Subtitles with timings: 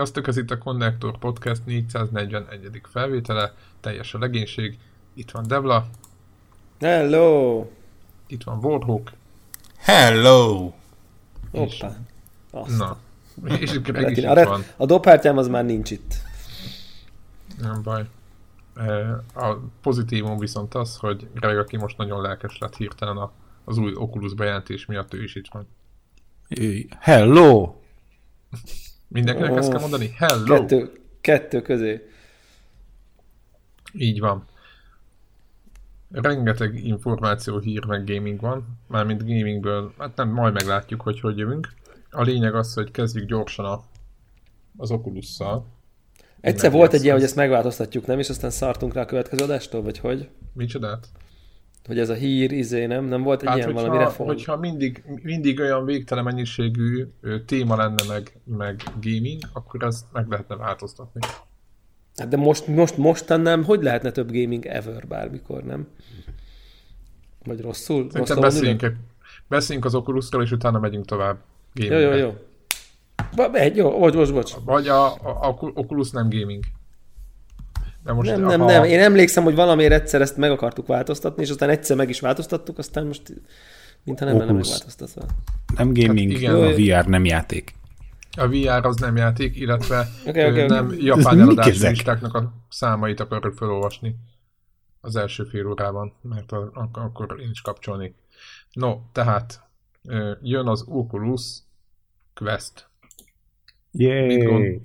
[0.00, 2.80] Sziasztok, ez itt a Connector Podcast 441.
[2.82, 4.78] felvétele, teljes a legénység.
[5.14, 5.86] Itt van Devla.
[6.78, 7.66] Hello!
[8.26, 9.12] Itt van Warhawk.
[9.76, 10.72] Hello!
[11.50, 11.96] Hoppá.
[12.50, 12.78] Azt.
[12.78, 12.98] Na,
[13.58, 14.64] és Greg is itt a, van.
[14.76, 16.14] A dobhártyám az már nincs itt.
[17.58, 18.04] Nem baj.
[19.34, 23.30] A pozitívum viszont az, hogy Greg, aki most nagyon lelkes lett hirtelen
[23.64, 25.66] az új Oculus bejelentés miatt, ő is itt van.
[26.98, 27.74] Hello!
[29.12, 30.14] Mindenkinek oh, ezt kell mondani?
[30.16, 30.44] Hello!
[30.44, 32.08] Kettő, kettő közé.
[33.92, 34.44] Így van.
[36.10, 38.78] Rengeteg információ, hír, meg gaming van.
[38.86, 41.68] Mármint gamingből, hát nem, majd meglátjuk, hogy hogy jövünk.
[42.10, 43.82] A lényeg az, hogy kezdjük gyorsan a,
[44.76, 45.66] az Oculus-szal.
[46.40, 48.18] Egyszer volt egy ilyen, hogy ezt megváltoztatjuk, nem?
[48.18, 50.28] És aztán szartunk rá a következő adástól, vagy hogy?
[50.52, 51.08] Micsodát?
[51.86, 53.04] Hogy ez a hír, izé, nem?
[53.04, 54.28] Nem volt egy hát, ilyen hogyha, valami reform?
[54.28, 57.06] Hogyha mindig, mindig olyan végtelen mennyiségű
[57.46, 61.20] téma lenne meg, meg gaming, akkor ezt meg lehetne változtatni.
[62.16, 65.88] Hát de most, most, mostan nem, hogy lehetne több gaming ever bármikor, nem?
[67.44, 68.10] Vagy rosszul?
[68.10, 68.92] Szerintem beszéljünk,
[69.48, 71.38] beszéljünk az oculus és utána megyünk tovább.
[71.74, 72.34] Gaming jó, jó, jó.
[73.52, 74.54] Megy, jó, bocs, bocs, bocs.
[74.64, 76.64] Vagy a, a, a Oculus nem gaming.
[78.10, 78.66] De most nem, nem, ha...
[78.66, 78.84] nem.
[78.84, 82.78] Én emlékszem, hogy valamiért egyszer ezt meg akartuk változtatni, és aztán egyszer meg is változtattuk,
[82.78, 83.22] aztán most
[84.04, 85.22] mintha nem lenne megváltoztatva.
[85.76, 87.74] Nem gaming, hát igen, a VR nem játék.
[88.36, 91.04] A VR az nem játék, illetve okay, okay, nem okay.
[91.04, 94.16] japán eladási listáknak a számait akarok felolvasni
[95.00, 96.52] az első fél órában, mert
[96.92, 98.14] akkor én is kapcsolnék.
[98.72, 99.60] No, tehát
[100.42, 101.58] jön az Oculus
[102.34, 102.88] Quest.
[103.92, 104.80] Yay.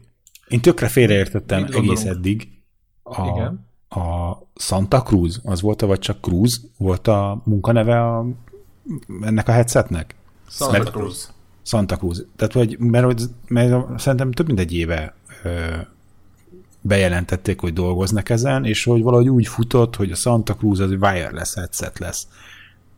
[0.47, 2.55] Én tökre félreértettem egész eddig.
[3.07, 3.65] A, Igen.
[3.89, 6.61] a Santa Cruz, az volt vagy csak Cruz?
[6.77, 8.25] Volt a munkaneve a,
[9.21, 10.15] ennek a headsetnek?
[10.47, 11.33] Santa mert, Cruz.
[11.61, 12.25] Santa Cruz.
[12.35, 15.49] Tehát, hogy, mert, mert szerintem több mint egy éve ö,
[16.81, 21.53] bejelentették, hogy dolgoznak ezen, és hogy valahogy úgy futott, hogy a Santa Cruz az wireless
[21.53, 22.27] headset lesz.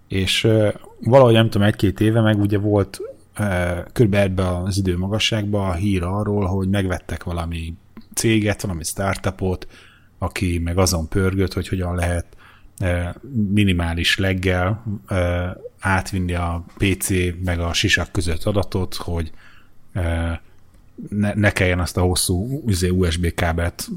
[0.07, 0.69] És ö,
[0.99, 3.01] valahogy nem tudom, egy-két éve meg ugye volt
[3.93, 4.13] kb.
[4.13, 7.73] ebbe az idő magasságban a hír arról, hogy megvettek valami
[8.13, 9.67] céget, valami startupot,
[10.17, 12.25] aki meg azon pörgött, hogy hogyan lehet
[13.53, 14.83] minimális leggel
[15.79, 17.09] átvinni a PC
[17.43, 19.31] meg a sisak között adatot, hogy
[21.09, 23.87] ne, ne kelljen azt a hosszú USB izé, kábelt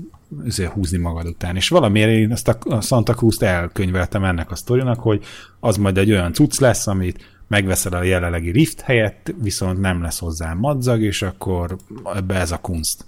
[0.45, 1.57] izé, húzni magad után.
[1.57, 5.25] És valamiért én ezt a Santa Cruz-t elkönyveltem ennek a sztorinak, hogy
[5.61, 10.19] az majd egy olyan cucc lesz, amit megveszed a jelenlegi Rift helyett, viszont nem lesz
[10.19, 11.77] hozzá madzag, és akkor
[12.15, 13.05] ebbe ez a kunst.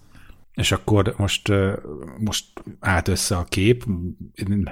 [0.54, 1.52] És akkor most,
[2.18, 2.44] most
[2.80, 3.84] állt össze a kép,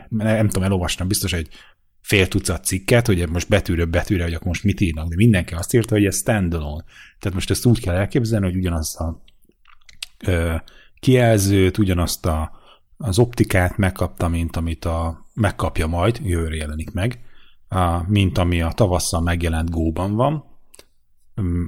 [0.08, 1.48] nem tudom, elolvastam biztos egy
[2.00, 5.74] fél tucat cikket, hogy most betűről betűre, hogy akkor most mit írnak, de mindenki azt
[5.74, 6.84] írta, hogy ez standalone.
[7.18, 9.22] Tehát most ezt úgy kell elképzelni, hogy ugyanazt a
[10.24, 10.54] ö,
[11.00, 12.52] kijelzőt, ugyanazt a,
[12.96, 17.20] az optikát megkapta, mint amit a, megkapja majd, jövőre jelenik meg,
[18.06, 20.44] mint ami a tavasszal megjelent Go-ban van.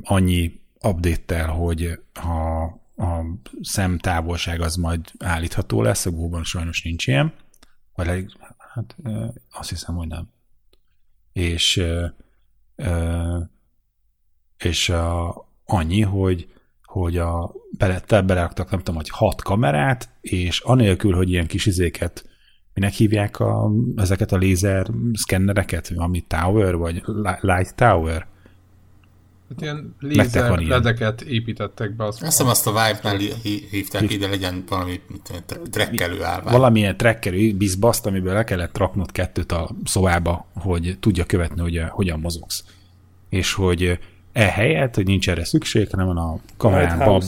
[0.02, 3.24] Annyi update hogy ha a
[3.60, 7.34] szemtávolság az majd állítható lesz, a Go-ban sajnos nincs ilyen,
[7.94, 8.30] vagy elég,
[8.74, 8.96] hát
[9.50, 10.28] azt hiszem, hogy nem.
[11.32, 11.84] És
[14.56, 16.50] és a, annyi, hogy
[16.82, 22.30] hogy a, bele, beleraktak, nem tudom, hogy hat kamerát, és anélkül, hogy ilyen kis izéket
[22.74, 27.02] minek hívják a, ezeket a lézer szkennereket, ami Tower, vagy
[27.40, 28.26] Light Tower?
[29.52, 32.04] Hát ilyen lézer ledeket építettek be.
[32.04, 33.16] Azt hiszem azt a Vive-nál
[33.70, 35.00] hívták ide, legyen valami
[35.70, 36.52] trekkelő állvány.
[36.52, 42.20] Valamilyen trekkelő bizbaszt, amiből le kellett raknod kettőt a szobába, hogy tudja követni, hogy hogyan
[42.20, 42.64] mozogsz.
[43.28, 43.98] És hogy
[44.32, 47.22] e helyett, hogy nincs erre szükség, hanem a kamerában...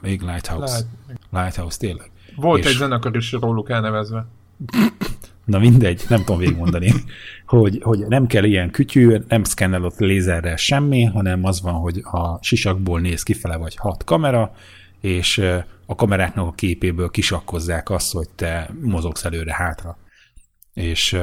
[0.00, 0.76] Még Lighthouse.
[0.76, 1.20] Light.
[1.30, 2.70] Lighthouse, tényleg volt és...
[2.70, 4.26] egy zenekar is róluk elnevezve.
[5.50, 6.92] Na mindegy, nem tudom végigmondani,
[7.46, 12.00] hogy, hogy nem kell ilyen kütyű, nem szkennel ott lézerrel semmi, hanem az van, hogy
[12.02, 14.52] a sisakból néz kifele vagy hat kamera,
[15.00, 15.38] és
[15.86, 19.98] a kameráknak a képéből kisakkozzák azt, hogy te mozogsz előre-hátra.
[20.74, 21.16] És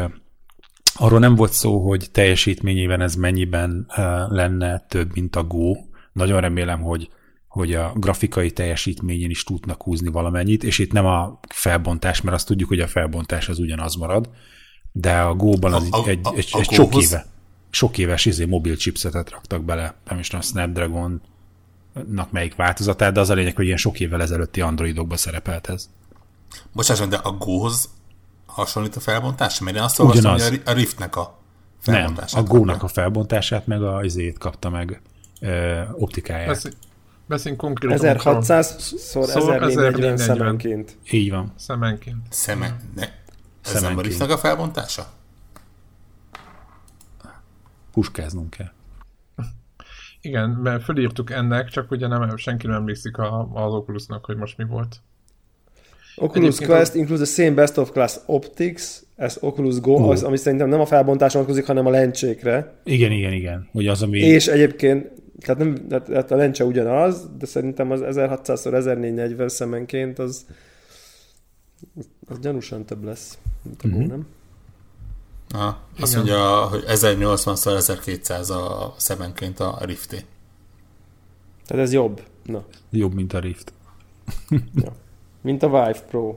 [0.94, 3.85] arról nem volt szó, hogy teljesítményében ez mennyiben
[4.30, 5.75] lenne több, mint a Go.
[6.13, 7.09] Nagyon remélem, hogy
[7.57, 12.48] hogy a grafikai teljesítményén is tudnak húzni valamennyit, és itt nem a felbontás, mert azt
[12.48, 14.30] tudjuk, hogy a felbontás az ugyanaz marad,
[14.92, 17.25] de a Go-ban az a, egy, a, egy, a, egy sok éve,
[17.69, 21.21] sok éves izé, mobil chipsetet raktak bele, nem is tudom, Snapdragon
[22.12, 25.89] nak melyik változatát, de az a lényeg, hogy ilyen sok évvel ezelőtti androidokba szerepelt ez.
[26.71, 27.89] Bocsánat, de a Go-hoz
[28.45, 29.59] hasonlít a felbontás?
[29.59, 31.38] Mert én azt olvastam, hogy a Riftnek a
[31.80, 32.33] felbontását.
[32.33, 35.01] Nem, a Go-nak a felbontását, meg a izét kapta meg
[35.39, 36.50] ö, optikáját.
[36.50, 36.68] Ez,
[37.27, 37.95] Beszéljünk konkrétan.
[37.95, 40.97] 1600 szor 1440 szemenként.
[41.12, 41.53] Így van.
[41.56, 42.25] Szemenként.
[42.29, 43.07] Szeme, ne.
[43.63, 45.07] Ez nem a a felbontása?
[47.91, 48.71] Puskáznunk kell.
[50.21, 53.18] Igen, mert fölírtuk ennek, csak ugye nem, senki nem emlékszik
[53.53, 55.01] az Oculusnak, hogy most mi volt.
[56.15, 56.97] Oculus Egyébként Quest a...
[56.97, 58.83] includes the same best of class optics
[59.18, 60.09] as Oculus Go, uh.
[60.09, 62.80] az, ami szerintem nem a felbontásra vonatkozik, hanem a lencsékre.
[62.83, 63.68] Igen, igen, igen.
[63.71, 64.19] Hogy az, ami...
[64.19, 70.45] És egyébként, tehát, nem, tehát a lencse ugyanaz, de szerintem az 1600x1440 szemenként az,
[72.27, 74.01] az gyanúsan több lesz, mint a uh-huh.
[74.03, 74.27] Go, nem?
[75.49, 76.23] Aha, azt Igen.
[76.23, 80.17] mondja, hogy 1080x1200 a szemenként a Rifté.
[81.65, 82.23] Tehát ez jobb.
[82.43, 82.65] Na.
[82.89, 83.73] Jobb, mint a Rift.
[84.83, 84.95] ja.
[85.41, 86.35] Mint a Vive Pro.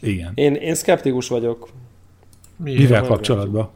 [0.00, 0.32] Igen.
[0.34, 1.68] Én, én szkeptikus vagyok.
[2.56, 3.70] Mi Mivel kapcsolatban?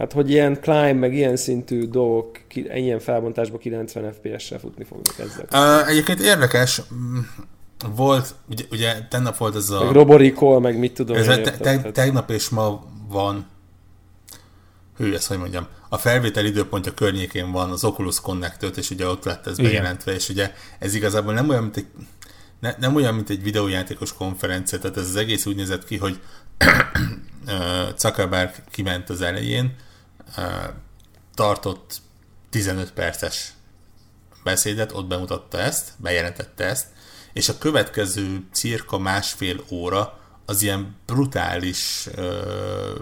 [0.00, 5.46] Hát, hogy ilyen climb, meg ilyen szintű dolgok ilyen felbontásban 90 FPS-sel futni fognak ezzel.
[5.52, 6.82] Uh, egyébként érdekes,
[7.96, 9.84] volt, ugye, ugye tegnap volt ez a...
[9.84, 11.16] Meg Roboricol, meg mit tudom.
[11.16, 13.46] Ez te, te, tegnap és ma van,
[14.96, 19.24] hű, ezt hogy mondjam, a felvétel időpontja környékén van az Oculus Connect és ugye ott
[19.24, 19.70] lett ez Igen.
[19.70, 21.86] bejelentve, és ugye ez igazából nem olyan, mint egy,
[22.60, 26.20] ne, nem olyan, mint egy videójátékos konferencia, tehát ez az egész úgy nézett ki, hogy
[27.98, 29.74] Zuckerberg kiment az elején,
[31.34, 32.00] tartott
[32.50, 33.52] 15 perces
[34.44, 36.86] beszédet, ott bemutatta ezt, bejelentette ezt,
[37.32, 42.98] és a következő cirka másfél óra az ilyen brutális ö,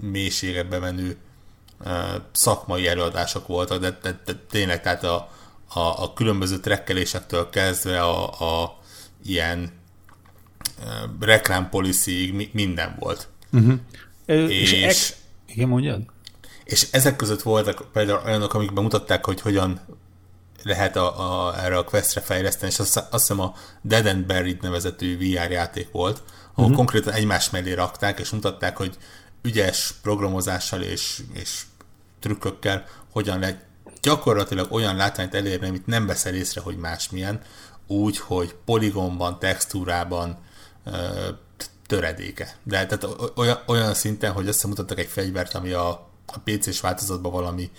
[0.00, 1.16] mélységebe menő
[1.84, 1.90] ö,
[2.32, 5.30] szakmai előadások voltak, de, de, de tényleg tehát a,
[5.68, 8.24] a, a különböző trekkelésektől kezdve a,
[8.62, 8.78] a
[9.24, 9.80] ilyen
[11.20, 13.28] reklámpolicyig minden volt.
[13.52, 13.78] Uh-huh.
[14.26, 15.16] És, és ex...
[15.46, 16.02] igen, mondjad?
[16.70, 19.80] És ezek között voltak például olyanok, amik bemutatták, hogy hogyan
[20.62, 24.62] lehet a, a, erre a questre fejleszteni, és azt, azt hiszem a Dead and Buried
[24.62, 26.22] nevezetű VR játék volt,
[26.52, 26.76] ahol uh-huh.
[26.76, 28.96] konkrétan egymás mellé rakták, és mutatták, hogy
[29.42, 31.62] ügyes programozással és, és
[32.20, 33.64] trükkökkel hogyan lehet
[34.02, 37.40] gyakorlatilag olyan látványt elérni, amit nem veszel észre, hogy másmilyen,
[37.86, 40.38] úgy, hogy poligonban, textúrában
[40.84, 41.28] ö,
[41.86, 42.56] töredéke.
[42.62, 47.70] De tehát olyan, olyan szinten, hogy összemutattak egy fegyvert, ami a, a PC-s változatban valami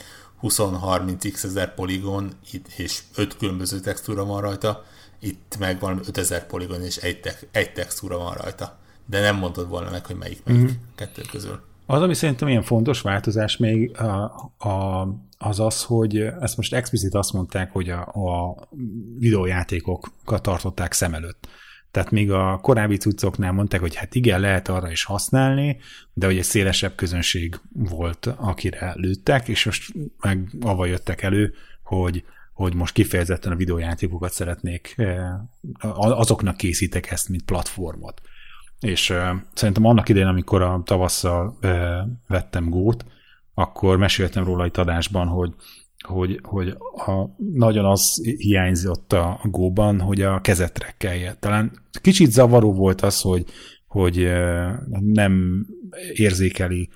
[0.42, 2.32] 20-30x ezer poligon
[2.76, 4.84] és 5 különböző textúra van rajta,
[5.20, 8.80] itt meg valami 5000 poligon és egy, te- egy textúra van rajta.
[9.06, 10.72] De nem mondod volna meg, hogy melyik melyik mm-hmm.
[10.96, 11.62] kettő közül.
[11.86, 15.08] Az, ami szerintem ilyen fontos változás még a, a,
[15.38, 18.56] az az, hogy ezt most explicit azt mondták, hogy a, a
[19.18, 21.48] videójátékokat tartották szem előtt.
[21.92, 25.78] Tehát még a korábbi cuccoknál mondták, hogy hát igen, lehet arra is használni,
[26.14, 31.54] de hogy egy szélesebb közönség volt, akire lőttek, és most meg avval jöttek elő,
[31.84, 32.24] hogy
[32.54, 35.30] hogy most kifejezetten a videójátékokat szeretnék, eh,
[35.98, 38.22] azoknak készítek ezt, mint platformot.
[38.80, 43.06] És eh, szerintem annak idején, amikor a tavasszal eh, vettem gót,
[43.54, 45.54] akkor meséltem róla itt adásban, hogy
[46.02, 46.70] hogy, hogy
[47.06, 50.96] a, nagyon az hiányzott a góban, hogy a kezet
[51.40, 53.46] Talán kicsit zavaró volt az, hogy,
[53.88, 54.32] hogy
[55.00, 55.66] nem
[56.14, 56.90] érzékeli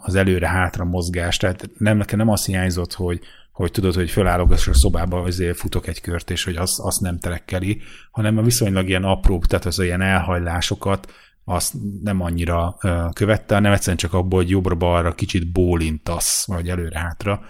[0.00, 3.20] az előre-hátra mozgást, tehát nem, nekem nem az hiányzott, hogy,
[3.52, 7.18] hogy tudod, hogy fölállok a szobába, azért futok egy kört, és hogy azt, azt nem
[7.18, 7.80] trekkeli,
[8.10, 11.12] hanem a viszonylag ilyen apró, tehát az ilyen elhajlásokat,
[11.44, 12.76] azt nem annyira
[13.12, 17.40] követte, hanem egyszerűen csak abból, hogy jobbra-balra kicsit bólintasz, vagy előre-hátra,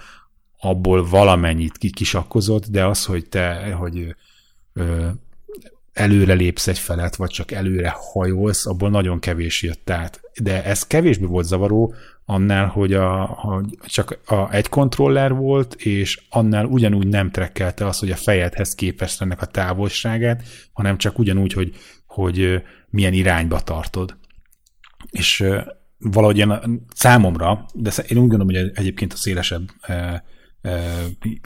[0.60, 4.16] abból valamennyit kisakkozott, de az, hogy te, hogy
[4.72, 5.08] ö,
[5.92, 10.20] előre lépsz egy felet, vagy csak előre hajolsz, abból nagyon kevés jött át.
[10.42, 16.20] De ez kevésbé volt zavaró, annál, hogy a, a, csak a, egy kontroller volt, és
[16.28, 21.52] annál ugyanúgy nem trekkelte az, hogy a fejedhez képest ennek a távolságát, hanem csak ugyanúgy,
[21.52, 21.74] hogy,
[22.06, 24.16] hogy milyen irányba tartod.
[25.10, 25.44] És
[25.98, 29.70] valahogy ilyen számomra, de én úgy gondolom, hogy egyébként a szélesebb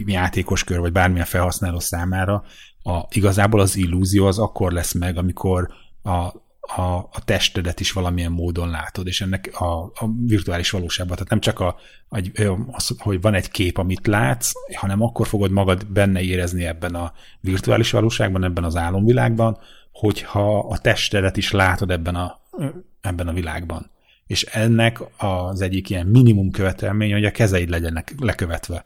[0.07, 2.45] játékos kör, vagy bármilyen felhasználó számára,
[2.83, 5.69] a, igazából az illúzió az akkor lesz meg, amikor
[6.03, 11.31] a, a, a testedet is valamilyen módon látod, és ennek a, a virtuális valóságban, tehát
[11.31, 11.77] nem csak a,
[12.09, 12.21] a,
[12.71, 17.13] az, hogy van egy kép, amit látsz, hanem akkor fogod magad benne érezni ebben a
[17.41, 19.59] virtuális valóságban, ebben az álomvilágban,
[19.93, 22.41] hogyha a testedet is látod ebben a,
[23.01, 23.91] ebben a világban.
[24.27, 28.85] És ennek az egyik ilyen minimum követelmény, hogy a kezeid legyenek lekövetve.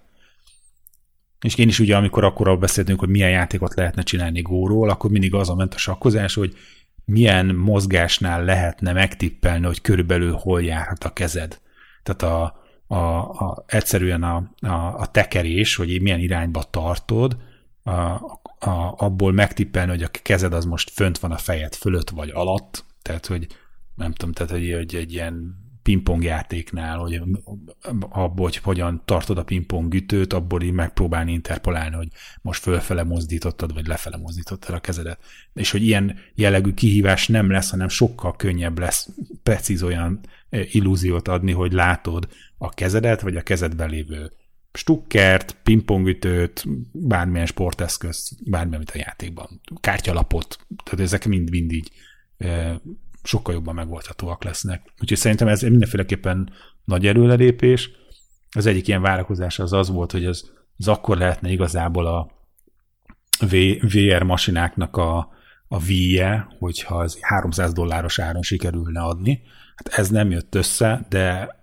[1.41, 5.35] És én is ugye, amikor akkor beszéltünk, hogy milyen játékot lehetne csinálni góról, akkor mindig
[5.35, 6.57] az a ment a sakkozás, hogy
[7.05, 11.61] milyen mozgásnál lehetne megtippelni, hogy körülbelül hol járhat a kezed.
[12.03, 17.37] Tehát a, a, a, egyszerűen a, a, a tekerés, hogy milyen irányba tartod,
[17.83, 17.91] a,
[18.59, 22.85] a, abból megtippelni, hogy a kezed az most fönt van a fejed fölött vagy alatt,
[23.03, 23.47] tehát hogy
[23.95, 27.21] nem tudom, tehát hogy, hogy egy ilyen pingpong játéknál, hogy
[28.09, 32.09] abból, hogy hogyan tartod a pingpong ütőt, abból így megpróbálni interpolálni, hogy
[32.43, 35.19] most fölfele mozdítottad, vagy lefele mozdítottad a kezedet.
[35.55, 39.09] És hogy ilyen jellegű kihívás nem lesz, hanem sokkal könnyebb lesz
[39.43, 42.29] precíz olyan eh, illúziót adni, hogy látod
[42.59, 44.33] a kezedet, vagy a kezedben lévő
[44.73, 51.91] stukkert, pingpongütőt, bármilyen sporteszköz, bármilyen, amit a játékban, kártyalapot, tehát ezek mind-mind így
[52.37, 52.75] eh,
[53.29, 54.93] sokkal jobban megoldhatóak lesznek.
[55.01, 56.53] Úgyhogy szerintem ez mindenféleképpen
[56.85, 57.91] nagy előrelépés.
[58.57, 62.31] Az egyik ilyen várakozás az az volt, hogy az, az akkor lehetne igazából a
[63.81, 65.29] VR masináknak a,
[65.69, 69.43] a víje, hogyha az 300 dolláros áron sikerülne adni.
[69.77, 71.57] Hát ez nem jött össze, de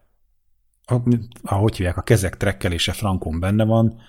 [1.44, 4.02] ahogy hívják, a kezek trekkelése frankon benne van,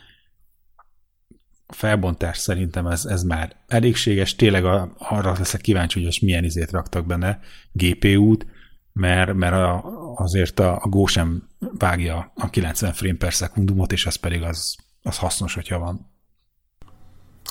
[1.66, 4.34] a felbontás szerintem ez, ez már elégséges.
[4.34, 7.40] Tényleg a, arra leszek kíváncsi, hogy most milyen izét raktak benne,
[7.72, 8.46] GPU-t,
[8.92, 14.06] mert, mert a, azért a, a Go sem vágja a 90 frame per szekundumot, és
[14.06, 16.14] ez pedig az, az hasznos, hogyha van.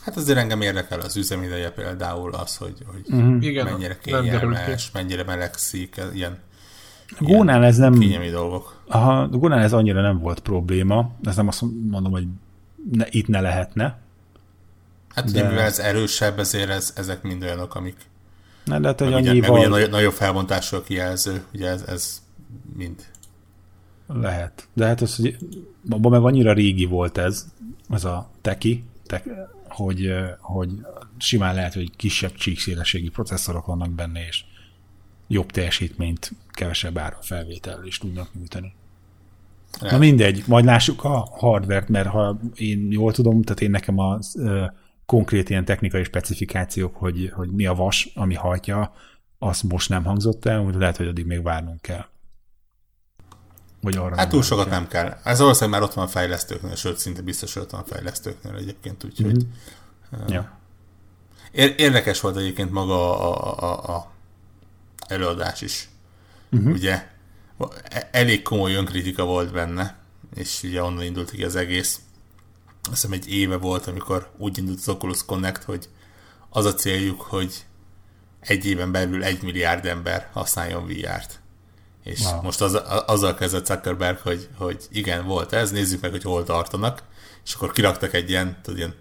[0.03, 3.43] Hát azért engem érdekel az üzemideje például az, hogy, hogy uh-huh.
[3.45, 6.37] Igen, mennyire kényelmes, mennyire melegszik, ilyen
[7.19, 7.93] Gónál ez nem...
[7.93, 8.83] Kényelmi dolgok.
[8.87, 12.27] Aha, Gónál ez annyira nem volt probléma, ez nem azt mondom, hogy
[12.91, 13.99] ne, itt ne lehetne,
[15.15, 15.47] Hát de...
[15.47, 17.95] mivel ez erősebb, ezért ez, ezek mind olyanok, amik
[18.65, 19.59] ne, de hát, hogy ugye, annyival...
[19.59, 22.21] meg ugye nagyobb felbontású a kijelző, ugye ez, ez
[22.75, 23.05] mind.
[24.07, 24.67] Lehet.
[24.73, 25.37] De hát az, hogy
[25.89, 27.45] abban meg annyira régi volt ez,
[27.89, 29.23] az a teki, te,
[29.67, 30.69] hogy, hogy
[31.17, 34.43] simán lehet, hogy kisebb csíkszélességi processzorok vannak benne, és
[35.27, 38.73] jobb teljesítményt kevesebb áron felvétel is tudnak nyújtani.
[39.81, 44.39] Na mindegy, majd lássuk a hardvert, mert ha én jól tudom, tehát én nekem az
[45.05, 48.93] konkrét ilyen technikai specifikációk, hogy, hogy mi a vas, ami hajtja,
[49.39, 52.05] az most nem hangzott el, úgy lehet, hogy addig még várnunk kell.
[53.81, 54.79] Vagy arra hát túl sokat kell.
[54.79, 55.17] nem kell.
[55.23, 58.55] Ez valószínűleg már ott van a fejlesztőknél, sőt, szinte biztos, hogy ott van a fejlesztőknél
[58.55, 59.45] egyébként, úgyhogy
[60.15, 60.27] mm-hmm.
[60.27, 60.59] ja.
[61.77, 64.11] Érdekes volt egyébként maga a, a, a
[65.07, 65.89] előadás is.
[66.51, 66.71] Uh-huh.
[66.71, 67.07] Ugye
[67.83, 69.97] e, elég komoly önkritika volt benne,
[70.35, 71.99] és ugye onnan indult ki az egész
[72.91, 75.89] azt hiszem egy éve volt, amikor úgy indult az Oculus Connect, hogy
[76.49, 77.65] az a céljuk, hogy
[78.39, 81.39] egy éven belül egy milliárd ember használjon VR-t.
[82.03, 82.41] És wow.
[82.41, 87.03] most az, azzal kezdett Zuckerberg, hogy, hogy igen, volt ez, nézzük meg, hogy hol tartanak,
[87.45, 88.95] és akkor kiraktak egy ilyen, tudod, ilyen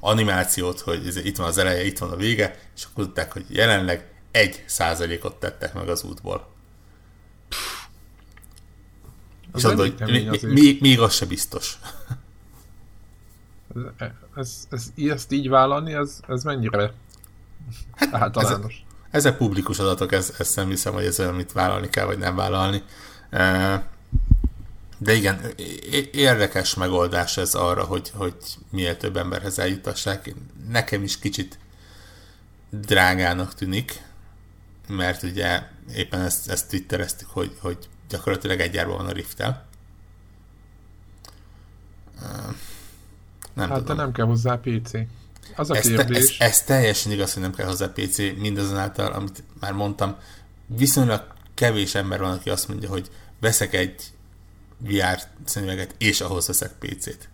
[0.00, 4.12] animációt, hogy itt van az eleje, itt van a vége, és akkor tudták, hogy jelenleg
[4.30, 6.48] egy százalékot tettek meg az útból.
[9.52, 11.78] Az és mondod, hogy még, még az se biztos.
[14.34, 16.92] Ez, ez, ezt így vállalni, ez, ez mennyire
[17.94, 18.72] hát, általános?
[18.74, 22.18] Ezek, ezek publikus adatok, ez, ezt nem hiszem, hogy ez olyan, amit vállalni kell, vagy
[22.18, 22.82] nem vállalni.
[24.98, 25.40] De igen,
[26.12, 28.34] érdekes megoldás ez arra, hogy, hogy
[28.70, 30.34] miért több emberhez eljutassák.
[30.68, 31.58] Nekem is kicsit
[32.70, 34.02] drágának tűnik,
[34.88, 35.62] mert ugye
[35.94, 39.66] éppen ezt, ezt twittereztük, hogy, hogy gyakorlatilag egy van a Rift-tel.
[43.58, 43.96] Nem hát tudom.
[43.96, 44.90] de nem kell hozzá PC.
[45.56, 46.36] Az a ez, kérdés...
[46.36, 50.16] Te, ez, ez teljesen igaz, hogy nem kell hozzá PC, mindazonáltal, amit már mondtam,
[50.66, 53.10] viszonylag kevés ember van, aki azt mondja, hogy
[53.40, 53.94] veszek egy
[54.78, 57.28] VR szemüveget, és ahhoz veszek PC-t.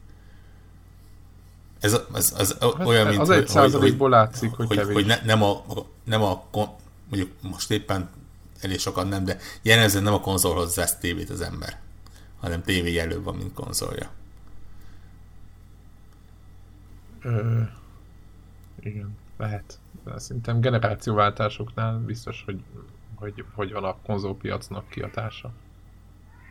[1.80, 3.20] Ez az, az hát olyan, mint...
[3.20, 4.94] Az egy százalékból látszik, hogy, hogy, kevés.
[4.94, 5.64] hogy ne, nem, a,
[6.04, 6.44] nem a,
[7.08, 8.10] mondjuk most éppen
[8.60, 11.78] elég sokan nem, de jellemzően nem a konzolhoz vesz tévét az ember,
[12.40, 14.10] hanem tévé előbb van, mint konzolja.
[17.24, 17.62] Ö,
[18.80, 19.78] igen, lehet.
[20.04, 22.62] De szerintem generációváltásoknál biztos, hogy,
[23.14, 25.52] hogy, hogy van a konzolpiacnak kiatása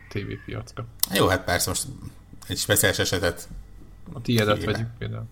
[0.08, 0.84] tévépiacra.
[1.14, 1.86] Jó, hát persze most
[2.48, 3.48] egy speciális esetet
[4.12, 5.26] a tiédet vegyük például.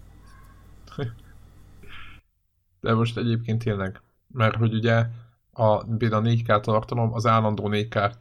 [2.80, 5.06] De most egyébként tényleg, mert hogy ugye
[5.52, 8.12] a, például a 4K tartalom, az állandó 4K,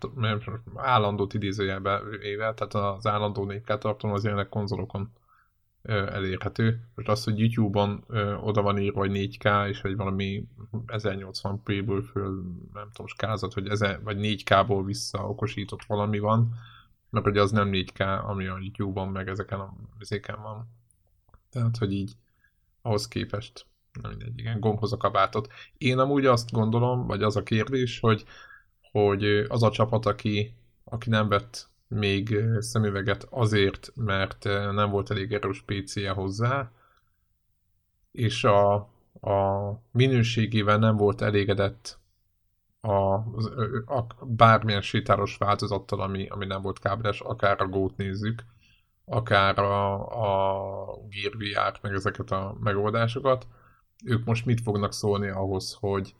[0.75, 5.11] állandót idézőjelbe éve, tehát az állandó 4K tartalom az jelenleg konzolokon
[5.83, 6.87] elérhető.
[6.95, 8.03] Most az, hogy YouTube-on
[8.41, 10.47] oda van írva, hogy 4K, és hogy valami
[10.87, 16.53] 1080p-ből föl, nem tudom, skázat, hogy ezer, vagy 4K-ból visszaokosított valami van,
[17.09, 20.67] mert hogy az nem 4K, ami a YouTube-on, meg ezeken a vizéken van.
[21.49, 22.13] Tehát, hogy így
[22.81, 23.65] ahhoz képest
[24.01, 25.47] nem mindegy, igen, gombhoz a kabátot.
[25.77, 28.23] Én amúgy azt gondolom, vagy az a kérdés, hogy,
[28.91, 34.43] hogy az a csapat, aki, aki nem vett még szemüveget azért, mert
[34.73, 36.71] nem volt elég erős PC-je hozzá,
[38.11, 38.73] és a,
[39.21, 41.99] a minőségével nem volt elégedett
[42.81, 43.13] a,
[43.95, 48.43] a, bármilyen sétáros változattal, ami, ami nem volt kábeles, akár a Go-t nézzük,
[49.05, 53.47] akár a, a Gear VR, meg ezeket a megoldásokat,
[54.05, 56.15] ők most mit fognak szólni ahhoz, hogy,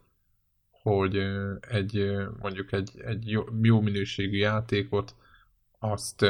[0.69, 1.17] hogy
[1.59, 5.15] egy, mondjuk egy, egy jó, jó minőségű játékot,
[5.83, 6.21] azt,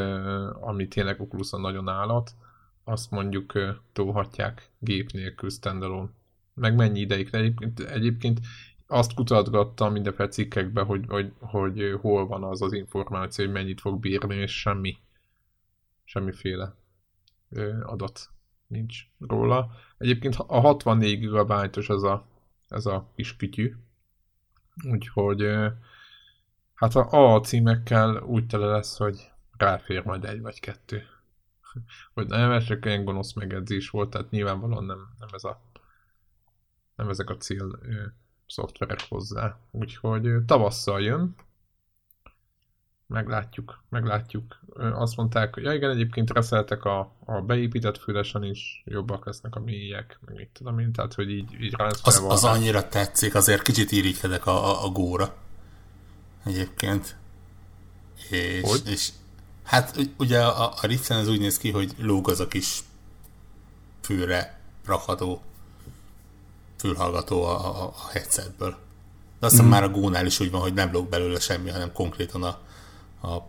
[0.60, 2.31] ami tényleg Oculuson nagyon állat,
[2.84, 3.53] azt mondjuk
[3.93, 6.10] tolhatják gép nélkül standalone.
[6.53, 7.29] Meg mennyi ideig?
[7.31, 8.39] Egyébként, egyébként
[8.88, 14.00] azt kutatgattam mindenféle cikkekben, hogy, hogy, hogy hol van az az információ, hogy mennyit fog
[14.00, 14.98] bírni, és semmi.
[16.03, 16.75] Semmiféle
[17.84, 18.29] adat
[18.67, 19.72] nincs róla.
[19.98, 22.25] Egyébként a 64 GB-os ez a,
[22.67, 23.75] ez a kis kütyű.
[24.91, 25.41] Úgyhogy
[26.74, 29.31] hát a A címekkel úgy tele lesz, hogy
[29.62, 31.03] ráfér majd egy vagy kettő.
[32.13, 35.62] Hogy nem, ez csak ilyen gonosz megedzés volt, tehát nyilvánvalóan nem, nem ez a
[36.96, 37.80] nem ezek a cél
[38.48, 39.58] szoftverek hozzá.
[39.72, 41.36] Úgyhogy tavasszal jön,
[43.12, 44.60] meglátjuk, meglátjuk.
[44.75, 49.60] Azt mondták, hogy ja igen, egyébként reszeltek a, a beépített fülesen is, jobbak lesznek a
[49.60, 53.91] mélyek, meg mit tudom én, tehát hogy így, így az, az annyira tetszik, azért kicsit
[53.91, 55.36] irigykedek a, a, a góra
[56.44, 57.18] egyébként.
[58.30, 58.82] És, hogy?
[58.86, 59.12] és
[59.72, 62.84] hát ugye a, a Riften ez úgy néz ki, hogy lóg az a kis
[64.01, 65.42] fülre rakható
[66.78, 68.70] fülhallgató a, a, a headsetből.
[69.40, 69.70] De azt hiszem mm.
[69.70, 72.60] már a gónál is úgy van, hogy nem lóg belőle semmi, hanem konkrétan a,
[73.27, 73.48] a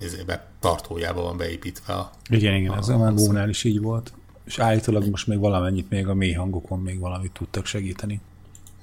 [0.00, 2.10] ezébe, tartójába van beépítve a...
[2.28, 4.12] Igen, igen, ez a, már gónál is így volt.
[4.44, 8.20] És állítólag most még valamennyit még a mély hangokon még valamit tudtak segíteni.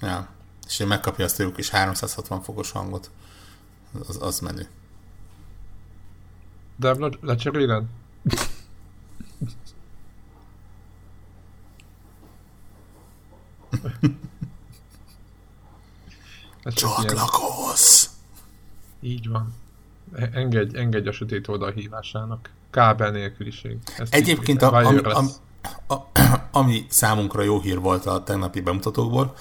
[0.02, 0.30] Ja,
[0.68, 3.10] és én megkapja azt a jó kis 360 fokos hangot.
[4.08, 4.68] Az, az menő.
[6.76, 7.84] De le, lecseréled?
[16.64, 18.06] Csatlakozz!
[19.02, 19.54] Így van.
[20.16, 22.50] E, engedj, engedj a sötét oldal hívásának.
[22.70, 23.78] Kábel nélküliség.
[23.98, 25.30] Ezt Egyébként a, ami, ami,
[25.88, 25.96] a,
[26.52, 29.36] ami számunkra jó hír volt a tegnapi bemutatókból,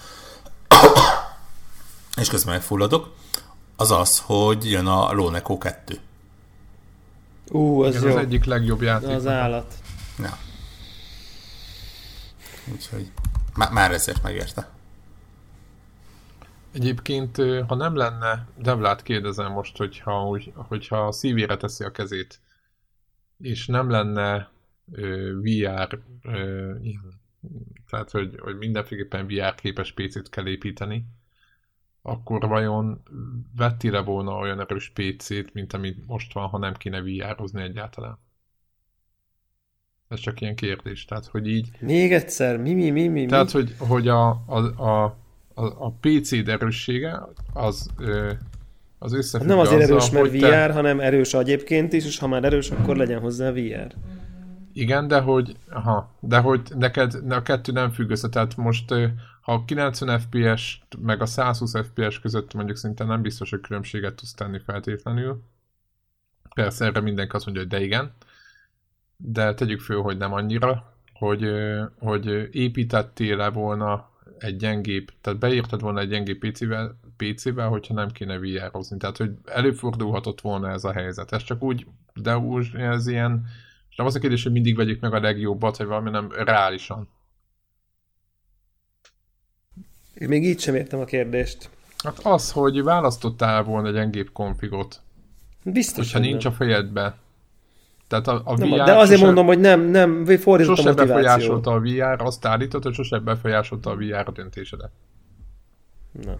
[2.20, 3.14] és közben megfulladok,
[3.76, 6.00] az az, hogy jön a Loneco 2.
[7.50, 8.16] Ú, az Igen, jó.
[8.16, 9.08] az egyik legjobb játék.
[9.08, 9.74] Az állat.
[10.18, 10.38] Ja.
[12.72, 13.12] Úgyhogy
[13.54, 14.68] má, már ezért megérte.
[16.72, 22.40] Egyébként, ha nem lenne, Devlát kérdezem most, hogyha, úgy, hogyha a szívére teszi a kezét,
[23.38, 24.50] és nem lenne
[24.92, 27.22] ö, VR, ö, ilyen,
[27.90, 31.06] tehát hogy, hogy mindenféleképpen VR képes PC-t kell építeni,
[32.06, 33.02] akkor vajon
[33.56, 38.18] vettire volna olyan erős PC-t, mint ami most van, ha nem kéne VR-ozni egyáltalán?
[40.08, 41.68] Ez csak ilyen kérdés, tehát hogy így...
[41.80, 45.16] Még egyszer, mi, mi, mi, mi, Tehát, hogy, hogy a, a, a
[45.54, 47.90] a, a PC erőssége az
[48.98, 50.72] az összefügg Nem azért azzal, erős, mert VR, te...
[50.72, 53.94] hanem erős egyébként is, és ha már erős, akkor legyen hozzá VR.
[54.72, 58.94] Igen, de hogy, aha, de hogy neked a kettő nem függ össze, tehát most
[59.46, 64.34] a 90 FPS meg a 120 FPS között mondjuk szinte nem biztos, hogy különbséget tudsz
[64.34, 65.42] tenni feltétlenül.
[66.54, 68.12] Persze erre mindenki azt mondja, hogy de igen,
[69.16, 71.50] de tegyük föl, hogy nem annyira, hogy,
[71.98, 78.38] hogy építettél-e volna egy gyengébb, tehát beírtad volna egy gyengébb PC-vel, PC-vel hogyha nem kéne
[78.38, 78.96] VR-ozni.
[78.96, 81.32] Tehát, hogy előfordulhatott volna ez a helyzet.
[81.32, 83.46] Ez csak úgy, de úgy, ez ilyen,
[83.90, 87.08] és nem az a kérdés, hogy mindig vegyük meg a legjobbat, vagy valami nem reálisan.
[90.14, 91.68] Én még így sem értem a kérdést.
[92.04, 95.00] Hát az, hogy választottál volna egy gyengébb konfigot.
[95.64, 96.52] Biztos, Hogyha nincs nem.
[96.52, 97.16] a fejedbe.
[98.08, 100.92] Tehát a, a nem, VR de azért sose, mondom, hogy nem, nem fordított sose a
[100.92, 101.14] motiváció.
[101.14, 104.90] befolyásolta a VR, azt állított, hogy sose befolyásolta a VR a döntésedet.
[106.22, 106.38] Na.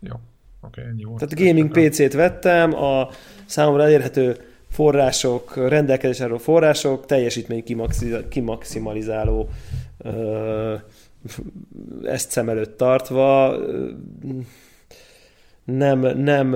[0.00, 0.14] Jó.
[0.60, 1.18] Oké, okay, ennyi volt.
[1.18, 3.08] Tehát gaming PC-t vettem, a
[3.46, 4.36] számomra elérhető
[4.70, 7.64] források, rendelkezésre források, teljesítmény
[8.28, 9.48] kimaximalizáló
[9.98, 10.74] ö,
[12.02, 13.56] ezt szem előtt tartva,
[15.64, 16.54] nem, nem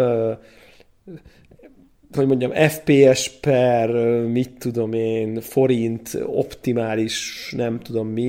[2.16, 3.90] hogy mondjam, FPS per,
[4.26, 8.24] mit tudom én, forint, optimális, nem tudom mi,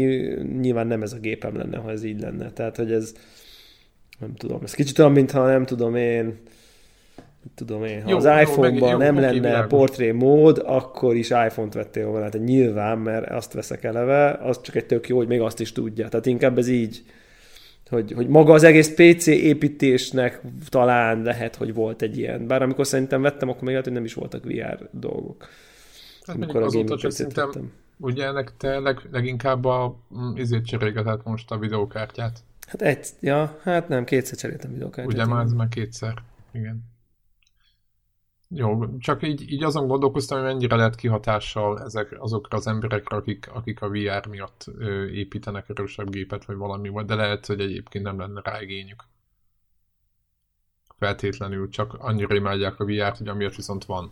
[0.60, 2.52] nyilván nem ez a gépem lenne, ha ez így lenne.
[2.52, 3.14] Tehát, hogy ez,
[4.20, 6.38] nem tudom, ez kicsit olyan, mintha nem tudom én,
[7.56, 9.70] tudom én, ha jó, az iPhone-ban nem jó, lenne világos.
[9.70, 12.30] portré mód, akkor is iPhone-t vettél volna.
[12.30, 15.72] Tehát nyilván, mert azt veszek eleve, az csak egy tök jó, hogy még azt is
[15.72, 16.10] tudja.
[16.10, 17.04] Tehát inkább ez így,
[17.90, 22.48] hogy, hogy maga az egész PC építésnek talán lehet, hogy volt egy ilyen.
[22.48, 25.48] Bár amikor szerintem vettem, akkor még lehet, hogy nem is voltak VR dolgok.
[26.26, 27.72] Hát amikor a gaming pc vettem.
[27.98, 32.40] Ugye ennek te leg, leginkább a mm, izét cserélgetett most a videókártyát?
[32.68, 35.14] Hát egy, ja, hát nem, kétszer cseréltem videókártyát.
[35.14, 36.14] Ugye már ez már kétszer,
[36.52, 36.84] igen.
[38.50, 43.48] Jó, csak így, így azon gondolkoztam, hogy mennyire lehet kihatással ezek azokra az emberekre, akik,
[43.54, 48.20] akik a VR miatt ö, építenek erősebb gépet, vagy valami, de lehet, hogy egyébként nem
[48.20, 49.04] lenne rá igényük.
[50.98, 54.12] Feltétlenül, csak annyira imádják a VR-t, hogy amiatt viszont van.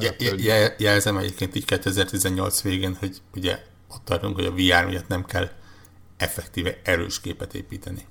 [0.00, 5.08] Je, je, jelzem egyébként így 2018 végén, hogy ugye ott tartunk, hogy a VR miatt
[5.08, 5.48] nem kell
[6.16, 8.06] effektíve erős képet építeni.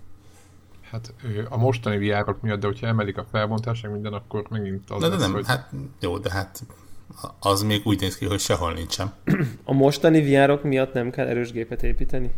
[0.91, 1.13] Hát
[1.49, 5.15] a mostani vr miatt, de hogyha emelik a felbontást, minden, akkor megint az de, de
[5.15, 5.47] lesz, nem, hogy...
[5.47, 6.63] hát jó, de hát
[7.39, 9.13] az még úgy néz ki, hogy sehol nincsen.
[9.63, 12.31] A mostani vr miatt nem kell erős gépet építeni?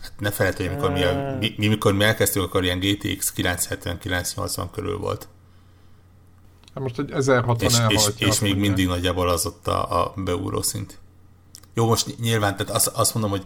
[0.00, 4.64] Hát ne felejteni, mikor mi, a, mi, mi, mikor mi elkezdtük, akkor ilyen GTX 970-980
[4.72, 5.28] körül volt.
[6.74, 10.62] Hát most egy 1060 és, és, és még mindig nagyjából az ott a, a beúró
[10.62, 10.98] szint.
[11.74, 13.44] Jó, most nyilván, tehát azt, azt mondom, hogy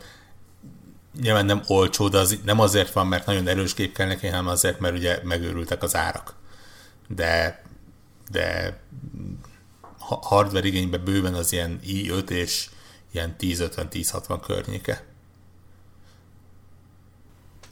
[1.20, 4.46] nyilván nem olcsó, de az nem azért van, mert nagyon erős gép kell neki, hanem
[4.46, 6.34] azért, mert ugye megőrültek az árak.
[7.08, 7.62] De,
[8.30, 8.78] de
[9.98, 12.70] hardware igényben bőven az ilyen i5 és
[13.10, 15.04] ilyen 1050-1060 környéke.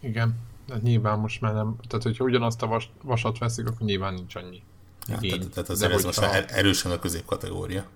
[0.01, 0.35] Igen,
[0.67, 4.35] de nyilván most már nem, tehát hogyha ugyanazt a vas, vasat veszik, akkor nyilván nincs
[4.35, 4.63] annyi.
[5.07, 7.87] Ja, tehát, tehát azért ez most már erősen a középkategória.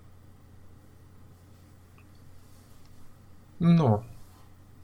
[3.57, 3.99] No,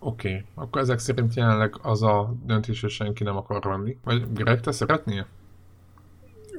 [0.05, 0.45] Oké, okay.
[0.55, 3.97] akkor ezek szerint jelenleg az a döntés, hogy senki nem akar venni.
[4.05, 5.27] Vagy Greg, te szeretnél?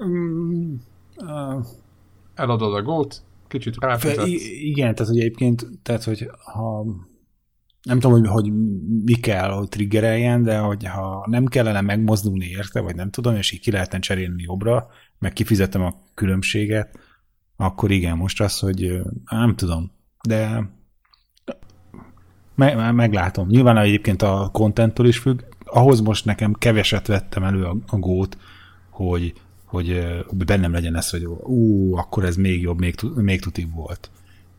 [0.06, 0.73] Mm,
[1.17, 1.65] uh,
[2.34, 4.27] Eladod a gót, kicsit ráfizetsz.
[4.62, 6.86] Igen, tehát hogy egyébként, tehát hogy ha
[7.82, 8.53] nem tudom, hogy, hogy
[9.03, 13.51] mi kell, hogy triggereljen, de hogy ha nem kellene megmozdulni érte, vagy nem tudom, és
[13.51, 14.88] így ki lehetne cserélni jobbra,
[15.19, 16.99] meg kifizetem a különbséget,
[17.56, 19.91] akkor igen, most az, hogy nem tudom,
[20.27, 20.69] de
[22.56, 23.48] meg, meglátom.
[23.48, 25.39] Nyilván egyébként a contenttől is függ.
[25.66, 28.38] Ahhoz most nekem keveset vettem elő a, a gót,
[28.89, 29.34] hogy,
[29.66, 30.04] hogy
[30.46, 34.10] bennem legyen ez, hogy ú, akkor ez még jobb, még, még tutibb volt.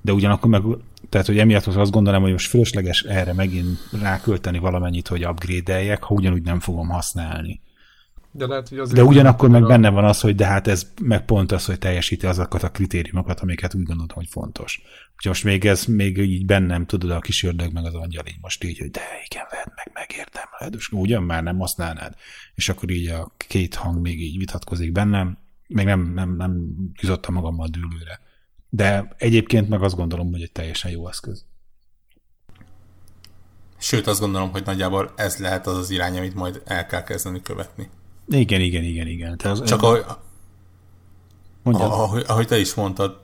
[0.00, 0.62] De ugyanakkor meg,
[1.08, 6.14] tehát hogy emiatt azt gondolom, hogy most fölösleges erre megint rákölteni valamennyit, hogy upgrade-eljek, ha
[6.14, 7.60] ugyanúgy nem fogom használni.
[8.36, 9.66] De, lehet, hogy de ugyanakkor meg a...
[9.66, 13.40] benne van az, hogy de hát ez meg pont az, hogy teljesíti azokat a kritériumokat,
[13.40, 14.82] amiket úgy gondoltam, hogy fontos.
[15.16, 18.38] Úgyhogy most még ez még így bennem, tudod, a kis ördög meg az angyal így
[18.40, 22.14] most így, hogy de igen, vedd meg, megérdemled, és ugyan már nem használnád.
[22.54, 27.34] És akkor így a két hang még így vitatkozik bennem, még nem, nem, nem jutottam
[27.34, 28.20] magammal dűlőre.
[28.68, 31.44] De egyébként meg azt gondolom, hogy egy teljesen jó eszköz.
[33.78, 37.42] Sőt, azt gondolom, hogy nagyjából ez lehet az az irány, amit majd el kell kezdeni
[37.42, 37.88] követni.
[38.28, 39.36] Igen, igen, igen, igen.
[39.36, 40.04] Te az, Csak ahogy,
[41.62, 43.20] ahogy, ahogy te is mondtad,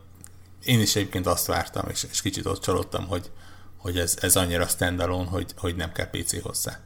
[0.65, 3.31] én is egyébként azt vártam, és, és kicsit ott csalódtam, hogy,
[3.77, 6.79] hogy ez, ez annyira standalone, hogy, hogy nem kell PC hozzá.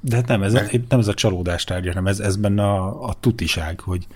[0.00, 0.88] De hát nem, ez, Mert...
[0.88, 4.06] nem ez a csalódás tárgya, hanem ez, ez benne a, a tutiság, hogy...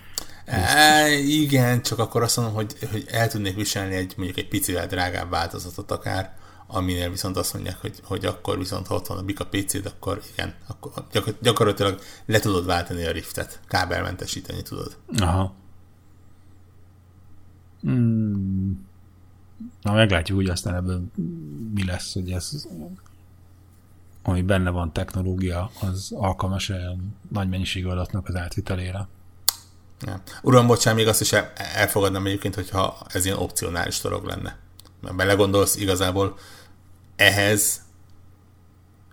[0.44, 4.86] E, igen, csak akkor azt mondom, hogy, hogy el tudnék viselni egy mondjuk egy picivel
[4.86, 6.37] drágább változatot akár,
[6.70, 10.22] aminél viszont azt mondják, hogy, hogy akkor viszont ha ott van a Bika PC-d, akkor
[10.32, 10.92] igen, akkor
[11.42, 14.96] gyakorlatilag le tudod váltani a riftet, kábelmentesíteni tudod.
[15.18, 15.54] Aha.
[17.80, 18.86] Hmm.
[19.82, 21.02] Na, meglátjuk, hogy aztán ebből
[21.74, 22.66] mi lesz, hogy ez
[24.22, 29.08] ami benne van technológia, az alkalmas olyan nagy mennyiségű adatnak az átvitelére.
[30.00, 30.22] Ja.
[30.42, 31.32] Uram, bocsán, még azt is
[31.74, 34.56] elfogadnám egyébként, hogyha ez ilyen opcionális dolog lenne.
[35.00, 36.38] Mert belegondolsz, igazából
[37.18, 37.86] ehhez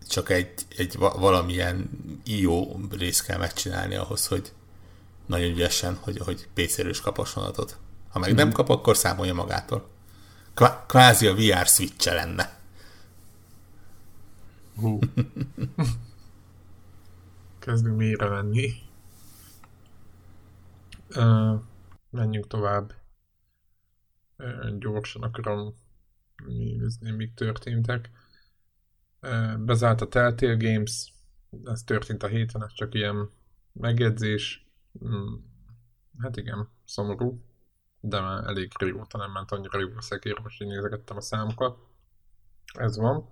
[0.07, 1.89] csak egy, egy valamilyen
[2.23, 4.53] IO részt kell megcsinálni ahhoz, hogy
[5.25, 6.93] nagyon ügyesen, hogy, hogy PC-ről
[7.35, 7.77] adatot.
[8.09, 9.89] Ha meg nem kap, akkor számolja magától.
[10.87, 12.59] Kvázi a VR switch lenne.
[14.75, 14.99] Hú.
[17.59, 18.73] Kezdünk mélyre menni.
[21.15, 21.61] Uh,
[22.09, 22.93] menjünk tovább.
[24.37, 25.75] Uh, gyorsan akarom
[26.47, 28.09] nézni, mik történtek.
[29.57, 31.13] Bezárt a Telltale Games,
[31.63, 33.29] ez történt a héten, ez csak ilyen
[33.71, 34.67] megjegyzés.
[35.05, 35.33] Mm,
[36.19, 37.43] hát igen, szomorú,
[37.99, 41.77] de már elég régóta nem ment annyira jó a szekér, most így nézegettem a számokat.
[42.73, 43.29] Ez van.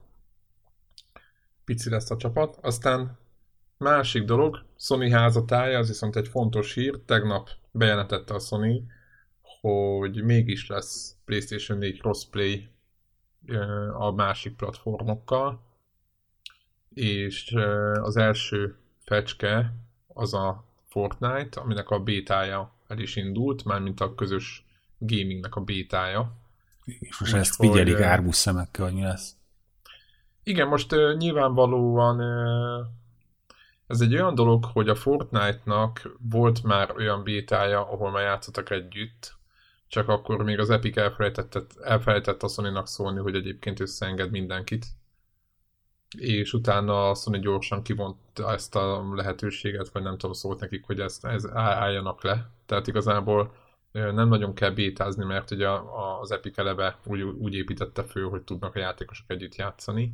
[1.65, 2.57] Pici lesz a csapat.
[2.61, 3.17] Aztán
[3.77, 6.99] másik dolog, Sony házatája, az viszont egy fontos hír.
[7.05, 8.91] Tegnap bejelentette a Sony,
[9.61, 12.72] hogy mégis lesz PlayStation 4 crossplay
[13.97, 15.61] a másik platformokkal,
[16.93, 17.55] és
[18.01, 19.73] az első fecske
[20.07, 24.65] az a Fortnite, aminek a bétája el is indult, mármint a közös
[24.97, 26.37] gamingnek a bétája.
[26.85, 29.35] És most Úgy, ezt figyelik hogy, árbusz szemekkel, hogy mi lesz.
[30.43, 32.85] Igen, most uh, nyilvánvalóan uh,
[33.87, 39.33] ez egy olyan dolog, hogy a Fortnite-nak volt már olyan bétája, ahol már játszottak együtt,
[39.93, 44.85] csak akkor még az Epic elfelejtett, elfelejtett a sony szólni, hogy egyébként összeenged mindenkit.
[46.17, 50.99] És utána a Sony gyorsan kivonta ezt a lehetőséget, vagy nem tudom, szólt nekik, hogy
[50.99, 52.49] ezt, ez álljanak le.
[52.65, 53.55] Tehát igazából
[53.91, 55.69] nem nagyon kell bétázni, mert ugye
[56.21, 60.13] az Epic eleve úgy, úgy építette föl, hogy tudnak a játékosok együtt játszani.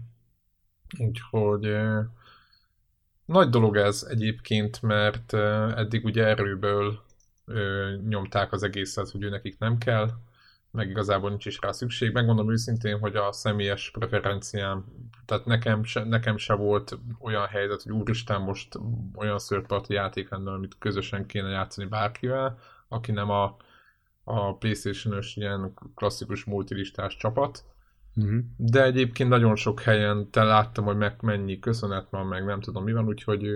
[0.98, 1.78] Úgyhogy
[3.26, 7.08] nagy dolog ez egyébként, mert eddig ugye erőből
[8.08, 10.10] nyomták az egészet, hogy ő nekik nem kell,
[10.72, 12.14] meg igazából nincs is rá szükség.
[12.14, 14.86] Megmondom őszintén, hogy a személyes preferenciám,
[15.26, 18.80] tehát nekem se, nekem se volt olyan helyzet, hogy úristen, most
[19.16, 23.58] olyan szörparti játék lenne, amit közösen kéne játszani bárkivel, aki nem a,
[24.24, 27.64] a Playstation-ös ilyen klasszikus multilistás csapat.
[28.16, 28.40] Uh-huh.
[28.58, 32.84] De egyébként nagyon sok helyen te láttam, hogy meg mennyi köszönet van, meg nem tudom
[32.84, 33.48] mi van, úgyhogy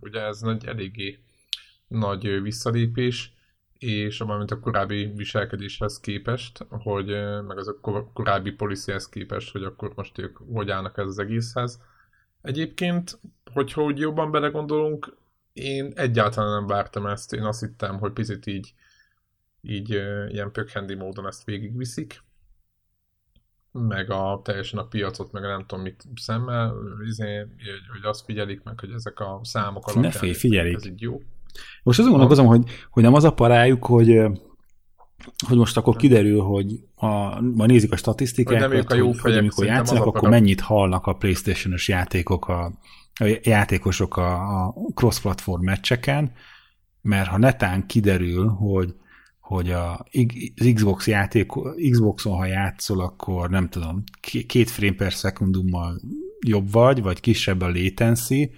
[0.00, 1.18] ugye ez egy eléggé
[1.88, 3.32] nagy visszalépés,
[3.78, 7.06] és mint a korábbi viselkedéshez képest, hogy
[7.46, 7.78] meg az a
[8.12, 11.82] korábbi policyhez képest, hogy akkor most ők hogy állnak ez az egészhez.
[12.42, 13.18] Egyébként,
[13.52, 15.16] hogyha úgy jobban belegondolunk,
[15.52, 18.74] én egyáltalán nem vártam ezt, én azt hittem, hogy picit így,
[19.60, 19.90] így
[20.28, 22.22] ilyen pökhendi módon ezt végigviszik,
[23.72, 26.74] meg a teljesen a piacot, meg nem tudom mit szemmel,
[27.06, 27.46] izé,
[27.92, 30.74] hogy azt figyelik meg, hogy ezek a számok alapján ne félj, figyelik.
[30.74, 31.22] ez így jó.
[31.82, 34.22] Most azon gondolkozom, hogy, hogy nem az a parájuk, hogy
[35.46, 39.36] hogy most akkor kiderül, hogy a, ma nézik a statisztikákat, hogy, a jó hogy, hogy
[39.36, 42.72] amikor játszanak, akkor mennyit hallnak a Playstation-os játékok, a,
[43.14, 46.32] a játékosok a, a cross-platform meccseken,
[47.00, 48.94] mert ha netán kiderül, hogy
[49.40, 50.06] hogy a,
[50.56, 51.50] az Xbox játék,
[51.90, 54.02] Xboxon, ha játszol, akkor nem tudom,
[54.46, 56.00] két frame per szekundummal
[56.46, 58.50] jobb vagy, vagy kisebb a latency,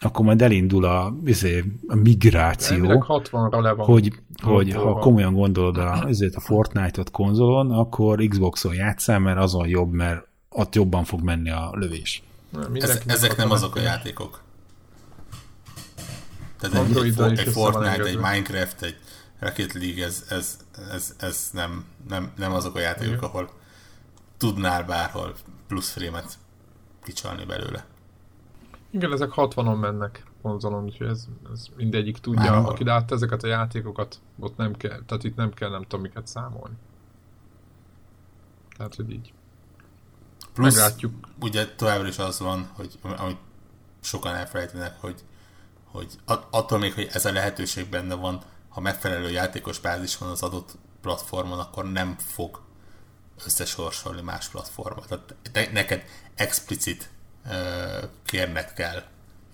[0.00, 5.76] akkor majd elindul a, izé, a migráció, 60 le van hogy, hogy ha komolyan gondolod
[5.76, 11.20] a, ezért a Fortnite-ot konzolon, akkor Xboxon játszál, mert azon jobb, mert ott jobban fog
[11.22, 12.22] menni a lövés.
[12.72, 14.42] Ez, ezek nem azok a játékok.
[16.60, 18.96] Tehát egy, egy, egy Fortnite, egy Minecraft, egy
[19.38, 20.58] Rocket League, ez, ez,
[20.92, 23.50] ez, ez nem, nem, nem azok a játékok, ahol
[24.36, 25.34] tudnál bárhol
[25.66, 26.38] plusz frémet
[27.04, 27.84] kicsalni belőle.
[28.90, 33.46] Igen, ezek 60-on mennek konzolon, úgyhogy ez, ez mindegyik tudja, Már aki látta ezeket a
[33.46, 36.74] játékokat, ott nem kell, tehát itt nem kell nem tudom miket számolni.
[38.76, 39.32] Tehát, hogy így.
[40.52, 41.14] Plusz, Meglátjuk.
[41.40, 43.38] ugye továbbra is az van, hogy amit
[44.00, 45.24] sokan elfelejtenek, hogy,
[45.84, 46.18] hogy
[46.50, 50.78] attól még, hogy ez a lehetőség benne van, ha megfelelő játékos bázis van az adott
[51.00, 52.60] platformon, akkor nem fog
[53.44, 55.06] összesorsolni más platformot.
[55.52, 57.10] Tehát neked explicit
[58.24, 59.02] kérnek kell,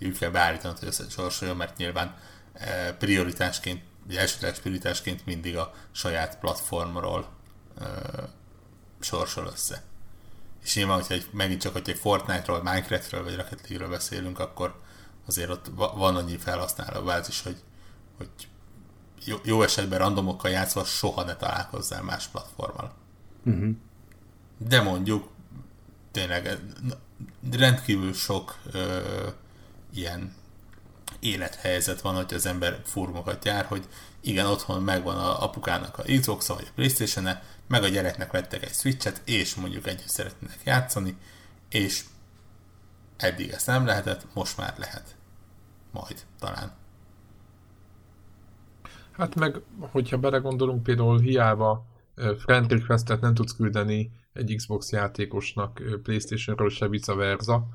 [0.00, 2.16] úgy kell beállítanod, hogy összesorsoljon, mert nyilván
[2.98, 7.28] prioritásként, vagy elsődleges prioritásként mindig a saját platformról
[9.00, 9.82] sorsol össze.
[10.62, 14.80] És nyilván, hogyha egy, megint csak, hogy egy Fortnite-ról, Minecraft-ről vagy Rocket League-ről beszélünk, akkor
[15.26, 17.62] azért ott van annyi felhasználó bázis, hogy,
[18.16, 18.28] hogy
[19.24, 22.94] jó, jó esetben randomokkal játszva soha ne találkozzál más platformmal.
[23.44, 23.70] Uh-huh.
[24.58, 25.28] De mondjuk
[26.14, 26.58] tényleg
[27.50, 29.00] rendkívül sok ö,
[29.94, 30.34] ilyen
[31.20, 33.88] élethelyzet van, hogy az ember fórumokat jár, hogy
[34.20, 38.62] igen, otthon megvan a apukának a xbox vagy a playstation -e, meg a gyereknek vettek
[38.62, 41.16] egy Switch-et, és mondjuk együtt szeretnének játszani,
[41.68, 42.04] és
[43.16, 45.16] eddig ezt nem lehetett, most már lehet.
[45.90, 46.72] Majd, talán.
[49.12, 51.86] Hát meg, hogyha belegondolunk, például hiába
[52.38, 57.66] friend requestet nem tudsz küldeni egy Xbox játékosnak Playstation-ről se vice versa.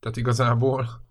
[0.00, 1.04] Tehát igazából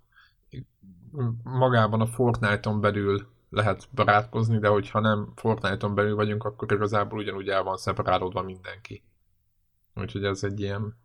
[1.43, 7.49] magában a Fortnite-on belül lehet barátkozni, de hogyha nem Fortnite-on belül vagyunk, akkor igazából ugyanúgy
[7.49, 9.03] el van szeparálódva mindenki.
[9.95, 10.97] Úgyhogy ez egy ilyen...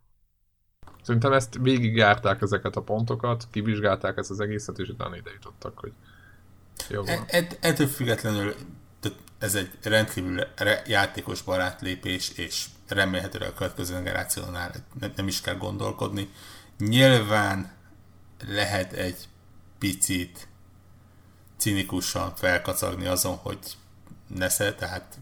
[1.02, 5.92] Szerintem ezt végigjárták ezeket a pontokat, kivizsgálták ezt az egészet, és utána ide jutottak, hogy
[6.88, 7.24] jó van.
[7.26, 8.54] E- ettől függetlenül
[9.40, 10.46] ez egy rendkívül
[10.86, 14.72] játékos barát lépés, és remélhetőleg a következő generációnál
[15.16, 16.30] nem is kell gondolkodni.
[16.78, 17.72] Nyilván
[18.48, 19.28] lehet egy
[19.78, 20.48] picit
[21.56, 23.58] cinikusan felkacagni azon, hogy
[24.26, 25.18] nesze, tehát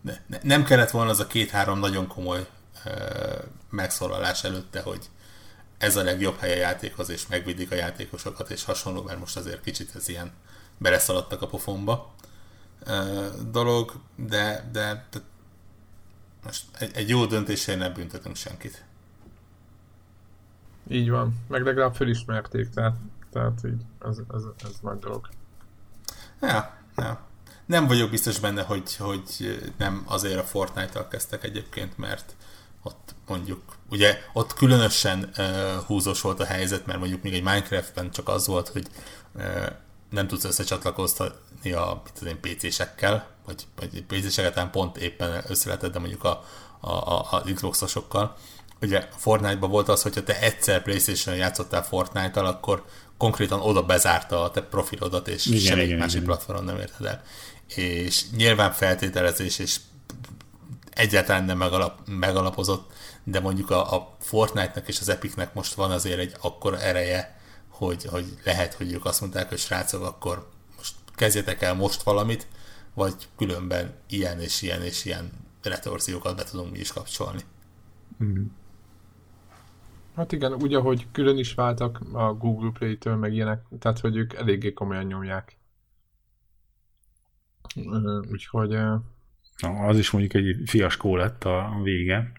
[0.00, 2.46] ne, ne, nem kellett volna az a két-három nagyon komoly
[2.84, 2.90] ö,
[3.70, 5.10] megszólalás előtte, hogy
[5.78, 9.62] ez a legjobb hely a játékhoz, és megvédik a játékosokat, és hasonló, mert most azért
[9.62, 10.32] kicsit ez ilyen
[10.78, 12.13] beleszaladtak a pofonba
[13.50, 15.20] dolog, de, de, de
[16.44, 18.84] most egy, egy jó döntésért nem büntetünk senkit.
[20.88, 22.96] Így van, meg legalább felismerték, tehát,
[23.32, 25.28] tehát így, ez, ez, ez nagy dolog.
[26.40, 27.20] Ja, ja.
[27.66, 32.34] Nem vagyok biztos benne, hogy, hogy nem azért a Fortnite-tal kezdtek egyébként, mert
[32.82, 38.10] ott mondjuk, ugye ott különösen uh, húzós volt a helyzet, mert mondjuk még egy Minecraftben
[38.10, 38.86] csak az volt, hogy
[39.34, 39.66] uh,
[40.10, 40.44] nem tudsz
[41.64, 46.44] összecsatlakoztatni a tudom, PC-sekkel, vagy, vagy PC-seket pont éppen összeletett, de mondjuk a,
[46.80, 48.36] a, a, a Xbox-osokkal.
[48.80, 52.84] Ugye Fortnite-ban volt az, hogyha te egyszer Playstation-on játszottál Fortnite-tal, akkor
[53.18, 56.26] konkrétan oda bezárta a te profilodat, és igen, semmi igen, másik igen.
[56.26, 57.22] platformon nem érted el.
[57.66, 59.80] És nyilván feltételezés, és
[60.90, 62.92] egyáltalán nem megalap, megalapozott,
[63.24, 68.04] de mondjuk a, a Fortnite-nak és az Epicnek most van azért egy akkora ereje, hogy,
[68.04, 70.48] hogy lehet, hogy ők azt mondták, hogy srácok, akkor
[71.14, 72.46] kezdjetek el most valamit,
[72.94, 75.30] vagy különben ilyen és ilyen és ilyen
[75.62, 77.40] retorziókat be tudunk mi is kapcsolni.
[78.24, 78.44] Mm.
[80.14, 84.32] Hát igen, úgy, ahogy külön is váltak a Google Play-től, meg ilyenek, tehát hogy ők
[84.32, 85.58] eléggé komolyan nyomják.
[88.30, 88.68] Úgyhogy...
[89.58, 92.32] Na, az is mondjuk egy fiaskó lett a vége.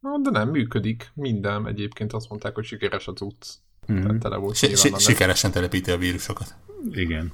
[0.00, 1.10] Na, de nem működik.
[1.14, 3.54] Minden egyébként azt mondták, hogy sikeres az utc.
[3.92, 4.18] Mm.
[4.18, 6.54] Tele volt si- si- sikeresen telepíti a vírusokat.
[6.90, 7.32] Igen.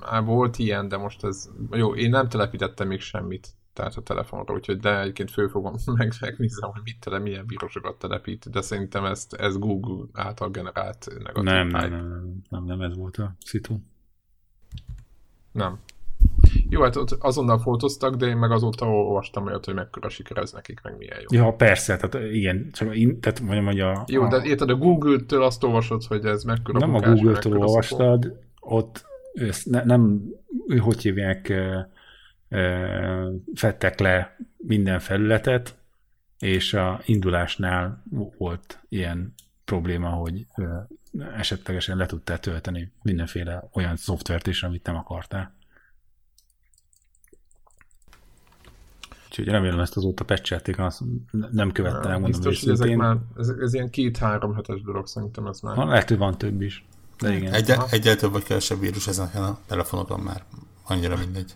[0.00, 1.48] Már volt ilyen, de most ez...
[1.70, 6.12] Jó, én nem telepítettem még semmit tehát a telefonra, úgyhogy de egyébként fő fogom meg,
[6.20, 11.42] megnézem, hogy mit tele, milyen vírusokat telepít, de szerintem ezt, ez Google által generált negatív
[11.42, 13.78] nem, nem, nem, nem, nem, nem, ez volt a szitu.
[15.52, 15.78] Nem.
[16.68, 20.52] Jó, hát ott azonnal fotóztak, de én meg azóta olvastam olyat, hogy mekkora siker ez
[20.52, 21.38] nekik, meg milyen jó.
[21.38, 24.04] Ja, persze, tehát igen, csak in, tehát mondjam, hogy a...
[24.06, 24.28] Jó, a...
[24.28, 28.76] de érted, a Google-től azt olvasod, hogy ez mekkora Nem bukás, a Google-től olvastad, szokó.
[28.76, 30.22] ott ezt ne, nem,
[30.78, 31.52] hogy hívják,
[33.54, 35.76] fettek le minden felületet,
[36.38, 38.02] és a indulásnál
[38.38, 40.46] volt ilyen probléma, hogy
[41.36, 45.54] esetlegesen le tudtál tölteni mindenféle olyan szoftvert is, amit nem akartál.
[49.38, 51.00] Úgyhogy remélem ezt azóta pecselték, azt
[51.50, 55.46] nem követtem, nem mondom Biztos, hogy ezek már, ez, ez ilyen két-három hetes dolog, szerintem
[55.46, 55.76] ez már.
[55.76, 56.84] Ha, lehet, hogy van több is.
[57.18, 57.52] De igen.
[57.52, 60.44] Egy, egyel több vagy kevesebb vírus ezeken a telefonokon már
[60.86, 61.54] annyira mindegy.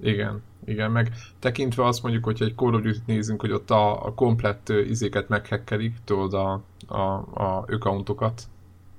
[0.00, 4.14] Igen, igen, meg tekintve azt mondjuk, hogyha egy Call of nézünk, hogy ott a, a
[4.14, 7.02] komplett izéket meghekkelik, tudod, a, a,
[7.34, 8.42] a accountokat,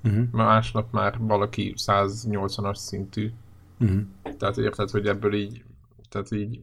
[0.04, 0.24] uh-huh.
[0.32, 3.32] másnap már valaki 180-as szintű.
[3.80, 4.02] Uh-huh.
[4.38, 5.64] Tehát érted, hogy ebből így,
[6.10, 6.60] tehát így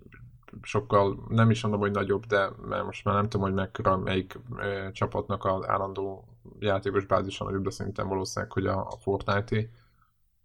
[0.62, 4.38] sokkal, nem is mondom, hogy nagyobb, de mert most már nem tudom, hogy mekkora melyik
[4.56, 6.24] e, csapatnak az állandó
[6.58, 9.70] játékos bázisa nagyobb, de szerintem valószínűleg, hogy a, a Fortnite-é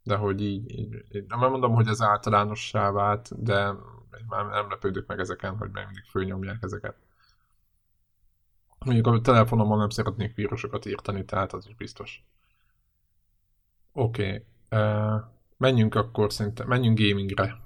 [0.05, 3.73] de hogy így, így, így nem mondom, hogy ez általánossá vált, de
[4.27, 6.95] már nem lepődök meg ezeken, hogy meg mindig fölnyomják ezeket.
[8.79, 12.25] Mondjuk a telefonomon nem szeretnék vírusokat írtani, tehát az is biztos.
[13.93, 14.45] Oké.
[14.69, 14.81] Okay.
[14.81, 15.21] Uh,
[15.57, 17.57] menjünk akkor szerintem, menjünk gamingre.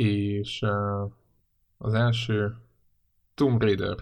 [0.00, 0.64] És
[1.78, 2.56] az első
[3.34, 3.96] Tomb Raider,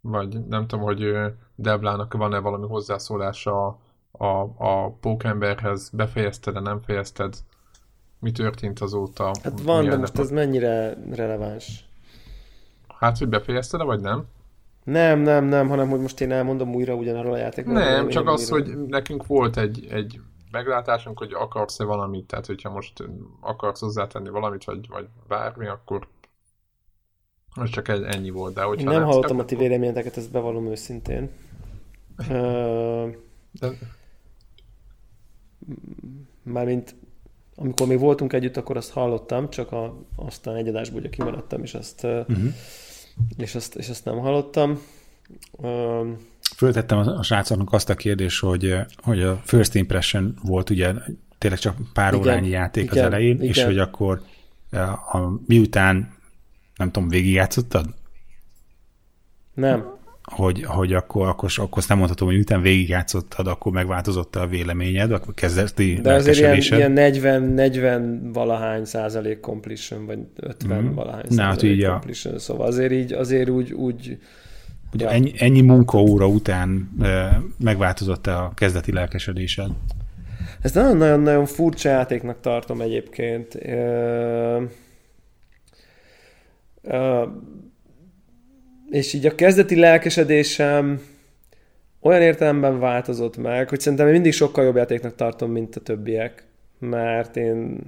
[0.00, 1.14] vagy nem tudom, hogy
[1.54, 3.66] Devlának van-e valami hozzászólása
[4.10, 7.34] a, a pókemberhez, befejezted-e, nem fejezted,
[8.18, 9.30] mi történt azóta?
[9.42, 11.84] Hát van, de most ez mennyire releváns?
[12.98, 14.24] Hát, hogy befejezted-e, vagy nem?
[14.84, 17.74] Nem, nem, nem, hanem hogy most én elmondom újra ugyanarról a játékról.
[17.74, 18.64] Nem, csak az, újra.
[18.64, 20.20] hogy nekünk volt egy, egy
[20.52, 23.04] meglátásunk, hogy akarsz-e valamit, tehát hogyha most
[23.40, 26.08] akarsz hozzátenni valamit, vagy, vagy bármi, akkor
[27.54, 28.54] most csak ennyi volt.
[28.54, 31.30] De hogyha Én nem, nem hallottam a ti véleményeteket, ezt bevallom őszintén.
[33.50, 33.68] De...
[36.42, 36.94] Mármint
[37.56, 41.74] amikor még voltunk együtt, akkor azt hallottam, csak a, aztán egy adásból ugye kimaradtam, és
[41.74, 42.54] azt, uh-huh.
[43.36, 44.82] és azt, és azt nem hallottam.
[45.50, 50.92] Um, Föltettem a, srácoknak azt a kérdést, hogy, hogy a first impression volt ugye
[51.38, 53.46] tényleg csak pár igen, órányi játék igen, az elején, igen.
[53.46, 54.22] és hogy akkor
[54.70, 56.14] a, a, miután,
[56.76, 57.86] nem tudom, végigjátszottad?
[59.54, 64.46] Nem hogy, hogy akkor, akkor, akkor azt nem mondhatom, hogy miután végigjátszottad, akkor megváltozott a
[64.46, 70.94] véleményed, akkor kezdeti De azért ilyen, ilyen 40, 40 valahány százalék completion, vagy 50 mm.
[70.94, 72.38] valahány Na, hát százalék hát completion, a...
[72.38, 74.18] szóval azért így, azért úgy, úgy
[74.92, 75.10] Ugye ja.
[75.10, 79.70] ennyi, ennyi munkaóra után e, megváltozott a kezdeti lelkesedésed?
[80.60, 83.54] Ezt nagyon-nagyon furcsa játéknak tartom egyébként.
[83.54, 83.76] E,
[86.82, 87.28] e,
[88.90, 91.00] és így a kezdeti lelkesedésem
[92.00, 96.44] olyan értelemben változott meg, hogy szerintem én mindig sokkal jobb játéknak tartom, mint a többiek,
[96.78, 97.80] mert én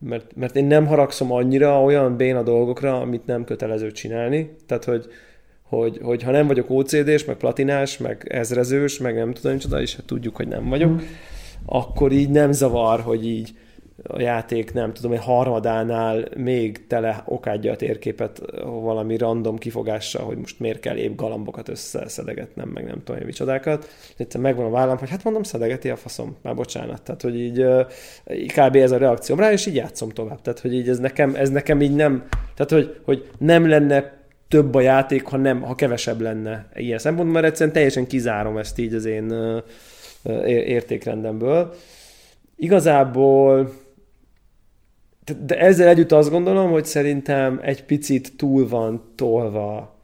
[0.00, 4.56] mert, mert én nem haragszom annyira olyan béna dolgokra, amit nem kötelező csinálni.
[4.66, 5.06] Tehát, hogy,
[5.68, 9.96] hogy, hogy ha nem vagyok OCD-s, meg platinás, meg ezrezős, meg nem tudom, csoda, és
[9.96, 11.02] hát tudjuk, hogy nem vagyok,
[11.66, 13.54] akkor így nem zavar, hogy így
[14.02, 20.36] a játék, nem tudom, egy harmadánál még tele okádja a térképet valami random kifogással, hogy
[20.36, 23.88] most miért kell épp galambokat összeszedegetnem, meg nem tudom, micsodákat.
[24.16, 27.02] Egyszerűen megvan a vállam, hogy hát mondom, szedegeti a faszom, már bocsánat.
[27.02, 27.64] Tehát, hogy így
[28.46, 28.76] kb.
[28.76, 30.42] ez a reakcióm rá, és így játszom tovább.
[30.42, 34.15] Tehát, hogy így ez nekem, ez nekem így nem, tehát, hogy, hogy nem lenne
[34.48, 38.78] több a játék, ha, nem, ha kevesebb lenne ilyen szempontból, mert egyszerűen teljesen kizárom ezt
[38.78, 39.34] így az én
[40.46, 41.74] értékrendemből.
[42.56, 43.72] Igazából
[45.46, 50.00] de ezzel együtt azt gondolom, hogy szerintem egy picit túl van tolva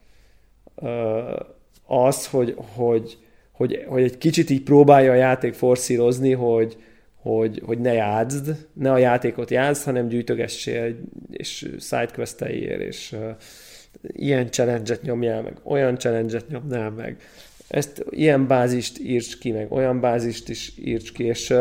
[1.87, 3.19] az, hogy, hogy,
[3.53, 6.77] hogy, hogy egy kicsit így próbálja a játék forszírozni, hogy,
[7.15, 10.97] hogy, hogy ne játszd, ne a játékot játszd, hanem gyűjtögessél,
[11.31, 13.17] és sidequesteiért, és
[14.03, 17.17] ilyen challenge-et nyomjál meg, olyan challenge-et nyomnál meg,
[17.69, 21.55] ezt ilyen bázist írts ki, meg olyan bázist is írts ki, és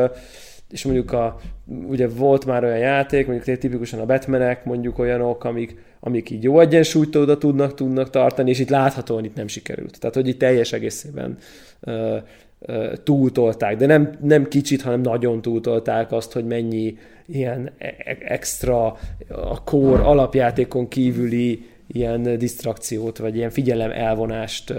[0.72, 1.40] és mondjuk a,
[1.88, 6.60] ugye volt már olyan játék, mondjuk tipikusan a Batmanek, mondjuk olyanok, amik, amik így jó
[6.60, 10.00] egyensúlyt oda tudnak, tudnak tartani, és itt láthatóan itt nem sikerült.
[10.00, 11.38] Tehát, hogy itt teljes egészében
[11.82, 12.16] uh,
[12.60, 18.18] uh, túltolták, de nem, nem kicsit, hanem nagyon túltolták azt, hogy mennyi ilyen e-, e
[18.20, 18.86] extra
[19.28, 24.74] a kór alapjátékon kívüli ilyen disztrakciót, vagy ilyen figyelem elvonást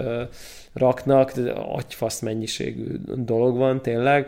[0.73, 2.85] raknak, agyfasz mennyiségű
[3.15, 4.27] dolog van tényleg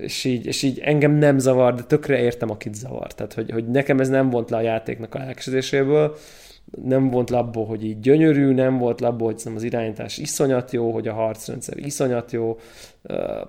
[0.00, 3.12] és így, és így engem nem zavar, de tökre értem, akit zavar.
[3.14, 6.16] Tehát, hogy, hogy nekem ez nem vont le a játéknak a lelkesedéséből,
[6.84, 10.72] nem vont le abból, hogy így gyönyörű, nem volt le abból, hogy az irányítás iszonyat
[10.72, 12.58] jó, hogy a harcrendszer iszonyat jó,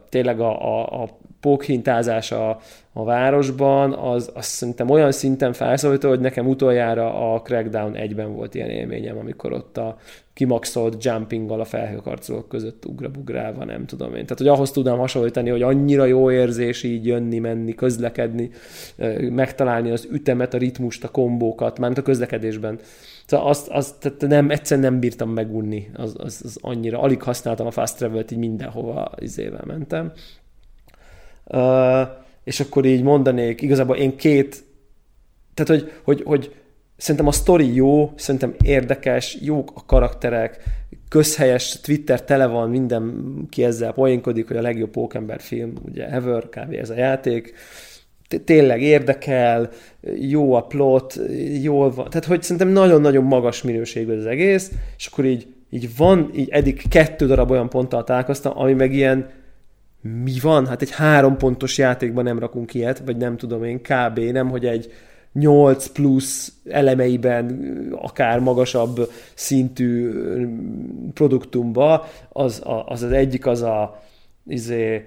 [0.10, 2.60] tényleg a, a, a pókhintázás a,
[2.94, 8.56] a városban, az, az szerintem olyan szinten felszólító, hogy nekem utoljára a Crackdown egyben volt
[8.56, 9.98] ilyen élményem, amikor ott a
[10.34, 14.24] kimaxolt jumpinggal a felhőkarcolók között ugrabugrálva, nem tudom én.
[14.24, 18.50] Tehát, hogy ahhoz tudnám hasonlítani, hogy annyira jó érzés így jönni, menni, közlekedni,
[19.30, 22.80] megtalálni az ütemet, a ritmust, a kombókat, már a közlekedésben.
[23.26, 27.68] Szóval azt, azt tehát nem, egyszerűen nem bírtam megunni, az, az, az annyira, alig használtam
[27.68, 30.12] a fast travel-t, így mindenhova izével mentem.
[32.44, 34.64] És akkor így mondanék, igazából én két,
[35.54, 36.54] tehát hogy, hogy, hogy
[36.98, 40.64] szerintem a sztori jó, szerintem érdekes, jók a karakterek,
[41.10, 46.74] közhelyes, Twitter tele van, mindenki ezzel poénkodik, hogy a legjobb pókember film, ugye ever, kb.
[46.74, 47.54] ez a játék,
[48.44, 49.70] tényleg érdekel,
[50.20, 51.20] jó a plot,
[51.62, 56.30] jól van, tehát hogy szerintem nagyon-nagyon magas minőségű az egész, és akkor így, így van,
[56.36, 59.30] így eddig kettő darab olyan ponttal találkoztam, ami meg ilyen
[60.02, 60.68] mi van?
[60.68, 64.20] Hát egy három pontos játékban nem rakunk ilyet, vagy nem tudom én, kb.
[64.20, 64.92] nem, hogy egy
[65.34, 67.60] 8 plusz elemeiben
[67.96, 70.12] akár magasabb szintű
[71.14, 74.04] produktumba, az, az, az egyik az a
[74.48, 75.06] izé,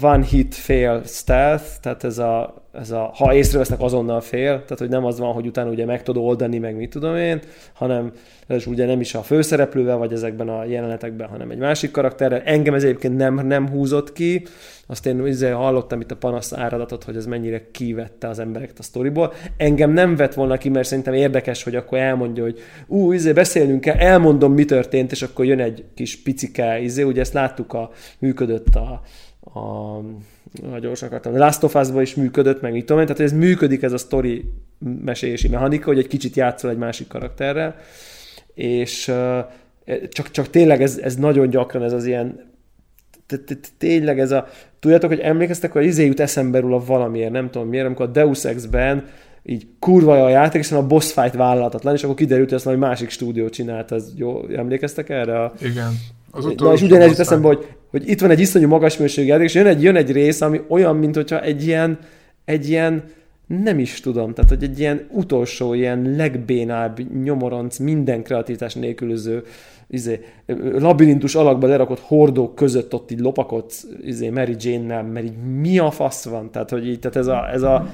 [0.00, 4.88] one hit fail stealth, tehát ez a, ez a ha észrevesznek azonnal fél, tehát hogy
[4.88, 7.40] nem az van, hogy utána ugye meg tudod oldani, meg mit tudom én,
[7.72, 8.12] hanem
[8.46, 12.42] ez ugye nem is a főszereplővel vagy ezekben a jelenetekben, hanem egy másik karakterrel.
[12.44, 14.42] Engem ez egyébként nem, nem húzott ki,
[14.86, 18.82] azt én izé hallottam itt a panasz áradatot, hogy ez mennyire kivette az embereket a
[18.82, 19.32] sztoriból.
[19.56, 23.80] Engem nem vett volna ki, mert szerintem érdekes, hogy akkor elmondja, hogy ú, izé beszélnünk
[23.80, 27.90] kell, elmondom, mi történt, és akkor jön egy kis picike, izé, ugye ezt láttuk, a,
[28.18, 29.02] működött a,
[29.54, 29.98] a
[30.72, 33.32] a gyorsan akartam, a Last of us is működött, meg mit tudom én, tehát ez
[33.32, 34.52] működik ez a story
[35.04, 37.76] mesélési mechanika, hogy egy kicsit játszol egy másik karakterrel,
[38.54, 39.12] és
[40.08, 42.46] csak, csak tényleg ez, ez nagyon gyakran ez az ilyen
[43.78, 44.46] tényleg ez a,
[44.80, 48.44] tudjátok, hogy emlékeztek, hogy izé jut eszembe a valamiért, nem tudom miért, amikor a Deus
[48.44, 49.04] Ex-ben
[49.42, 52.78] így kurva a játék, és a boss fight vállalatlan, és akkor kiderült, hogy azt hogy
[52.78, 55.42] másik stúdió csinált, az jó, emlékeztek erre?
[55.42, 55.52] A...
[55.60, 55.92] Igen.
[56.30, 59.46] Az Na, és ugyanez jut eszembe, hogy, hogy itt van egy iszonyú magas minőségű játék,
[59.46, 61.98] és jön egy, jön egy rész, ami olyan, mint hogyha egy ilyen,
[62.44, 63.04] egy ilyen
[63.46, 69.42] nem is tudom, tehát hogy egy ilyen utolsó, ilyen legbénább nyomoronc, minden kreativitás nélkülöző
[69.90, 70.20] izé,
[70.78, 75.90] labirintus alakba lerakott hordók között ott így lopakodsz izé, Mary Jane-nel, mert így mi a
[75.90, 76.50] fasz van?
[76.50, 77.90] Tehát, hogy így, tehát ez a, ez a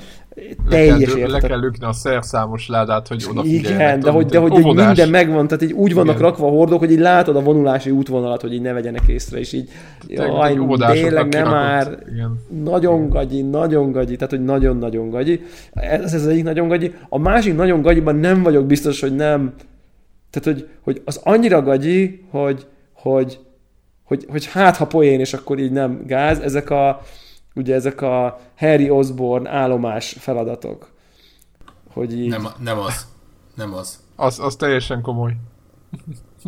[0.68, 4.38] teljes le kell, le kell lükni a szerszámos ládát, hogy oda Igen, de hogy, de
[4.38, 6.28] hogy, hogy minden megvan, tehát így úgy vannak Igen.
[6.28, 9.52] rakva a hordók, hogy így látod a vonulási útvonalat, hogy így ne vegyenek észre, és
[9.52, 9.68] így
[10.08, 10.58] jaj,
[10.92, 12.40] tényleg nem már Igen.
[12.64, 15.40] nagyon gagyi, nagyon gagyi, tehát hogy nagyon-nagyon gagyi.
[15.72, 16.92] Ez, ez az egyik nagyon gagyi.
[17.08, 19.54] A másik nagyon gagyiban nem vagyok biztos, hogy nem
[20.30, 23.38] Tehát, hogy, hogy az annyira gagyi, hogy, hogy,
[24.04, 27.00] hogy, hogy hát ha poén, és akkor így nem gáz, ezek a,
[27.54, 30.92] ugye ezek a Harry Osborn állomás feladatok.
[31.92, 32.28] Hogy így...
[32.28, 33.06] Nem, nem az.
[33.54, 33.98] Nem az.
[34.16, 35.32] Az, az teljesen komoly.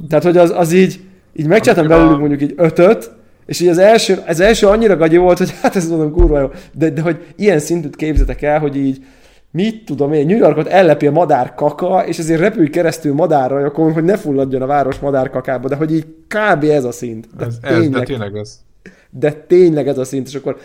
[0.09, 1.01] Tehát, hogy az, az így,
[1.33, 3.11] így megcsináltam belőlük mondjuk így ötöt,
[3.47, 6.51] és így az első, az első annyira gagyi volt, hogy hát ez mondom kurva jó,
[6.73, 9.05] de, de hogy ilyen szintűt képzetek el, hogy így
[9.51, 14.05] mit tudom én, New Yorkot ellepi a madár kaka, és ezért repülj keresztül madárrajokon, hogy
[14.05, 16.65] ne fulladjon a város madárkakába, de hogy így kb.
[16.65, 17.29] ez a szint.
[17.37, 18.61] De, ez, tényleg, ez, de tényleg ez.
[19.19, 20.59] De tényleg ez a szint, és akkor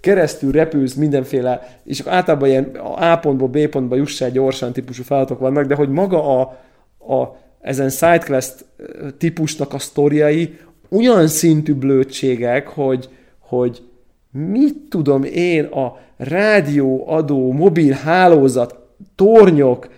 [0.00, 2.64] keresztül repülsz mindenféle, és akkor általában ilyen
[2.96, 6.58] A pontból B pontba juss el gyorsan típusú feladatok vannak, de hogy maga a,
[7.14, 8.64] a ezen sidequest
[9.18, 10.58] típusnak a sztoriai
[10.88, 13.08] olyan szintű blödségek, hogy,
[13.38, 13.82] hogy
[14.32, 18.78] mit tudom én, a rádióadó, mobil hálózat,
[19.14, 19.88] tornyok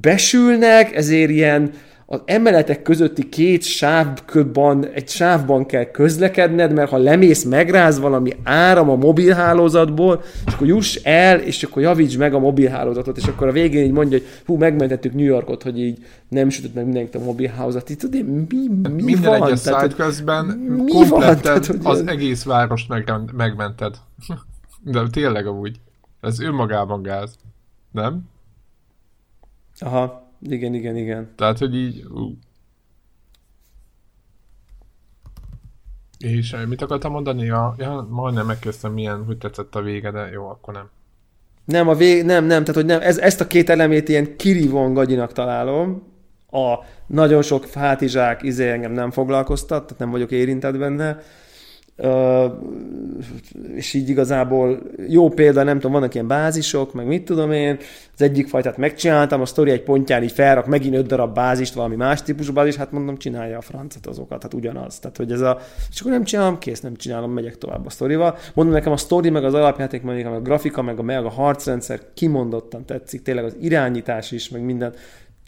[0.00, 1.72] besülnek, ezért ilyen
[2.12, 8.90] az emeletek közötti két sávban, egy sávban kell közlekedned, mert ha lemész, megráz valami áram
[8.90, 13.52] a mobilhálózatból, és akkor juss el, és akkor javíts meg a mobilhálózatot, és akkor a
[13.52, 17.24] végén így mondja, hogy hú, megmentettük New Yorkot, hogy így nem sütött meg mindenkit a
[17.24, 17.88] mobilhálózat.
[17.88, 19.48] Itt tudod, mi, mi Minden van?
[19.48, 20.44] egyes Tehát, közben
[20.84, 21.40] mi van?
[21.40, 23.96] Tehát, hogy az egész várost meg, megmented.
[24.84, 25.80] De tényleg amúgy.
[26.20, 27.38] Ez önmagában gáz.
[27.90, 28.28] Nem?
[29.78, 30.29] Aha.
[30.42, 31.32] Igen, igen, igen.
[31.36, 32.04] Tehát, hogy így...
[36.18, 37.44] És eh, mit akartam mondani?
[37.44, 40.88] Ja, ja, majdnem megkezdtem milyen, hogy tetszett a vége, de jó, akkor nem.
[41.64, 44.92] Nem, a vég, nem, nem, tehát hogy nem, ez, ezt a két elemét ilyen kirívon
[44.94, 46.02] gagyinak találom.
[46.50, 46.74] A
[47.06, 51.18] nagyon sok hátizsák izé engem nem foglalkoztat, tehát nem vagyok érintett benne
[53.74, 57.78] és így igazából jó példa, nem tudom, vannak ilyen bázisok, meg mit tudom én,
[58.14, 61.96] az egyik fajtát megcsináltam, a sztori egy pontján így felrak megint öt darab bázist, valami
[61.96, 64.98] más típusú bázis, hát mondom, csinálja a francot azokat, hát ugyanaz.
[64.98, 65.58] Tehát, hogy ez a,
[65.90, 68.36] és akkor nem csinálom, kész, nem csinálom, megyek tovább a sztorival.
[68.54, 72.00] Mondom nekem a sztori, meg az alapjáték, meg a grafika, meg a, meg a harcrendszer
[72.14, 74.94] kimondottan tetszik, tényleg az irányítás is, meg minden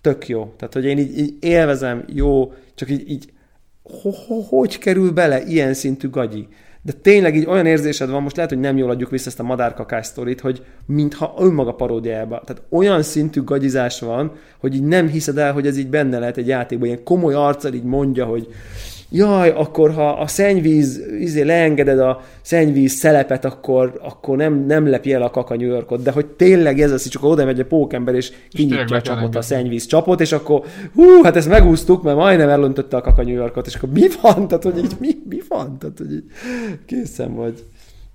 [0.00, 0.53] tök jó.
[0.57, 3.32] Tehát, hogy én így, így élvezem, jó, csak így, így
[4.49, 6.49] hogy kerül bele ilyen szintű gagyi?
[6.84, 9.43] De tényleg így olyan érzésed van, most lehet, hogy nem jól adjuk vissza ezt a
[9.43, 12.43] madárkakás sztorit, hogy mintha önmaga paródiába.
[12.45, 16.36] Tehát olyan szintű gagyizás van, hogy így nem hiszed el, hogy ez így benne lehet
[16.36, 16.86] egy játékban.
[16.88, 18.49] Ilyen komoly arccal így mondja, hogy
[19.13, 25.13] jaj, akkor ha a szennyvíz, izé leengeded a szennyvíz szelepet, akkor, akkor nem, nem lepi
[25.13, 27.65] el a kaka New Yorkot, de hogy tényleg ez az, hogy csak oda megy a
[27.65, 32.17] pókember, és kinyitja a csapot, a szennyvíz csapot, és akkor hú, hát ezt megúsztuk, mert
[32.17, 34.35] majdnem elöntötte a kaka New Yorkot, és akkor mi van?
[34.49, 35.79] Tehát, hogy így, mi, mi van?
[35.79, 36.25] Tehát, hogy így
[36.87, 37.65] készen vagy.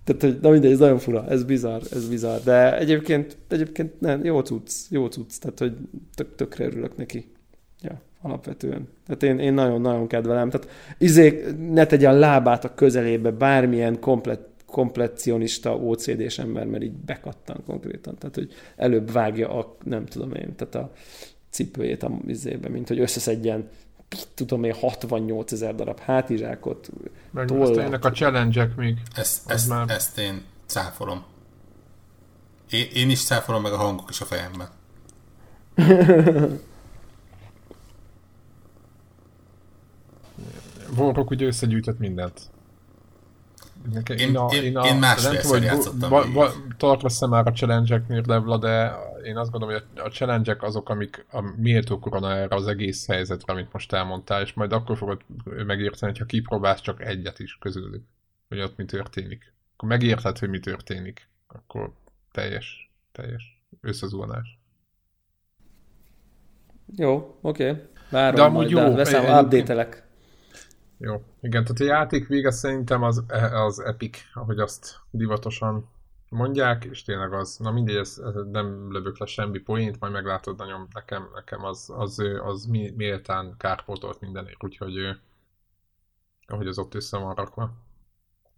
[0.03, 4.25] Tehát, hogy, na mindegy, ez nagyon fura, ez bizarr, ez bizarr, de egyébként, egyébként nem,
[4.25, 5.73] jó cucc, jó cucc, tehát, hogy
[6.15, 7.31] tök, tökre örülök neki.
[7.81, 8.87] Ja alapvetően.
[9.05, 10.49] Tehát én, én nagyon-nagyon kedvelem.
[10.49, 16.91] Tehát izé, ne tegye a lábát a közelébe bármilyen komplet, komplekcionista OCD-s ember, mert így
[16.91, 18.15] bekattan konkrétan.
[18.17, 20.91] Tehát, hogy előbb vágja a, nem tudom én, tehát a
[21.49, 23.69] cipőjét a izébe, mint hogy összeszedjen
[24.33, 26.89] tudom én, 68 ezer darab hátizsákot.
[27.31, 28.97] Meg ennek a challenge még.
[29.15, 29.89] Ezt, ezt, már...
[29.89, 31.23] ezt én cáfolom.
[32.69, 34.67] Én, én is cáfolom, meg a hangok is a fejemben.
[40.97, 42.41] Warrock ugye összegyűjtött mindent.
[43.93, 46.09] Nekem, én, én, a, én, én, a, én másfélszer játszottam.
[46.09, 50.89] Va, va, tartva már a challenge-eknél, de, de én azt gondolom, hogy a challenge azok,
[50.89, 55.21] amik a méltó korona erre az egész helyzetre, amit most elmondtál, és majd akkor fogod
[55.65, 58.03] megérteni, hogyha kipróbálsz csak egyet is közülük,
[58.47, 59.53] hogy ott mi történik.
[59.75, 61.29] Akkor megérted, hogy mi történik.
[61.47, 61.91] Akkor
[62.31, 64.59] teljes, teljes összezuhanás.
[66.95, 67.69] Jó, oké.
[67.69, 67.81] Okay.
[68.09, 70.06] Várom de amúgy majd, jó, veszem, update-elek.
[70.97, 73.23] Jó, igen, tehát a játék vége szerintem az,
[73.53, 75.89] az epic, ahogy azt divatosan
[76.29, 80.57] mondják, és tényleg az, na mindegy, ez, ez nem lövök le semmi poént, majd meglátod
[80.57, 85.17] nagyon, nekem, nekem az, az, az, az méltán kárpótolt mindenért, úgyhogy
[86.47, 87.71] ahogy az ott össze van rakva.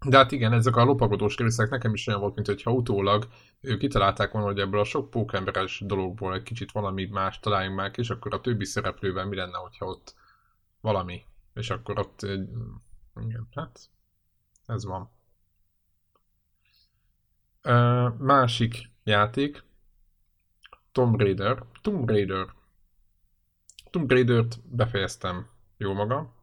[0.06, 3.28] De hát igen, ezek a lopagodós részek nekem is olyan volt, mint hogyha utólag
[3.62, 7.98] ők kitalálták volna, hogy ebből a sok pókemberes dologból egy kicsit valami más találjunk meg,
[7.98, 10.16] és akkor a többi szereplővel mi lenne, hogyha ott
[10.82, 11.24] valami
[11.60, 12.49] és akkor ott egy...
[13.22, 13.89] Igen, hát
[14.66, 15.10] ez van.
[17.64, 19.64] Uh, másik játék,
[20.91, 21.64] Tomb Raider.
[21.82, 22.47] Tomb Raider.
[23.89, 26.34] Tomb Raider-t befejeztem jó maga.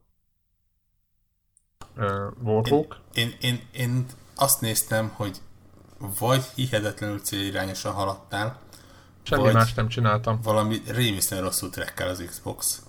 [1.97, 3.01] Uh, Warhawk.
[3.15, 5.41] Én, én, én, én azt néztem, hogy
[5.99, 8.61] vagy hihetetlenül célirányosan haladtál,
[9.27, 10.41] Semmi más nem csináltam.
[10.43, 12.86] Valami rémisztően rosszul trekkel az Xbox.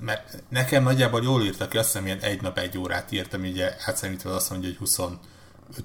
[0.00, 3.74] Mert nekem nagyjából jól írtak ki, azt hiszem ilyen egy nap egy órát írtam, ugye
[3.86, 5.18] átszámítva azt mondja, hogy 25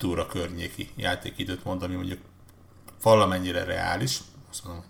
[0.06, 2.20] óra környéki játékidőt mond, ami mondjuk
[3.02, 4.20] valamennyire reális.
[4.50, 4.84] Azt mondom,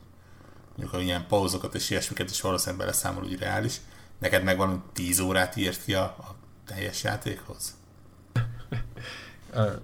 [0.68, 3.82] mondjuk ha ilyen pauzokat és ilyesmiket is valószínűleg beleszámol, hogy reális.
[4.20, 6.36] Neked meg van 10 órát írt ki a, a
[6.66, 7.78] teljes játékhoz?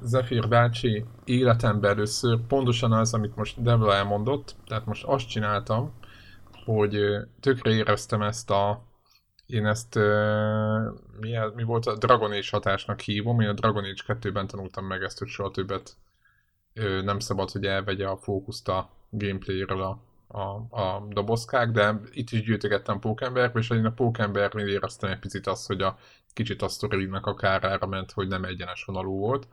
[0.01, 5.93] Zephyr bácsi életemben először pontosan az, amit most Devla elmondott, tehát most azt csináltam,
[6.65, 6.97] hogy
[7.39, 8.84] tökre éreztem ezt a
[9.45, 9.95] én ezt
[11.19, 15.03] mi, mi volt a Dragon Age hatásnak hívom, én a Dragon Age 2-ben tanultam meg
[15.03, 15.97] ezt, hogy soha többet
[17.03, 22.43] nem szabad, hogy elvegye a fókuszt a gameplayről a, a, a dobozkák, de itt is
[22.43, 25.97] gyűjtögettem Pókemberbe, és én a Pókembernél éreztem egy picit azt, hogy a
[26.33, 29.47] kicsit a sztorinak a kárára ment, hogy nem egyenes vonalú volt.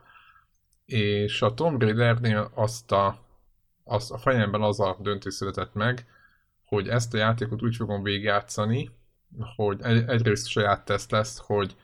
[0.85, 3.19] És a Tomb Raidernél azt a,
[3.85, 6.07] azt a fejemben az a döntő született meg,
[6.65, 8.91] hogy ezt a játékot úgy fogom végigjátszani,
[9.57, 11.77] hogy egy, egyrészt saját teszt lesz, hogy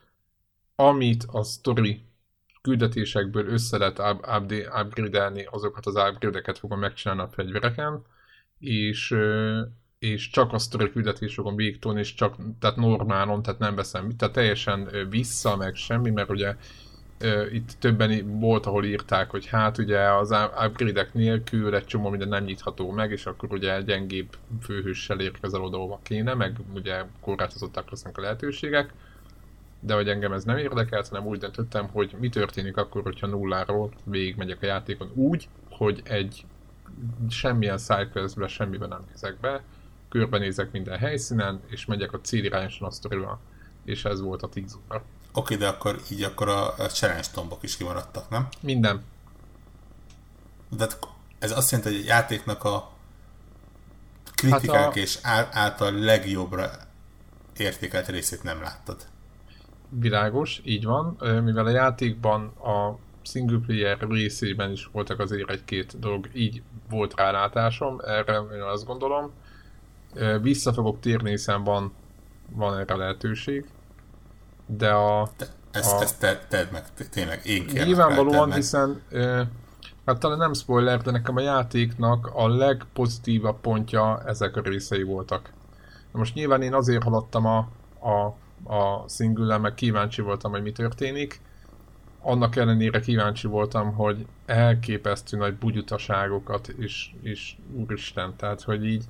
[0.75, 2.03] amit a story
[2.63, 3.99] küldetésekből össze lehet
[4.83, 8.05] upgrade-elni, azokat az upgrade-eket fogom megcsinálni a fegyvereken,
[8.59, 9.15] és,
[9.99, 14.35] és csak a story küldetést fogom végigtolni, és csak, tehát normálon, tehát nem veszem, tehát
[14.35, 16.57] teljesen vissza, meg semmi, mert ugye
[17.53, 20.35] itt többen volt, ahol írták, hogy hát ugye az
[20.67, 25.99] upgrade-ek nélkül egy csomó minden nem nyitható meg, és akkor ugye gyengébb főhőssel érkezel oda,
[26.03, 28.93] kéne, meg ugye korlátozottak lesznek a lehetőségek,
[29.81, 33.91] de hogy engem ez nem érdekelt, hanem úgy döntöttem, hogy mi történik akkor, hogyha nulláról
[34.05, 36.45] végigmegyek a játékon úgy, hogy egy
[37.29, 39.63] semmilyen sidequestbe, semmiben nem nézek be,
[40.09, 43.39] körbenézek minden helyszínen, és megyek a célirányosan a sztorival.
[43.85, 45.05] És ez volt a 10 óra.
[45.39, 48.49] Oké, de akkor így akkor a, a challenge tombok is kimaradtak, nem?
[48.61, 49.03] Minden.
[50.69, 50.87] De
[51.39, 52.91] ez azt jelenti, hogy a játéknak a
[54.35, 54.99] kritikák hát a...
[54.99, 55.19] és
[55.51, 56.71] által legjobbra
[57.57, 59.07] értékelt részét nem láttad.
[59.89, 61.17] Világos, így van.
[61.45, 68.01] Mivel a játékban a single player részében is voltak azért egy-két dolog, így volt rálátásom,
[68.01, 69.33] erre én azt gondolom.
[70.41, 71.93] Vissza fogok térni, hiszen van,
[72.51, 73.67] van erre lehetőség.
[74.69, 75.29] De a...
[75.37, 79.03] Te, ezt, a, ezt te, tedd meg, tényleg én kérlek Nyilvánvalóan, hiszen
[80.05, 85.53] hát talán nem spoiler, de nekem a játéknak a legpozitívabb pontja ezek a részei voltak.
[86.13, 87.69] Na most nyilván én azért haladtam a,
[88.01, 88.35] a,
[88.75, 91.41] a single meg kíváncsi voltam, hogy mi történik,
[92.21, 99.05] annak ellenére kíváncsi voltam, hogy elképesztő nagy bugyutaságokat is, is úristen, tehát hogy így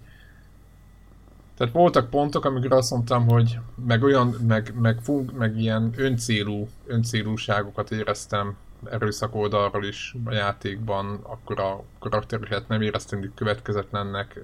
[1.59, 6.68] tehát voltak pontok, amikor azt mondtam, hogy meg olyan, meg, meg, fun, meg ilyen öncélú,
[6.86, 8.56] öncélúságokat éreztem
[8.90, 14.40] erőszak oldalról is a játékban, akkor a karaktereket nem éreztem következetlennek,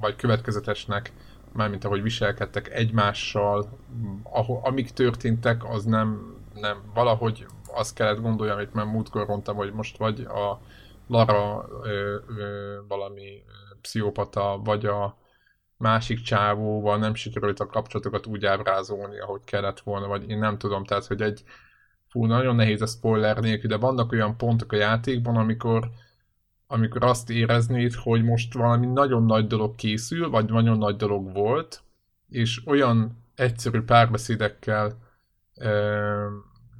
[0.00, 1.12] vagy következetesnek,
[1.52, 3.68] mármint ahogy viselkedtek egymással,
[4.22, 9.72] ahol, amik történtek, az nem, nem valahogy azt kellett gondoljam, amit már múltkor mondtam, hogy
[9.72, 10.60] most vagy a
[11.06, 13.42] Lara ö, ö, valami
[13.80, 15.16] pszichopata, vagy a
[15.78, 20.84] másik csávóval nem sikerült a kapcsolatokat úgy ábrázolni, ahogy kellett volna, vagy én nem tudom,
[20.84, 21.44] tehát hogy egy
[22.08, 25.90] fú, nagyon nehéz a spoiler nélkül, de vannak olyan pontok a játékban, amikor
[26.70, 31.82] amikor azt éreznéd, hogy most valami nagyon nagy dolog készül, vagy nagyon nagy dolog volt,
[32.28, 34.98] és olyan egyszerű párbeszédekkel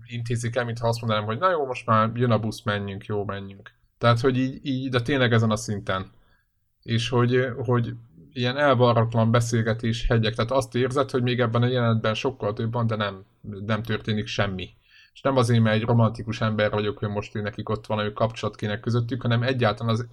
[0.07, 3.25] intézik el, mintha azt mondanám, hogy na jó, most már jön a busz, menjünk, jó,
[3.25, 3.71] menjünk.
[3.99, 6.11] Tehát, hogy így, így de tényleg ezen a szinten.
[6.83, 7.95] És hogy, hogy
[8.39, 12.87] ilyen elvarratlan beszélgetés hegyek, tehát azt érzed, hogy még ebben a jelenetben sokkal több van,
[12.87, 13.25] de nem,
[13.67, 14.71] nem történik semmi.
[15.13, 18.57] És nem azért, mert egy romantikus ember vagyok, hogy most ő nekik ott valami kapcsolat
[18.57, 20.09] kéne közöttük, hanem egyáltalán az,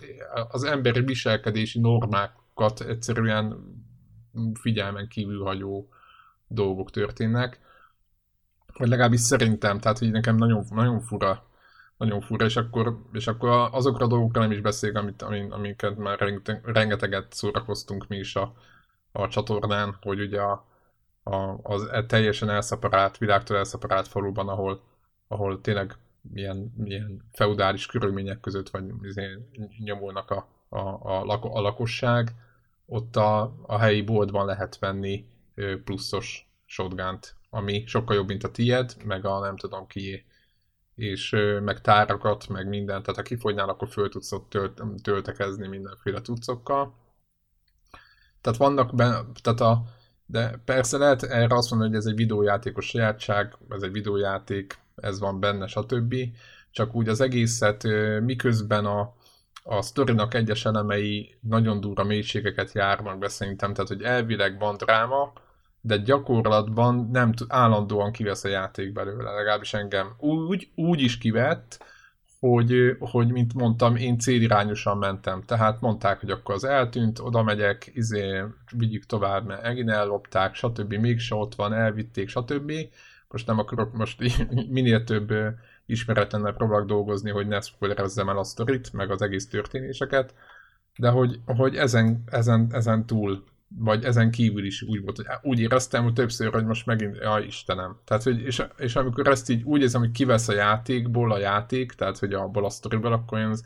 [0.51, 3.57] az emberi viselkedési normákat egyszerűen
[4.53, 5.89] figyelmen kívül hagyó
[6.47, 7.59] dolgok történnek.
[8.77, 11.43] Vagy legalábbis szerintem, tehát hogy nekem nagyon, nagyon fura,
[11.97, 15.21] nagyon fura, és akkor, és akkor azokra a dolgokra nem is beszélek, amit,
[15.51, 16.19] amiket már
[16.63, 18.53] rengeteget szórakoztunk mi is a,
[19.11, 20.65] a csatornán, hogy ugye a,
[21.23, 24.81] a, az e teljesen elszeparált, világtól elszeparált faluban, ahol,
[25.27, 29.37] ahol tényleg milyen, milyen feudális körülmények között vagy izé
[29.77, 32.35] nyomulnak a, a, a, lako, a lakosság,
[32.85, 35.25] ott a, a helyi boltban lehet venni
[35.83, 40.25] pluszos shotgunt ami sokkal jobb, mint a tied, meg a nem tudom ki,
[40.95, 46.21] és meg tárakat, meg mindent, tehát ha kifogynál, akkor föl tudsz ott tölt, töltekezni mindenféle
[46.21, 46.93] cuccokkal.
[48.41, 49.83] Tehát vannak benne, tehát a,
[50.25, 55.19] de persze lehet erre azt mondani, hogy ez egy videójátékos sajátság, ez egy videójáték, ez
[55.19, 56.15] van benne, stb.
[56.71, 57.83] Csak úgy az egészet,
[58.21, 59.13] miközben a,
[59.63, 65.33] a sztorinak egyes elemei nagyon durva mélységeket járnak be szerintem, tehát hogy elvileg van dráma,
[65.85, 71.85] de gyakorlatban nem tud, állandóan kivesz a játék belőle, legalábbis engem úgy, úgy is kivett,
[72.39, 75.41] hogy, hogy mint mondtam, én célirányosan mentem.
[75.41, 78.43] Tehát mondták, hogy akkor az eltűnt, oda megyek, izé,
[78.77, 80.93] vigyük tovább, mert megint ellopták, stb.
[80.93, 82.71] Mégse ott van, elvitték, stb.
[83.27, 84.19] Most nem akarok most
[84.69, 85.33] minél több
[85.85, 90.33] ismeretlennel próbálok dolgozni, hogy ne spoilerezzem el a sztorit, meg az egész történéseket,
[90.97, 95.59] de hogy, hogy ezen, ezen, ezen túl vagy ezen kívül is úgy volt, hogy úgy
[95.59, 97.99] éreztem hogy többször, hogy most megint, ja Istenem.
[98.05, 101.91] Tehát, hogy, és, és amikor ezt így úgy érzem, hogy kivesz a játékból a játék,
[101.91, 103.61] tehát, hogy abból a sztoriból, akkor én ez,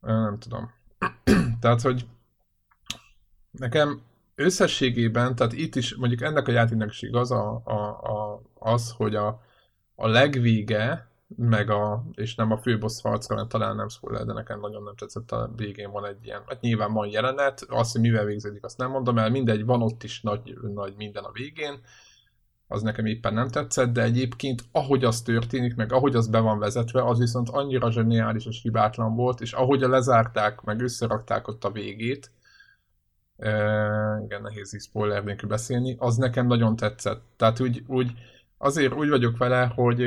[0.00, 0.70] nem tudom.
[1.60, 2.06] tehát, hogy
[3.50, 4.02] nekem
[4.34, 9.14] összességében, tehát itt is, mondjuk ennek a játéknak is igaz a, a, a, az, hogy
[9.14, 9.42] a,
[9.94, 14.60] a legvége, meg a, és nem a főbossz harcra, mert talán nem spoiler, de nekem
[14.60, 18.24] nagyon nem tetszett, a végén van egy ilyen, hát nyilván van jelenet, azt, hogy mivel
[18.24, 21.80] végződik, azt nem mondom el, mindegy, van ott is nagy, nagy minden a végén,
[22.66, 26.58] az nekem éppen nem tetszett, de egyébként ahogy az történik, meg ahogy az be van
[26.58, 31.64] vezetve, az viszont annyira zseniális és hibátlan volt, és ahogy a lezárták, meg összerakták ott
[31.64, 32.30] a végét,
[33.36, 33.50] e,
[34.24, 37.22] igen, nehéz így spoiler nélkül beszélni, az nekem nagyon tetszett.
[37.36, 38.12] Tehát úgy, úgy
[38.58, 40.02] azért úgy vagyok vele, hogy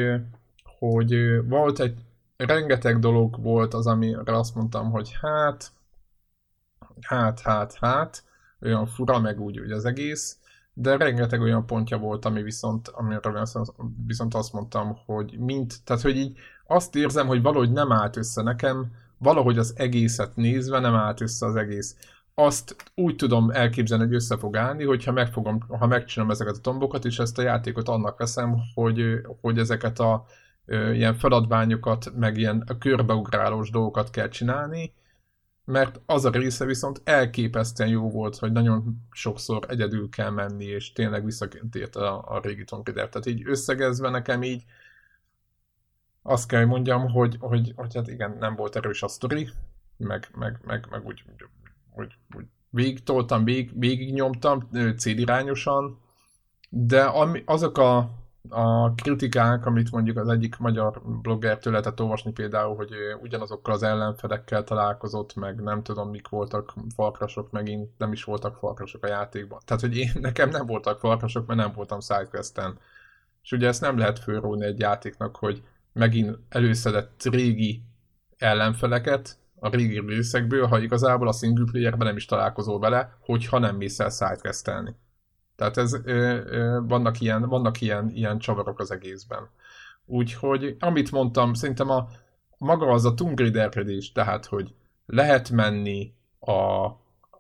[0.92, 1.16] hogy
[1.48, 2.00] volt egy,
[2.38, 5.72] rengeteg dolog volt az, amire azt mondtam, hogy hát,
[7.02, 8.24] hát, hát, hát,
[8.62, 10.38] olyan fura, meg úgy, úgy az egész,
[10.74, 13.46] de rengeteg olyan pontja volt, ami viszont, amiről
[14.08, 18.42] viszont azt mondtam, hogy mint, tehát hogy így azt érzem, hogy valahogy nem állt össze
[18.42, 21.96] nekem, valahogy az egészet nézve nem állt össze az egész.
[22.36, 27.06] Azt úgy tudom elképzelni, hogy össze fog állni, hogyha megfogom, ha megcsinálom ezeket a tombokat,
[27.06, 30.26] és ezt a játékot annak veszem, hogy, hogy ezeket a
[30.68, 34.94] ilyen feladványokat, meg ilyen körbeugrálós dolgokat kell csinálni,
[35.66, 40.92] mert az a része viszont elképesztően jó volt, hogy nagyon sokszor egyedül kell menni, és
[40.92, 43.10] tényleg visszaként a, a régi Tomb Raider.
[43.10, 44.64] Tehát így összegezve nekem így
[46.22, 49.50] azt kell, mondjam, hogy, hogy, hogy hát igen, nem volt erős a sztori,
[49.98, 51.24] meg, meg, meg, meg úgy,
[51.96, 56.00] úgy, úgy végig toltam, végig, végig nyomtam célirányosan,
[56.70, 58.12] de ami, azok a
[58.50, 62.92] a kritikák, amit mondjuk az egyik magyar bloggertől lehetett olvasni például, hogy
[63.22, 69.04] ugyanazokkal az ellenfelekkel találkozott, meg nem tudom mik voltak farkasok, megint nem is voltak farkasok
[69.04, 69.60] a játékban.
[69.66, 72.80] Tehát, hogy én, nekem nem voltak farkasok, mert nem voltam sidequesten.
[73.44, 75.64] És ugye ezt nem lehet fölróni egy játéknak, hogy
[75.94, 77.84] megint előszedett régi
[78.38, 83.76] ellenfeleket a régi részekből, ha igazából a single playerben nem is találkozol vele, hogyha nem
[83.76, 84.96] mész el sidequestelni.
[85.72, 85.98] Tehát ez,
[86.88, 89.50] vannak, ilyen, vannak ilyen, ilyen csavarok az egészben.
[90.06, 92.08] Úgyhogy, amit mondtam, szerintem a
[92.58, 93.42] maga az a Tomb
[94.14, 94.74] tehát, hogy
[95.06, 96.86] lehet menni a,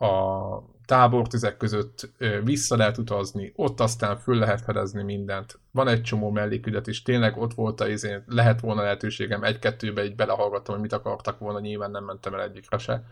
[0.06, 2.12] a tábortüzek között,
[2.44, 5.60] vissza lehet utazni, ott aztán föl lehet fedezni mindent.
[5.72, 10.16] Van egy csomó mellékügyet is, tényleg ott volt a izé, lehet volna lehetőségem egy-kettőbe egy
[10.16, 13.04] belehallgattam, hogy mit akartak volna, nyilván nem mentem el egyikre se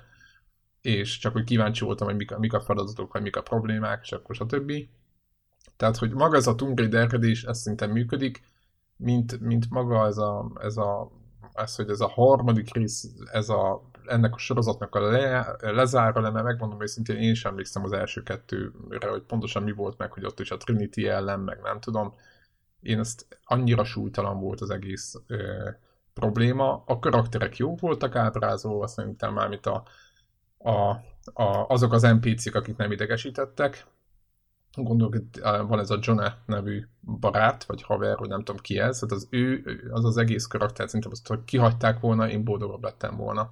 [0.82, 4.00] és csak hogy kíváncsi voltam, hogy mik a, mik a feladatok, vagy mik a problémák,
[4.04, 4.72] és akkor stb.
[5.82, 8.44] Tehát, hogy maga ez a Tomb Raider-kedés, ez szinte működik,
[8.96, 11.12] mint, mint maga ez a, ez a
[11.54, 16.42] ez, hogy ez a harmadik rész, ez a, ennek a sorozatnak a le, lezárva lenne,
[16.42, 20.40] megmondom őszintén, én sem emlékszem az első kettőre, hogy pontosan mi volt meg, hogy ott
[20.40, 22.14] is a Trinity ellen, meg nem tudom.
[22.82, 25.70] Én ezt annyira súlytalan volt az egész ö,
[26.14, 26.84] probléma.
[26.86, 29.84] A karakterek jó voltak ábrázolva, szerintem már, mint a,
[30.58, 30.72] a,
[31.34, 33.86] a, azok az NPC-k, akik nem idegesítettek.
[34.74, 36.88] Gondolok, hogy van ez a Jonah nevű
[37.20, 40.86] barát, vagy haver, hogy nem tudom ki ez, hát az ő, az az egész karakter,
[40.86, 43.52] szerintem azt, hogy kihagyták volna, én boldogabb lettem volna.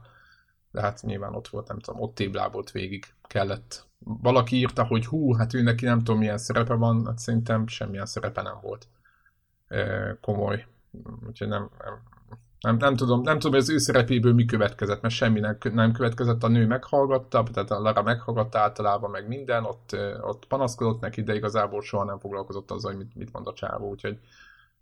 [0.71, 3.87] De hát nyilván ott volt, nem tudom, ott téblábolt végig, kellett.
[3.99, 8.05] Valaki írta, hogy hú, hát ő neki nem tudom milyen szerepe van, hát szerintem semmilyen
[8.05, 8.87] szerepe nem volt
[10.21, 10.65] komoly.
[11.27, 11.69] Úgyhogy nem,
[12.61, 15.91] nem, nem, tudom, nem tudom, hogy az ő szerepéből mi következett, mert semmi nem, nem
[15.91, 21.23] következett, a nő meghallgatta, tehát a Lara meghallgatta általában meg minden, ott, ott panaszkodott neki,
[21.23, 24.19] de igazából soha nem foglalkozott azzal, hogy mit, mit mond a csávó, úgyhogy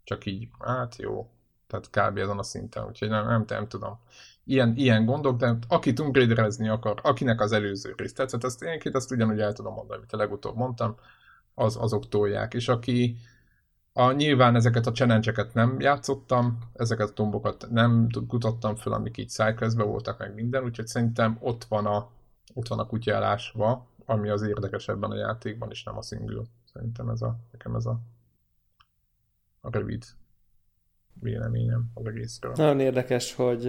[0.03, 1.29] csak így, hát jó,
[1.67, 2.17] tehát kb.
[2.17, 3.99] ezen a szinten, úgyhogy nem, nem, nem tudom.
[4.43, 8.79] Ilyen, ilyen gondok, de aki Tomb Raiderezni akar, akinek az előző rész tetszett, ezt én
[8.93, 10.95] azt ugyanúgy el tudom mondani, amit a legutóbb mondtam,
[11.53, 13.17] az, azok tolják, és aki,
[13.97, 19.29] a, nyilván ezeket a challenge nem játszottam, ezeket a tombokat nem kutattam fel, amik így
[19.29, 22.09] szájkezbe voltak meg minden, úgyhogy szerintem ott van a,
[22.53, 26.43] ott van a kutyálásva, ami az érdekesebben a játékban, és nem a single.
[26.73, 27.99] Szerintem ez a, nekem ez a,
[29.61, 30.05] a rövid
[31.13, 32.53] véleményem az egészről.
[32.55, 33.67] Nagyon érdekes, hogy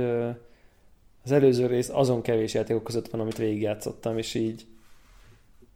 [1.22, 4.66] az előző rész azon kevés játékok között van, amit végigjátszottam, és így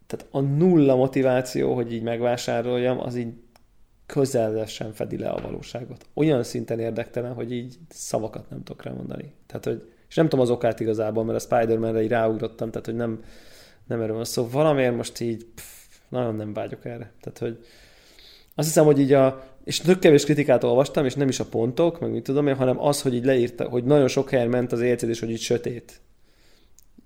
[0.07, 3.35] tehát a nulla motiváció, hogy így megvásároljam, az így
[4.07, 6.07] közel sem fedi le a valóságot.
[6.15, 9.33] Olyan szinten érdektelen, hogy így szavakat nem tudok rá mondani.
[9.47, 12.97] Tehát, hogy, és nem tudom az okát igazából, mert a Spider-Man-re így ráugrottam, tehát, hogy
[12.97, 13.25] nem,
[13.87, 14.49] nem erről van szó.
[14.49, 17.13] Valamiért most így pff, nagyon nem vágyok erre.
[17.21, 17.65] Tehát, hogy
[18.55, 22.01] azt hiszem, hogy így a, és tök kevés kritikát olvastam, és nem is a pontok,
[22.01, 24.81] meg mit tudom én, hanem az, hogy így leírta, hogy nagyon sok helyen ment az
[24.81, 26.01] érzés, hogy így sötét.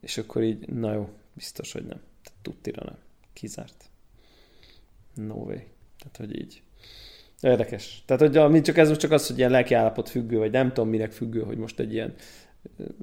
[0.01, 2.01] És akkor így, na jó, biztos, hogy nem.
[2.43, 2.99] Tudtira nem.
[3.33, 3.91] Kizárt.
[5.15, 5.59] No way.
[5.99, 6.63] Tehát, hogy így.
[7.41, 8.03] Érdekes.
[8.07, 10.69] Tehát, hogy a, csak ez most csak az, hogy ilyen lelki állapot függő, vagy nem
[10.69, 12.15] tudom minek függő, hogy most egy ilyen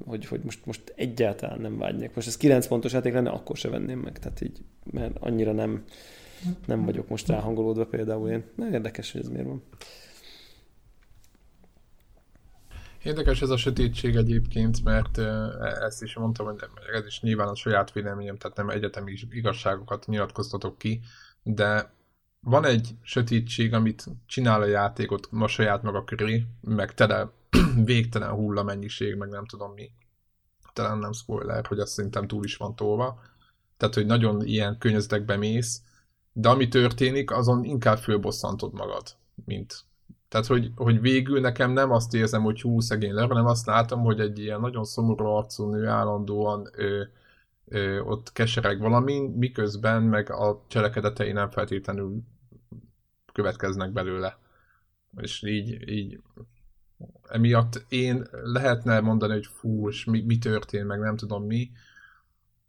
[0.04, 2.14] hogy, hogy most, most egyáltalán nem vágynék.
[2.14, 4.18] Most ez 9 pontos játék lenne, akkor se venném meg.
[4.18, 4.58] Tehát így,
[4.90, 5.84] mert annyira nem,
[6.66, 8.44] nem vagyok most ráhangolódva például én.
[8.72, 9.62] Érdekes, hogy ez miért van.
[13.02, 15.18] Érdekes ez a sötétség egyébként, mert
[15.80, 16.56] ezt is mondtam, hogy
[16.94, 21.00] ez is nyilván a saját véleményem, tehát nem egyetemi igazságokat nyilatkoztatok ki,
[21.42, 21.92] de
[22.44, 27.30] van egy sötétség, amit csinál a játékot a saját maga köré, meg tele
[27.84, 29.90] végtelen hullamennyiség, meg nem tudom mi.
[30.72, 33.20] Talán nem spoiler, hogy azt szerintem túl is van tolva.
[33.76, 35.82] Tehát, hogy nagyon ilyen környezetekbe mész,
[36.32, 39.84] de ami történik, azon inkább fölbosszantod magad, mint
[40.34, 44.00] tehát, hogy, hogy végül nekem nem azt érzem, hogy hú, szegény le, hanem azt látom,
[44.00, 47.02] hogy egy ilyen nagyon szomorú arcú nő állandóan ö,
[47.68, 52.22] ö, ott kesereg valamin, miközben meg a cselekedetei nem feltétlenül
[53.34, 54.38] következnek belőle.
[55.16, 56.22] És így, így
[57.28, 61.70] emiatt én lehetne mondani, hogy fú, és mi, mi történt, meg nem tudom mi.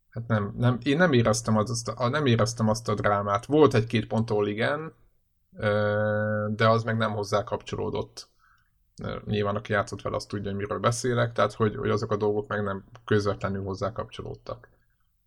[0.09, 3.45] Hát nem, nem én nem éreztem, az, azt a, nem éreztem azt a drámát.
[3.45, 4.93] Volt egy-két ponttól igen,
[6.49, 8.29] de az meg nem hozzá kapcsolódott.
[9.25, 12.47] Nyilván aki játszott vele, azt tudja, hogy miről beszélek, tehát hogy, hogy azok a dolgok
[12.47, 14.69] meg nem közvetlenül hozzá kapcsolódtak.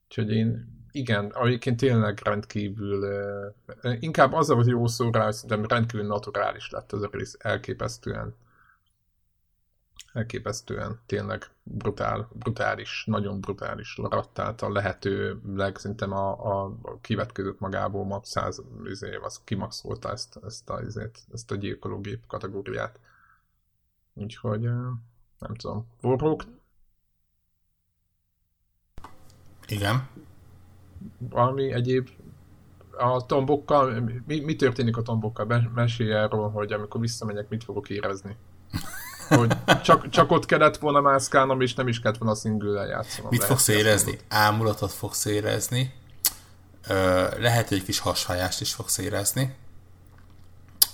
[0.05, 3.09] Úgyhogy én igen, egyébként tényleg rendkívül,
[4.01, 8.35] inkább az hogy jó szó rá, hogy szerintem rendkívül naturális lett ez a rész, elképesztően
[10.13, 17.61] elképesztően tényleg brutál, brutális, nagyon brutális laratt, tehát a lehető legszintem a, a, a kivetkezőt
[17.61, 23.01] magából max 100 izé, az kimaxolta ezt, ezt, a, izét, ezt a gyilkológép kategóriát.
[24.15, 24.61] Úgyhogy
[25.39, 25.87] nem tudom.
[26.03, 26.45] Warhawk?
[29.67, 30.09] Igen.
[31.19, 32.09] Valami egyéb
[32.99, 35.71] a tombokkal, mi, mi történik a tombokkal?
[35.75, 38.37] Mesélj erről, hogy amikor visszamegyek, mit fogok érezni
[39.29, 43.31] hogy csak, csak ott kellett volna mászkálnom, és nem is kellett volna a single játszanom.
[43.31, 44.19] Mit fogsz érezni?
[44.29, 45.95] Ámulatot fogsz érezni,
[47.39, 49.55] lehet, hogy egy kis hasfájást is fogsz érezni,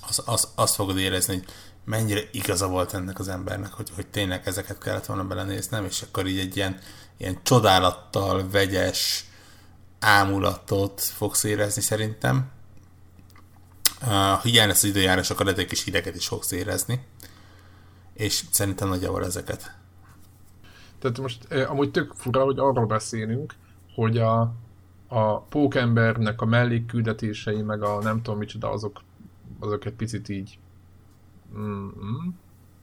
[0.08, 1.44] az, az, azt fogod érezni, hogy
[1.84, 6.26] mennyire igaza volt ennek az embernek, hogy, hogy tényleg ezeket kellett volna belenéznem, és akkor
[6.26, 6.78] így egy ilyen,
[7.16, 9.24] ilyen csodálattal vegyes
[10.04, 12.50] ámulatot fogsz érezni szerintem.
[14.00, 17.00] Ha hiány lesz az időjárás, akkor egy kis hideget is fogsz érezni
[18.14, 19.76] és szerintem nagyjából ezeket.
[20.98, 23.54] Tehát most eh, amúgy tök fura, hogy arról beszélünk,
[23.94, 24.52] hogy a,
[25.06, 29.00] a pókembernek a mellékküldetései, meg a nem tudom micsoda, azok,
[29.58, 30.58] azok egy picit így
[31.58, 31.88] mm,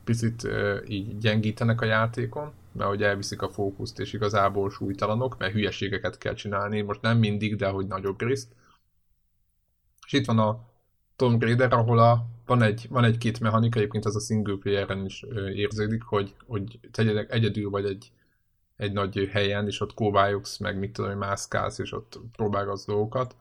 [0.04, 5.54] picit eh, így gyengítenek a játékon, mert hogy elviszik a fókuszt, és igazából súlytalanok, mert
[5.54, 8.56] hülyeségeket kell csinálni, most nem mindig, de hogy nagyobb részt.
[10.06, 10.70] És itt van a
[11.16, 15.26] Tomb Raider, ahol a, van, egy, van egy-két mechanika, egyébként az a single player-en is
[15.54, 18.12] érződik, hogy, hogy te egyedül vagy egy,
[18.76, 23.36] egy nagy helyen, és ott kóvályogsz, meg mit tudom, mászkálsz, és ott próbálgatsz dolgokat,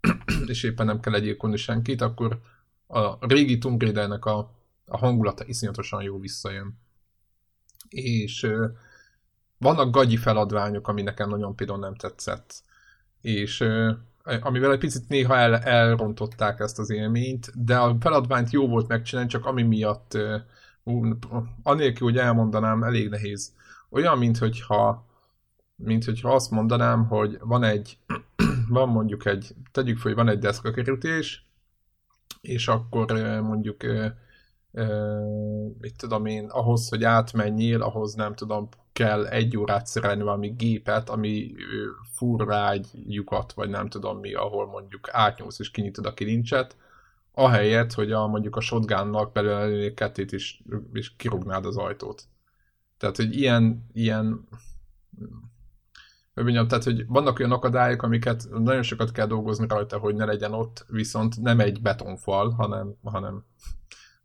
[0.46, 2.40] és éppen nem kell egyébként senkit, akkor
[2.86, 4.50] a régi Tomb Raider-nek a,
[4.86, 6.78] a hangulata iszonyatosan jó visszajön.
[7.90, 8.52] És
[9.58, 12.62] vannak gagyi feladványok, ami nekem nagyon például nem tetszett.
[13.20, 13.64] És
[14.40, 19.30] amivel egy picit néha el, elrontották ezt az élményt, de a feladványt jó volt megcsinálni,
[19.30, 20.18] csak ami miatt
[21.62, 23.52] anélkül, hogy elmondanám, elég nehéz.
[23.88, 25.06] Olyan, mint hogyha,
[25.76, 27.98] mint hogyha azt mondanám, hogy van egy,
[28.68, 31.44] van mondjuk egy, tegyük fel, hogy van egy deszkakerítés,
[32.40, 33.12] és akkor
[33.42, 33.82] mondjuk
[35.80, 41.08] mit tudom én, ahhoz, hogy átmenjél, ahhoz nem tudom, kell egy órát szerelni valami gépet,
[41.08, 41.54] ami
[42.14, 46.76] fur rá egy lyukat, vagy nem tudom mi, ahol mondjuk átnyúlsz és kinyitod a kilincset,
[47.32, 50.62] ahelyett, hogy a, mondjuk a shotgunnak belőle kettét is,
[50.92, 52.22] és kirúgnád az ajtót.
[52.98, 54.48] Tehát, hogy ilyen, ilyen
[56.34, 60.52] mondjam, tehát, hogy vannak olyan akadályok, amiket nagyon sokat kell dolgozni rajta, hogy ne legyen
[60.52, 63.44] ott, viszont nem egy betonfal, hanem, hanem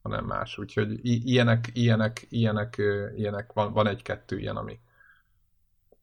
[0.06, 0.58] hanem más.
[0.58, 2.82] Úgyhogy ilyenek, ilyenek, ilyenek,
[3.16, 4.80] ilyenek van, van egy-kettő ilyen, ami,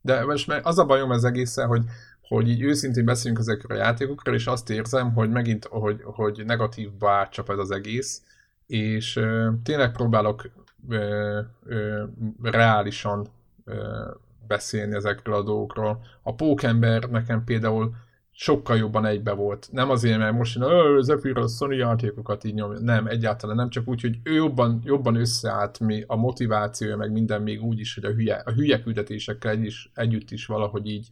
[0.01, 1.85] De most az a bajom az egészen, hogy,
[2.21, 7.11] hogy így őszintén beszélünk ezekről a játékokról, és azt érzem, hogy megint, hogy, hogy negatívba
[7.11, 8.23] átcsap ez az egész,
[8.67, 10.51] és ö, tényleg próbálok
[10.89, 12.05] ö, ö,
[12.43, 13.27] reálisan
[13.65, 14.05] ö,
[14.47, 16.05] beszélni ezekről a dolgokról.
[16.23, 17.95] A Pókember nekem például
[18.43, 19.68] sokkal jobban egybe volt.
[19.72, 20.59] Nem azért, mert most
[21.01, 22.78] Zephyr a Sony játékokat így nyomja.
[22.78, 27.43] Nem, egyáltalán nem, csak úgy, hogy ő jobban, jobban összeállt mi, a motivációja, meg minden
[27.43, 31.09] még úgy is, hogy a hülye, a hülye küldetésekkel egy is, együtt is valahogy így,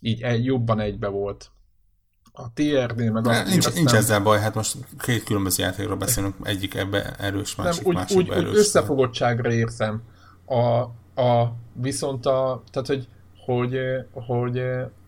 [0.00, 1.50] így egy, jobban egybe volt.
[2.32, 6.74] A TRD meg azt nincs, nincs ezzel baj, hát most két különböző játékról beszélünk, egyik
[6.74, 8.50] ebbe erős, másik, nem, úgy, másik úgy, erős.
[8.50, 10.02] Úgy összefogottságra érzem.
[10.44, 10.78] A,
[11.22, 13.08] a, viszont a, tehát hogy,
[13.46, 13.78] hogy,
[14.12, 14.58] hogy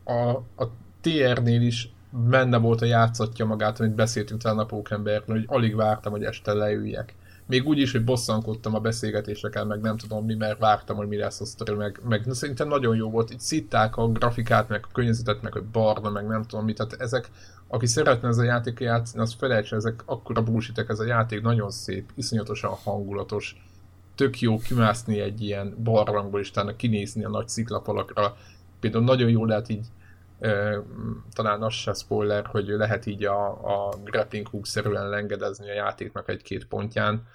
[0.05, 5.45] a, a TR-nél is benne volt a játszatja magát, amit beszéltünk talán a Pókemberről, hogy
[5.47, 7.15] alig vártam, hogy este leüljek.
[7.47, 11.17] Még úgy is, hogy bosszankodtam a beszélgetéseken, meg nem tudom mi, mert vártam, hogy mi
[11.17, 13.31] lesz a sztori, meg, meg szerintem nagyon jó volt.
[13.31, 16.77] Itt szitták a grafikát, meg a környezetet, meg a barna, meg nem tudom mit.
[16.77, 17.31] Tehát ezek,
[17.69, 21.71] aki szeretne ez a játék játszani, az felejtse, ezek akkora búsitek, ez a játék nagyon
[21.71, 23.57] szép, iszonyatosan hangulatos.
[24.15, 28.37] Tök jó kimászni egy ilyen barlangból, és utána kinézni a nagy sziklafalakra.
[28.81, 29.87] Például nagyon jó lehet így
[31.32, 36.66] talán az se spoiler, hogy lehet így a, a grappling hook-szerűen lengedezni a játéknak egy-két
[36.66, 37.26] pontján,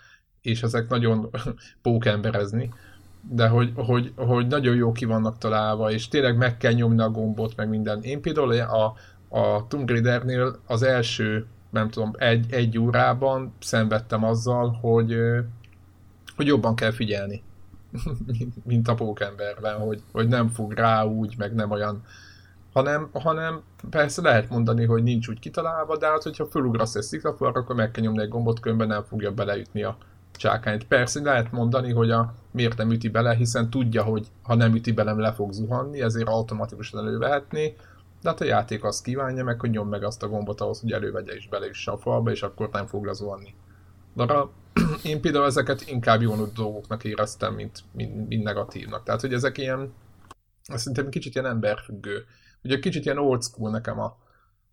[0.41, 1.29] és ezek nagyon
[1.81, 2.73] pókemberezni,
[3.21, 7.09] de hogy, hogy, hogy nagyon jó ki vannak találva, és tényleg meg kell nyomni a
[7.09, 8.01] gombot, meg minden.
[8.01, 8.93] Én például a,
[9.29, 15.17] a Tomb Raider-nél az első, nem tudom, egy, egy órában szenvedtem azzal, hogy,
[16.35, 17.43] hogy jobban kell figyelni,
[18.63, 22.03] mint a pókemberben, hogy, hogy nem fog rá úgy, meg nem olyan
[22.78, 27.59] hanem, hanem persze lehet mondani, hogy nincs úgy kitalálva, de hát hogyha fölugrasz egy sziklafalra,
[27.59, 29.97] akkor meg kell nyomni egy gombot, különben nem fogja beleütni a
[30.32, 30.88] csákányt.
[30.88, 34.91] Persze lehet mondani, hogy a miért nem üti bele, hiszen tudja, hogy ha nem üti
[34.91, 37.75] bele, le fog zuhanni, ezért automatikusan elővehetné,
[38.21, 40.91] de hát a játék azt kívánja meg, hogy nyom meg azt a gombot ahhoz, hogy
[40.91, 43.53] elővegye bele is a falba, és akkor nem fog lezuhanni.
[44.13, 44.51] De arra,
[45.03, 49.03] én például ezeket inkább jó dolgoknak éreztem, mint, mint, mint negatívnak.
[49.03, 49.93] Tehát, hogy ezek ilyen,
[50.63, 52.25] szerintem kicsit ilyen emberfüggő
[52.63, 54.17] Ugye kicsit ilyen old school nekem a,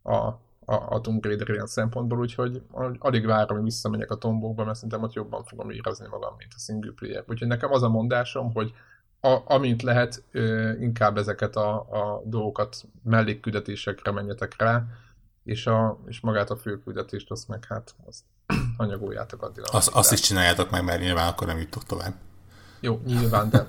[0.02, 0.16] a,
[0.64, 2.62] a, a Tomb Raider ilyen szempontból, úgyhogy
[2.98, 6.58] alig várom, hogy visszamegyek a tombokba, mert szerintem ott jobban fogom érezni magam, mint a
[6.58, 7.24] single player.
[7.28, 8.72] Úgyhogy nekem az a mondásom, hogy
[9.20, 10.22] a, amint lehet,
[10.80, 14.84] inkább ezeket a, a dolgokat mellékküldetésekre menjetek rá,
[15.44, 18.22] és, a, és magát a főküldetést azt meg hát azt
[18.76, 19.64] anyagoljátok addig.
[19.72, 22.14] Azt, azt is csináljátok meg, mert nyilván akkor nem jutok tovább.
[22.80, 23.68] Jó, nyilván, de,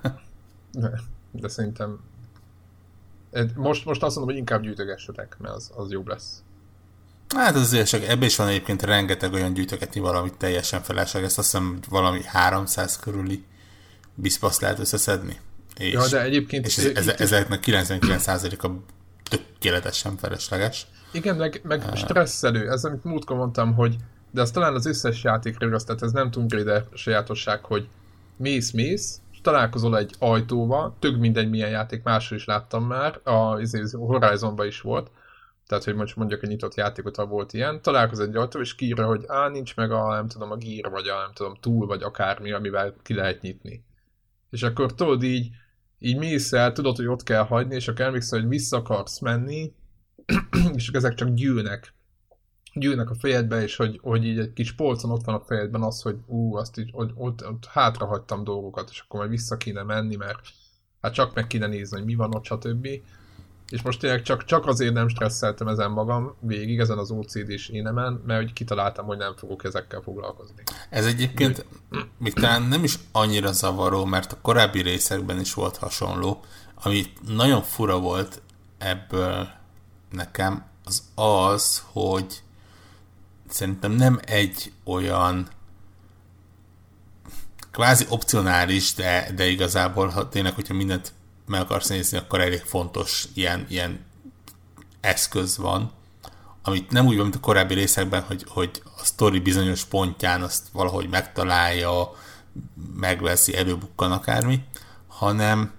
[0.72, 1.00] de,
[1.32, 2.00] de szerintem
[3.56, 6.44] most, most azt mondom, hogy inkább gyűjtögessetek, mert az, az jobb lesz.
[7.36, 11.52] Hát az azért csak ebben is van egyébként rengeteg olyan gyűjtögetni valamit teljesen felesleges, azt
[11.52, 13.44] hiszem valami 300 körüli
[14.16, 15.40] bizpaszt lehet összeszedni.
[15.78, 16.66] És, ja, de egyébként...
[16.66, 18.70] És ez, ez, ezeknek 99%-a
[19.30, 20.88] tökéletesen felesleges.
[21.12, 22.72] Igen, meg, meg uh, stresszelő.
[22.72, 23.96] Ez, amit múltkor mondtam, hogy
[24.32, 27.88] de az talán az összes játékra igaz, tehát ez nem Tomb Raider sajátosság, hogy
[28.38, 34.68] mész-mész, találkozol egy ajtóval, tök mindegy milyen játék, máshol is láttam már, a izé, Horizonban
[34.68, 35.12] is volt,
[35.68, 39.06] tehát hogy most mondjuk egy nyitott játékot, ha volt ilyen, találkoz egy ajtó, és kiírja,
[39.06, 42.04] hogy á, nincs meg a, nem tudom, a gír, vagy a, nem tudom, túl, vagy
[42.04, 43.84] akármi, amivel ki lehet nyitni.
[44.50, 45.50] És akkor tudod így,
[46.00, 49.74] így mész el, tudod, hogy ott kell hagyni, és akkor emlékszel, hogy vissza akarsz menni,
[50.76, 51.95] és ezek csak gyűlnek
[52.76, 56.02] gyűlnek a fejedbe, és hogy, hogy így egy kis polcon ott van a fejedben az,
[56.02, 59.84] hogy ú, azt így, ott, ott, ott hátra hagytam dolgokat, és akkor majd vissza kéne
[59.84, 60.40] menni, mert
[61.02, 62.88] hát csak meg kéne nézni, hogy mi van ott, stb.
[63.70, 68.22] És most tényleg csak, csak azért nem stresszeltem ezen magam végig, ezen az OCD-s énemen,
[68.26, 70.64] mert hogy kitaláltam, hogy nem fogok ezekkel foglalkozni.
[70.90, 71.66] Ez egyébként
[72.34, 76.44] talán nem is annyira zavaró, mert a korábbi részekben is volt hasonló,
[76.76, 78.42] ami nagyon fura volt
[78.78, 79.48] ebből
[80.12, 82.44] nekem, az az, hogy
[83.56, 85.48] szerintem nem egy olyan
[87.72, 91.14] kvázi opcionális, de, de igazából ha tényleg, hogyha mindent
[91.48, 94.06] meg akarsz nézni, akkor elég fontos ilyen, ilyen
[95.02, 95.92] eszköz van,
[96.64, 100.68] amit nem úgy van, mint a korábbi részekben, hogy, hogy a sztori bizonyos pontján azt
[100.72, 102.12] valahogy megtalálja,
[102.96, 104.64] megveszi, előbukkan akármi,
[105.08, 105.74] hanem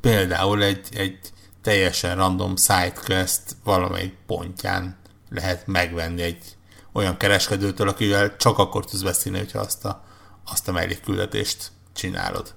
[0.00, 1.18] például egy, egy
[1.62, 4.96] teljesen random sidequest valamelyik pontján
[5.28, 6.56] lehet megvenni egy
[6.92, 10.04] olyan kereskedőtől, akivel csak akkor tudsz beszélni, hogyha azt a,
[10.44, 12.54] azt a mellékküldetést csinálod.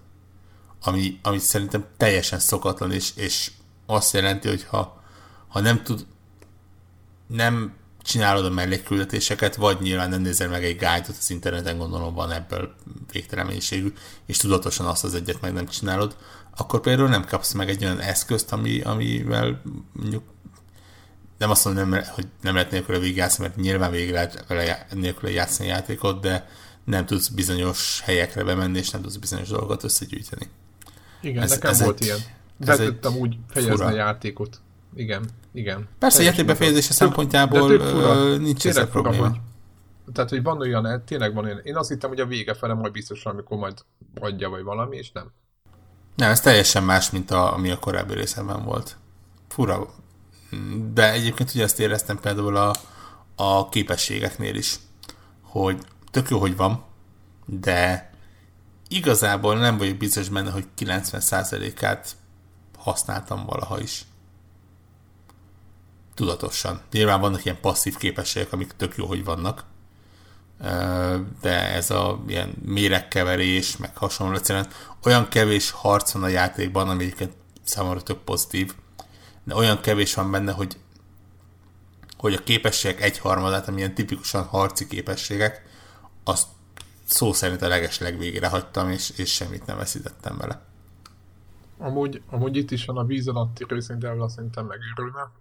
[0.84, 3.52] Ami, ami szerintem teljesen szokatlan, és, és
[3.86, 5.04] azt jelenti, hogy ha,
[5.48, 6.06] ha nem tud
[7.28, 12.32] nem csinálod a mellékküldetéseket, vagy nyilván nem nézel meg egy guide az interneten, gondolom van
[12.32, 12.76] ebből
[13.12, 13.94] végtelen mennyiségű,
[14.26, 16.16] és tudatosan azt az egyet meg nem csinálod,
[16.56, 19.62] akkor például nem kapsz meg egy olyan eszközt, ami, amivel
[19.92, 20.24] mondjuk
[21.38, 25.32] nem azt mondom, nem, hogy nem lehet nélküle végigjátszani, mert nyilván végig lehet vele nélküle
[25.32, 26.50] játszani a játékot, de
[26.84, 30.50] nem tudsz bizonyos helyekre bemenni, és nem tudsz bizonyos dolgokat összegyűjteni.
[31.22, 32.20] Igen, ez, nekem ez volt egy, ilyen.
[32.58, 33.88] Be tudtam úgy fejezni fura.
[33.88, 34.60] a játékot.
[34.96, 35.88] Igen, igen.
[36.00, 39.16] Persze, játékbefejezése szempontjából de nincs ez a probléma.
[39.16, 39.42] Fura,
[40.06, 41.60] hogy, tehát, hogy van olyan, tényleg van olyan.
[41.64, 43.78] Én azt hittem, hogy a vége fele majd biztos, amikor majd
[44.20, 45.32] adja, vagy valami, és nem.
[46.16, 48.98] Nem, ez teljesen más, mint a, ami a korábbi részemben volt.
[49.48, 49.88] Fura.
[50.94, 52.74] De egyébként ugye ezt éreztem például a,
[53.36, 54.76] a képességeknél is,
[55.42, 56.84] hogy tök jó, hogy van,
[57.46, 58.10] de
[58.88, 62.16] igazából nem vagyok biztos benne, hogy 90%-át
[62.78, 64.06] használtam valaha is.
[66.14, 66.82] Tudatosan.
[66.92, 69.64] Nyilván vannak ilyen passzív képességek, amik tök jó, hogy vannak,
[71.42, 74.68] de ez a ilyen méregkeverés, meg hasonló egyszerűen
[75.04, 77.34] olyan kevés harc van a játékban, ami egyébként
[77.64, 78.76] számomra tök pozitív,
[79.46, 80.78] de olyan kevés van benne, hogy
[82.18, 85.64] hogy a képességek egyharmadát, amilyen tipikusan harci képességek,
[86.24, 86.48] azt
[87.04, 90.66] szó szerint a leges legvégére hagytam, és, és semmit nem veszítettem vele.
[91.78, 95.32] Amúgy, amúgy itt is van a víz alatti azt szerintem megőrülne.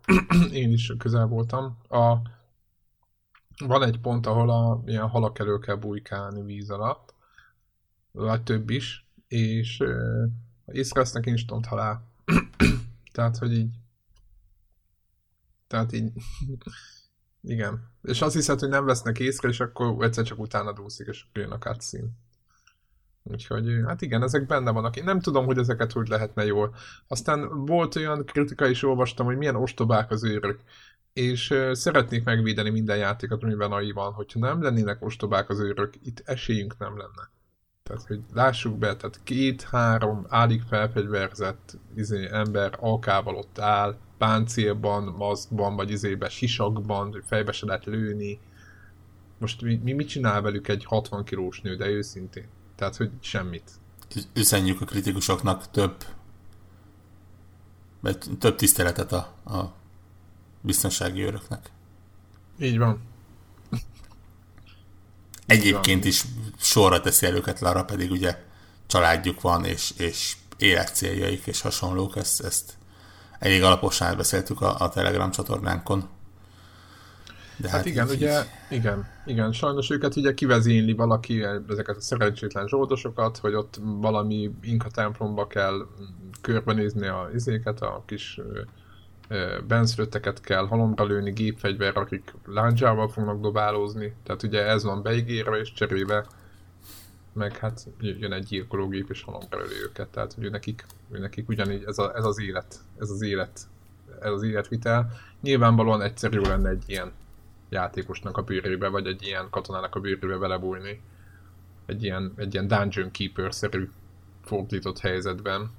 [0.63, 1.79] Én is közel voltam.
[1.89, 2.17] A,
[3.67, 7.15] van egy pont, ahol a, ilyen halak elő kell bujkálni víz alatt,
[8.13, 9.83] vagy több is, és
[10.67, 12.09] észrevesznek instant halál.
[13.13, 13.75] Tehát, hogy így
[15.75, 16.13] tehát így
[17.55, 17.91] igen.
[18.03, 21.51] És azt hiszed, hogy nem vesznek észre, és akkor egyszer csak utána dúszik, és jön
[21.51, 22.09] a cutscene.
[23.23, 24.97] Úgyhogy hát igen, ezek benne vannak.
[24.97, 26.75] Én nem tudom, hogy ezeket hogy lehetne jól.
[27.09, 30.61] Aztán volt olyan kritika is olvastam, hogy milyen ostobák az őrök.
[31.13, 35.95] És uh, szeretnék megvédeni minden játékot, amiben AI van, hogyha nem lennének ostobák az őrök,
[36.03, 37.31] itt esélyünk nem lenne.
[37.83, 45.77] Tehát, hogy lássuk be, tehát két-három állig felfegyverzett izé, ember alkával ott áll, páncélban, maszkban,
[45.77, 48.39] vagy izébe sisakban, fejbe se lehet lőni.
[49.39, 52.47] Most mi, mi mit csinál velük egy 60 kilós nő, de őszintén?
[52.77, 53.71] Tehát, hogy semmit.
[54.35, 56.05] Üzenjük a kritikusoknak több
[58.39, 59.73] több tiszteletet a, a
[60.61, 61.71] biztonsági öröknek.
[62.59, 63.01] Így van.
[65.47, 66.25] Egyébként is
[66.59, 68.45] sorra teszi el őket Lara, pedig ugye
[68.87, 72.77] családjuk van, és, és életcéljaik és hasonlók, ezt, ezt
[73.45, 76.09] elég alaposan átbeszéltük a, a Telegram csatornánkon.
[77.57, 82.01] De hát, hát igen, így, ugye, igen, igen, sajnos őket ugye kivezényli valaki ezeket a
[82.01, 85.87] szerencsétlen zsoldosokat, hogy ott valami inka templomba kell
[86.41, 88.41] körbenézni a izéket, a kis
[89.67, 95.73] benszülötteket kell halomra lőni, gépfegyver, akik láncsával fognak dobálózni, tehát ugye ez van beígérve, és
[95.73, 96.27] cserébe
[97.35, 101.99] meg hát jön egy gyilkológép és halomra öli őket, tehát hogy nekik, nekik ugyanígy ez,
[101.99, 103.61] a, ez az élet, ez az élet,
[104.21, 105.11] ez az életvitel.
[105.41, 107.13] Nyilvánvalóan egyszerű lenne egy ilyen
[107.69, 111.01] játékosnak a bőrébe, vagy egy ilyen katonának a bőrébe belebújni.
[111.87, 113.91] Egy ilyen, egy ilyen Dungeon Keeper-szerű
[114.45, 115.71] fordított helyzetben.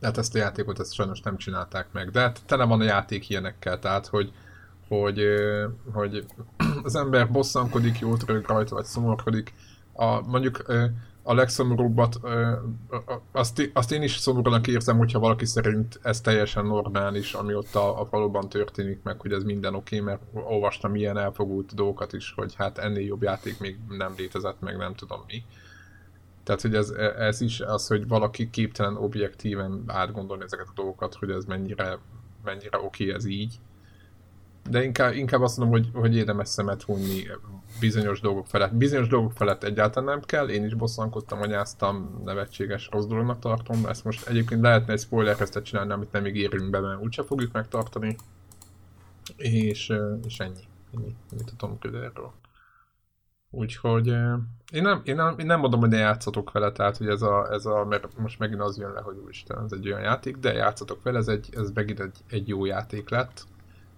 [0.00, 2.10] De hát ezt a játékot ezt sajnos nem csinálták meg.
[2.10, 4.32] De hát tele van a játék ilyenekkel, tehát hogy,
[4.88, 5.22] hogy,
[5.92, 6.26] hogy
[6.82, 9.54] az ember bosszankodik, jót rög rajta, vagy szomorkodik,
[9.92, 10.64] a, mondjuk
[11.22, 12.20] a legszomorúbbat,
[13.32, 18.00] azt, azt én is szomorúnak érzem, hogyha valaki szerint ez teljesen normális, ami ott a,
[18.00, 22.32] a faluban történik, meg hogy ez minden oké, okay, mert olvastam ilyen elfogult dolgokat is,
[22.36, 25.44] hogy hát ennél jobb játék még nem létezett, meg nem tudom mi.
[26.44, 31.30] Tehát, hogy ez, ez is az, hogy valaki képtelen objektíven átgondolni ezeket a dolgokat, hogy
[31.30, 31.98] ez mennyire,
[32.44, 33.58] mennyire oké okay ez így.
[34.70, 37.26] De inkább, inkább azt mondom, hogy, hogy érdemes szemet hunni
[37.80, 38.74] bizonyos dolgok felett.
[38.74, 43.86] Bizonyos dolgok felett egyáltalán nem kell, én is bosszankodtam, anyáztam, nevetséges, rossz dolognak tartom.
[43.86, 48.16] Ezt most egyébként lehetne egy spoilerkeztet csinálni, amit nem ígérünk be, mert úgyse fogjuk megtartani.
[49.36, 49.92] És,
[50.26, 50.64] és ennyi.
[50.96, 52.32] Ennyi, ennyit tudom erről.
[53.54, 54.06] Úgyhogy
[54.72, 57.52] én nem, én, nem, én nem mondom, hogy ne játszatok vele, tehát hogy ez a,
[57.52, 60.52] ez a, mert most megint az jön le, hogy úristen, ez egy olyan játék, de
[60.52, 63.44] játszatok vele, ez, egy, ez megint egy, egy jó játék lett.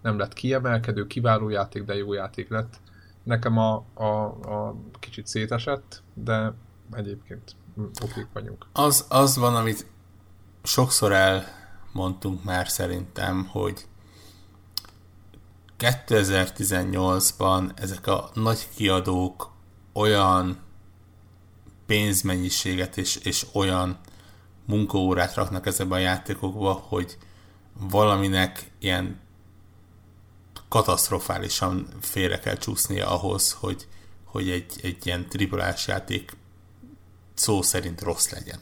[0.04, 2.80] Nem lett kiemelkedő, kiváló játék, de jó játék lett
[3.24, 6.52] Nekem a, a, a kicsit szétesett, de
[6.92, 7.56] egyébként
[8.02, 8.66] okék vagyunk.
[8.72, 9.86] Az, az van, amit
[10.62, 13.86] sokszor elmondtunk már szerintem, hogy
[15.78, 19.52] 2018-ban ezek a nagy kiadók
[19.92, 20.58] olyan
[21.86, 23.98] pénzmennyiséget és, és olyan
[24.66, 27.18] munkaórát raknak ezekbe a játékokba, hogy
[27.72, 29.20] valaminek ilyen
[30.74, 33.86] katasztrofálisan félre kell csúsznia ahhoz, hogy,
[34.24, 36.36] hogy egy, egy ilyen triplás játék
[37.34, 38.60] szó szerint rossz legyen.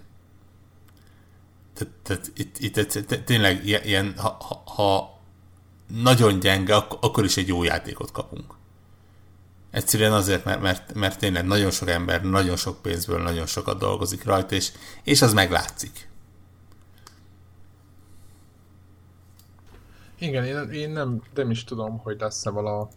[1.74, 5.20] Tehát, tehát itt, itt tényleg ilyen, ha, ha
[5.86, 8.54] nagyon gyenge, akkor is egy jó játékot kapunk.
[9.70, 14.24] Egyszerűen azért, mert, mert, mert tényleg nagyon sok ember, nagyon sok pénzből nagyon sokat dolgozik
[14.24, 14.72] rajta, és,
[15.02, 16.08] és az meglátszik.
[20.22, 22.88] Igen, én, én nem, nem is tudom, hogy lesz-e vala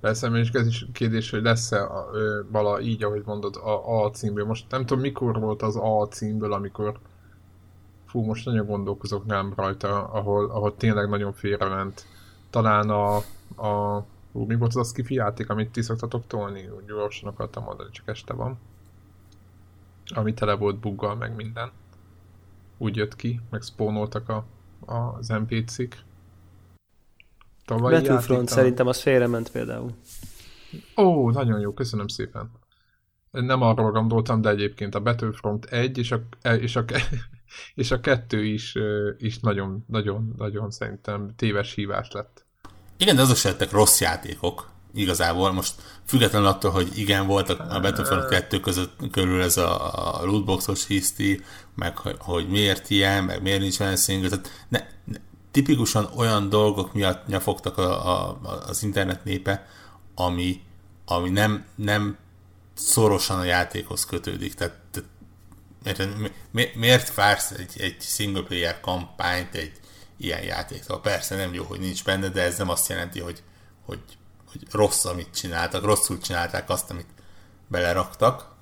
[0.00, 1.88] Persze, és ez is kérdés, hogy lesz-e
[2.50, 4.46] vala így, ahogy mondod, a A címből.
[4.46, 6.98] Most nem tudom, mikor volt az A címből, amikor
[8.06, 12.06] fú, most nagyon gondolkozok nem rajta, ahol, ahol tényleg nagyon félrement.
[12.50, 13.16] Talán a,
[13.66, 16.68] a Ú, mi volt az a skifi játék, amit ti szoktatok tolni?
[16.76, 18.58] Úgy gyorsan akartam mondani, csak este van.
[20.14, 21.70] Ami tele volt buggal, meg minden.
[22.78, 24.44] Úgy jött ki, meg spónoltak a,
[24.86, 26.08] a, az NPC-k.
[27.78, 29.90] Battlefront szerintem az félrement például.
[30.96, 32.50] Ó, nagyon jó, köszönöm szépen.
[33.30, 36.84] Nem arról gondoltam, de egyébként a Battlefront 1 és a, és a,
[37.74, 38.74] és a 2 is,
[39.18, 42.44] is nagyon, nagyon, nagyon szerintem téves hívás lett.
[42.96, 45.52] Igen, de azok se lettek rossz játékok, igazából.
[45.52, 45.74] Most
[46.04, 51.44] függetlenül attól, hogy igen, volt a Battlefront 2 között körül ez a, a lootboxos hiszti,
[51.74, 55.18] meg hogy, hogy miért ilyen, meg miért nincs olyan single, tehát ne, ne,
[55.50, 59.66] tipikusan olyan dolgok miatt nyafogtak a, a, az internet népe,
[60.14, 60.62] ami,
[61.04, 62.16] ami nem, nem
[62.74, 64.54] szorosan a játékhoz kötődik.
[64.54, 64.76] Tehát,
[65.82, 66.16] tehát
[66.50, 69.72] miért, miért vársz egy, egy single player kampányt egy
[70.16, 71.00] ilyen játéktól.
[71.00, 73.42] Persze nem jó, hogy nincs benne, de ez nem azt jelenti, hogy,
[73.84, 74.02] hogy,
[74.50, 77.08] hogy rossz, amit csináltak, rosszul csinálták azt, amit
[77.68, 78.54] beleraktak,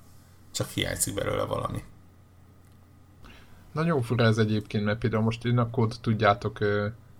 [0.51, 1.83] csak hiányzik belőle valami.
[3.71, 6.57] Nagyon fura ez egyébként, mert például most én a kód tudjátok,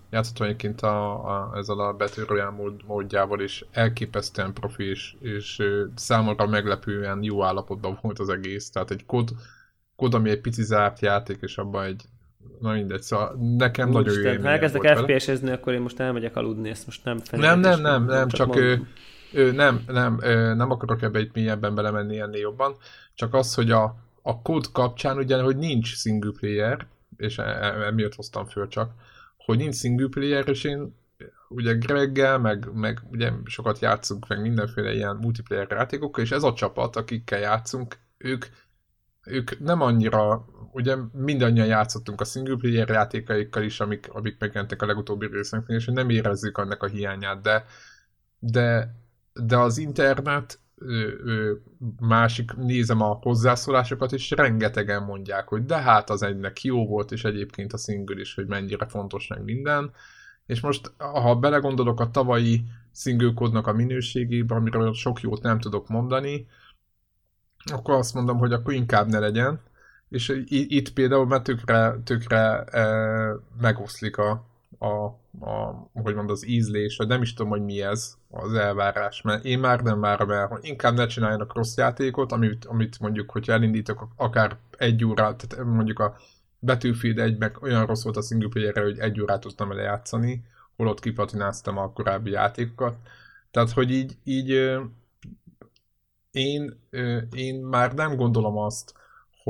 [0.09, 5.63] játszottam egyébként a, a, ezzel a Battle Royale mód, módjával, és elképesztően profi, és, és
[5.95, 8.69] számomra meglepően jó állapotban volt az egész.
[8.69, 9.29] Tehát egy kód,
[9.95, 12.03] kód ami egy pici zárt játék, és abban egy
[12.59, 16.69] Na mindegy, szóval nekem Úgy nagyon jó Ha elkezdek FPS-ezni, akkor én most elmegyek aludni,
[16.69, 18.87] ezt most nem Nem, nem, nem, nem, csak, csak ő,
[19.33, 22.75] ő, nem, nem, ő, nem akarok ebbe egy mélyebben belemenni ennél jobban,
[23.13, 23.95] csak az, hogy a,
[24.29, 26.87] a kód kapcsán ugye, hogy nincs single player,
[27.17, 28.91] és e, e, emiatt hoztam föl csak,
[29.37, 30.95] hogy nincs single player, és én
[31.49, 36.53] ugye Greggel, meg, meg ugye sokat játszunk, meg mindenféle ilyen multiplayer játékokkal, és ez a
[36.53, 38.45] csapat, akikkel játszunk, ők,
[39.23, 44.85] ők nem annyira ugye mindannyian játszottunk a single player játékaikkal is, amik, amik megjelentek a
[44.85, 47.65] legutóbbi részeknél, és nem érezzük annak a hiányát, de,
[48.39, 48.95] de,
[49.33, 50.59] de az internet
[51.99, 57.23] másik, nézem a hozzászólásokat, és rengetegen mondják, hogy de hát az egynek jó volt, és
[57.23, 59.91] egyébként a single is, hogy mennyire fontos meg minden.
[60.45, 66.47] És most, ha belegondolok a tavalyi single a minőségébe, amiről sok jót nem tudok mondani,
[67.71, 69.61] akkor azt mondom, hogy akkor inkább ne legyen,
[70.09, 72.85] és itt például már tökre, tökre e,
[73.61, 74.93] megoszlik a, a,
[75.49, 79.45] a, hogy mond, az ízlés, vagy nem is tudom, hogy mi ez az elvárás, mert
[79.45, 83.53] én már nem várom el, hogy inkább ne csináljanak rossz játékot, amit, amit mondjuk, hogyha
[83.53, 86.15] elindítok akár egy órát, tehát mondjuk a
[86.59, 90.43] Battlefield egy meg olyan rossz volt a single player hogy egy órát tudtam vele játszani,
[90.75, 92.95] holott kiplatináztam a korábbi játékokat.
[93.51, 94.49] Tehát, hogy így, így
[96.31, 96.79] én,
[97.31, 98.93] én már nem gondolom azt,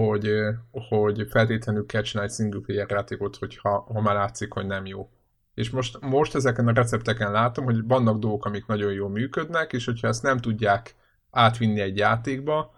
[0.06, 0.32] hogy,
[0.72, 5.10] hogy feltétlenül kell csinálni single player játékot, hogyha ha már látszik, hogy nem jó.
[5.54, 9.86] És most, most ezeken a recepteken látom, hogy vannak dolgok, amik nagyon jól működnek, és
[9.86, 10.96] hogyha ezt nem tudják
[11.32, 12.74] átvinni egy játékba,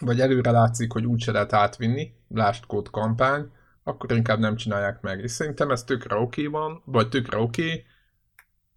[0.00, 3.50] vagy előre látszik, hogy úgyse lehet átvinni, lásd kód kampány,
[3.82, 5.20] akkor inkább nem csinálják meg.
[5.20, 7.62] És szerintem ez tökre oké okay van, vagy tökre oké.
[7.62, 7.84] Okay.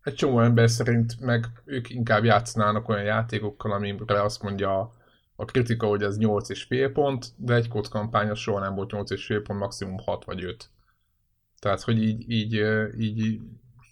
[0.03, 4.91] Egy csomó ember szerint meg ők inkább játszanának olyan játékokkal, amire azt mondja
[5.41, 9.97] a kritika, hogy ez 8,5 pont, de egy kampány soha nem volt 8,5 pont, maximum
[9.97, 10.69] 6 vagy 5.
[11.59, 12.53] Tehát, hogy így, így,
[12.97, 13.41] így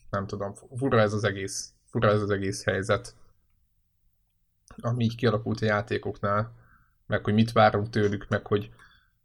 [0.10, 3.16] nem tudom, fura ez az egész, fura ez az egész helyzet,
[4.78, 6.54] ami így kialakult a játékoknál,
[7.08, 8.72] meg hogy mit várunk tőlük, meg hogy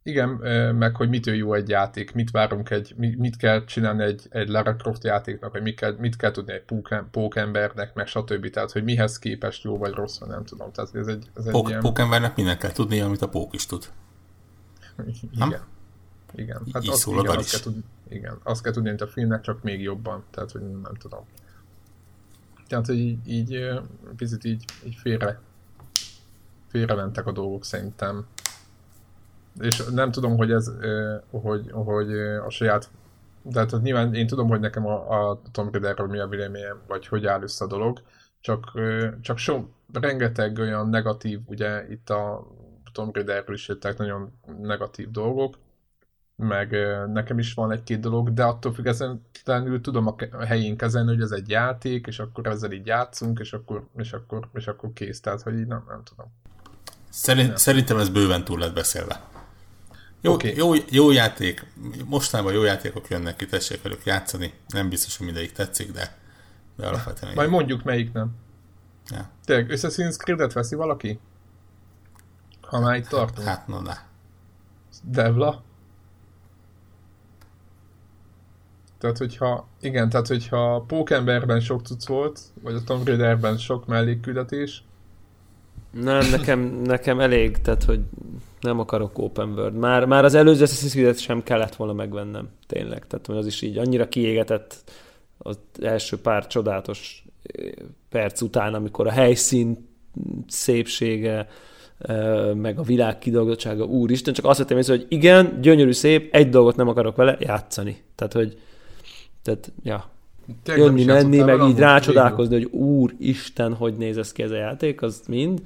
[0.07, 0.29] igen,
[0.75, 4.77] meg hogy mitől jó egy játék, mit várunk egy, mit kell csinálni egy, egy Lara
[4.77, 6.65] Croft játéknak, vagy mit kell, mit kell tudni egy
[7.11, 8.51] pókembernek, meg stb.
[8.51, 10.73] Tehát, hogy mihez képest jó vagy rossz, vagy nem tudom.
[10.73, 11.81] Tehát ez egy, ez egy Pók, ilyen...
[11.81, 13.85] Pókembernek minden kell tudni, amit a pók is tud.
[14.99, 15.49] Igen.
[15.49, 15.55] Nem?
[16.35, 16.63] Igen.
[16.73, 19.41] Hát Így azt, szól igen, azt kell tudni, igen, azt kell tudni, mint a filmnek,
[19.41, 20.25] csak még jobban.
[20.31, 21.25] Tehát, hogy nem tudom.
[22.69, 23.67] Tehát, hogy így, így
[24.17, 25.41] picit így, így félre
[26.75, 28.27] félre mentek a dolgok szerintem
[29.61, 30.71] és nem tudom, hogy ez,
[31.31, 32.91] hogy, hogy a saját
[33.47, 37.07] de hát nyilván én tudom, hogy nekem a, a Tomb Raiderről mi a véleményem, vagy
[37.07, 38.03] hogy áll össze a dolog,
[38.41, 38.73] csak,
[39.21, 42.47] csak so, rengeteg olyan negatív, ugye itt a
[42.93, 45.59] Tomb Raiderről is jöttek nagyon negatív dolgok,
[46.37, 46.77] meg
[47.13, 51.49] nekem is van egy-két dolog, de attól függetlenül tudom a helyén kezelni, hogy ez egy
[51.49, 55.21] játék, és akkor ezzel így játszunk, és akkor, és akkor, és akkor kész.
[55.21, 56.27] Tehát, hogy így nem, nem tudom.
[57.09, 57.57] Szerint, nem.
[57.57, 59.34] Szerintem ez bőven túl lett beszélve.
[60.25, 60.57] Jó, okay.
[60.57, 61.67] jó, jó játék,
[62.05, 64.53] mostanában jó játékok jönnek ki, tessék velük játszani.
[64.69, 66.19] Nem biztos, hogy mindegyik tetszik, de,
[66.77, 67.33] de alapvetően...
[67.35, 68.31] Majd mondjuk melyik nem.
[69.11, 69.31] Ja.
[69.45, 71.19] Tényleg, Assassin's Creed-et veszi valaki?
[72.61, 73.49] Ha már itt tartunk.
[73.49, 73.95] Hát, no, ne.
[75.03, 75.63] Devla?
[78.99, 84.85] Tehát, hogyha, igen, tehát, hogyha Pókemberben sok cucc volt, vagy a Tomb Raiderben sok mellékküldetés.
[85.91, 88.05] Nem, nekem, nekem elég, tehát, hogy
[88.65, 89.75] nem akarok open world.
[89.75, 93.07] Már, már az előző Assassin's creed sem kellett volna megvennem, tényleg.
[93.07, 94.93] Tehát az is így annyira kiégetett
[95.39, 97.71] az első pár csodálatos eh,
[98.09, 99.89] perc után, amikor a helyszín
[100.47, 101.49] szépsége,
[101.99, 106.49] eh, meg a világ kidolgozottsága, úristen, csak azt vettem észre, hogy igen, gyönyörű szép, egy
[106.49, 108.03] dolgot nem akarok vele, játszani.
[108.15, 108.59] Tehát, hogy
[109.43, 110.13] tehát, ja,
[110.63, 114.57] Tényleg jönni, menni, meg így rácsodálkozni, hogy úr, Isten, hogy néz ez ki ez a
[114.57, 115.63] játék, az mind.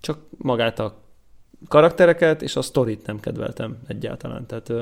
[0.00, 1.07] Csak magát a
[1.68, 4.46] karaktereket és a sztorit nem kedveltem egyáltalán.
[4.46, 4.72] Tehát,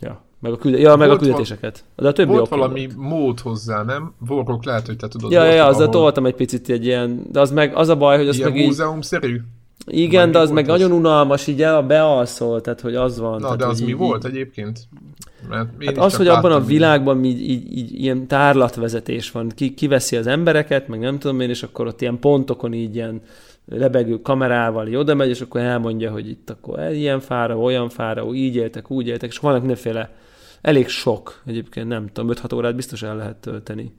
[0.00, 1.84] ja, meg a, külde- ja, meg a küldetéseket.
[1.96, 3.08] De a többi volt valami volt.
[3.08, 4.12] mód hozzá, nem?
[4.18, 5.30] Vorok lehet, hogy te tudod.
[5.30, 8.16] Ja, ja, ja, azzal toltam egy picit egy ilyen, de az meg az a baj,
[8.16, 9.40] hogy az meg múzeumszerű?
[9.86, 10.80] Igen, de az meg az?
[10.80, 13.32] nagyon unalmas, így el, bealszol, tehát hogy az van.
[13.32, 14.80] Na, tehát, de az mi így, volt egyébként?
[15.48, 20.16] Mert hát az, hogy abban a világban így, így, így, ilyen tárlatvezetés van, ki, kiveszi
[20.16, 23.22] az embereket, meg nem tudom én, és akkor ott ilyen pontokon így ilyen
[23.70, 28.34] lebegő kamerával így oda megy, és akkor elmondja, hogy itt akkor ilyen fára, olyan fára,
[28.34, 30.10] így éltek, úgy éltek, és vannak mindenféle,
[30.60, 33.94] elég sok egyébként, nem tudom, 5-6 órát biztos el lehet tölteni.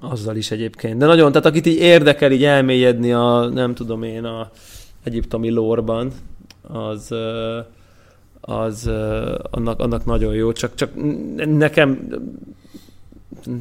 [0.00, 0.98] Azzal is egyébként.
[0.98, 4.50] De nagyon, tehát akit így érdekel így elmélyedni a, nem tudom én, a
[5.04, 6.12] egyiptomi lórban,
[6.62, 7.14] az,
[8.40, 8.86] az
[9.50, 10.90] annak, annak nagyon jó, csak, csak
[11.36, 12.08] nekem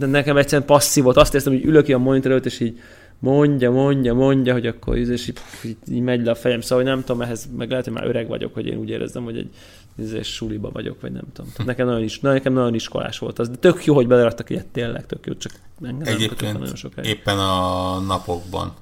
[0.10, 2.80] nekem egyszerűen volt, azt értem, hogy ülök ki a monitor előtt, és így
[3.24, 5.40] mondja, mondja, mondja, hogy akkor és így,
[5.88, 8.28] így, megy le a fejem, szóval hogy nem tudom, ehhez meg lehet, hogy már öreg
[8.28, 9.54] vagyok, hogy én úgy érezzem, hogy egy
[9.96, 11.52] izés suliba vagyok, vagy nem tudom.
[11.52, 14.66] Tehát nekem nagyon, is, nekem nagyon iskolás volt az, de tök jó, hogy beleraktak ilyet,
[14.66, 15.52] tényleg tök jó, csak
[15.84, 17.08] engem Egyébként nagyon sokáig.
[17.08, 18.74] éppen a napokban,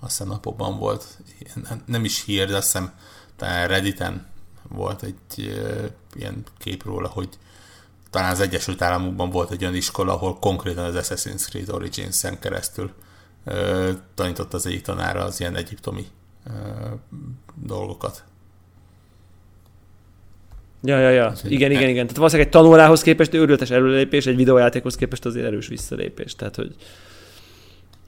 [0.00, 1.18] azt hiszem napokban volt,
[1.86, 2.92] nem is hír, de azt hiszem
[3.36, 4.26] talán Redditen
[4.68, 5.52] volt egy
[6.14, 7.28] ilyen kép róla, hogy
[8.10, 12.90] talán az Egyesült Államokban volt egy olyan iskola, ahol konkrétan az Assassin's Creed Origins-en keresztül
[14.14, 16.06] tanított az egyik tanára az ilyen egyiptomi
[17.64, 18.24] dolgokat.
[20.82, 21.32] Ja, ja, ja.
[21.44, 22.02] Igen, igen, igen.
[22.02, 26.34] Tehát valószínűleg egy tanórához képest őrületes előlépés, egy videójátékhoz képest azért erős visszalépés.
[26.34, 26.74] Tehát, hogy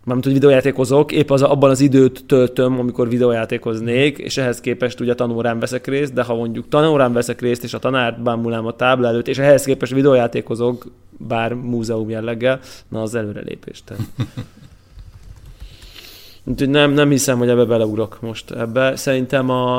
[0.04, 5.14] mármint, hogy videójátékozok, épp az, abban az időt töltöm, amikor videójátékoznék, és ehhez képest ugye
[5.14, 9.08] tanórán veszek részt, de ha mondjuk tanórán veszek részt, és a tanár bámulám a tábla
[9.08, 13.82] előtt, és ehhez képest videójátékozok, bár múzeum jelleggel, na az előrelépés.
[13.84, 14.02] Tehát.
[16.48, 18.96] Úgyhogy nem, nem hiszem, hogy ebbe beleugrok most ebbe.
[18.96, 19.76] Szerintem a,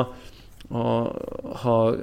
[0.68, 1.12] a,
[1.52, 1.94] ha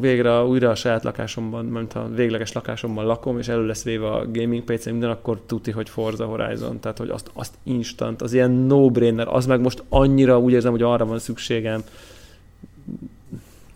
[0.00, 4.26] végre újra a saját lakásomban, mert a végleges lakásomban lakom, és elő lesz véve a
[4.30, 8.50] gaming PC minden, akkor tuti, hogy Forza Horizon, tehát hogy azt, azt instant, az ilyen
[8.50, 11.82] no-brainer, az meg most annyira úgy érzem, hogy arra van szükségem,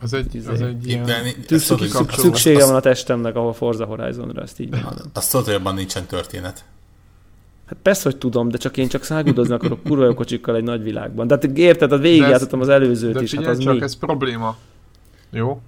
[0.03, 1.11] az egy, az egy ilyen...
[2.09, 5.11] Szüksége van a testemnek, ahol Forza Horizonra, ezt így mondom.
[5.13, 6.65] Azt tudod, hogy abban nincsen történet.
[7.71, 10.83] Hát persze, hogy tudom, de csak én csak szágudozni akarok kurva jó kocsikkal egy nagy
[10.83, 11.27] világban.
[11.27, 13.83] De hát érted, hát végigjátszottam az előzőt de is, hát az csak mi?
[13.83, 14.57] ez probléma.
[15.31, 15.61] Jó?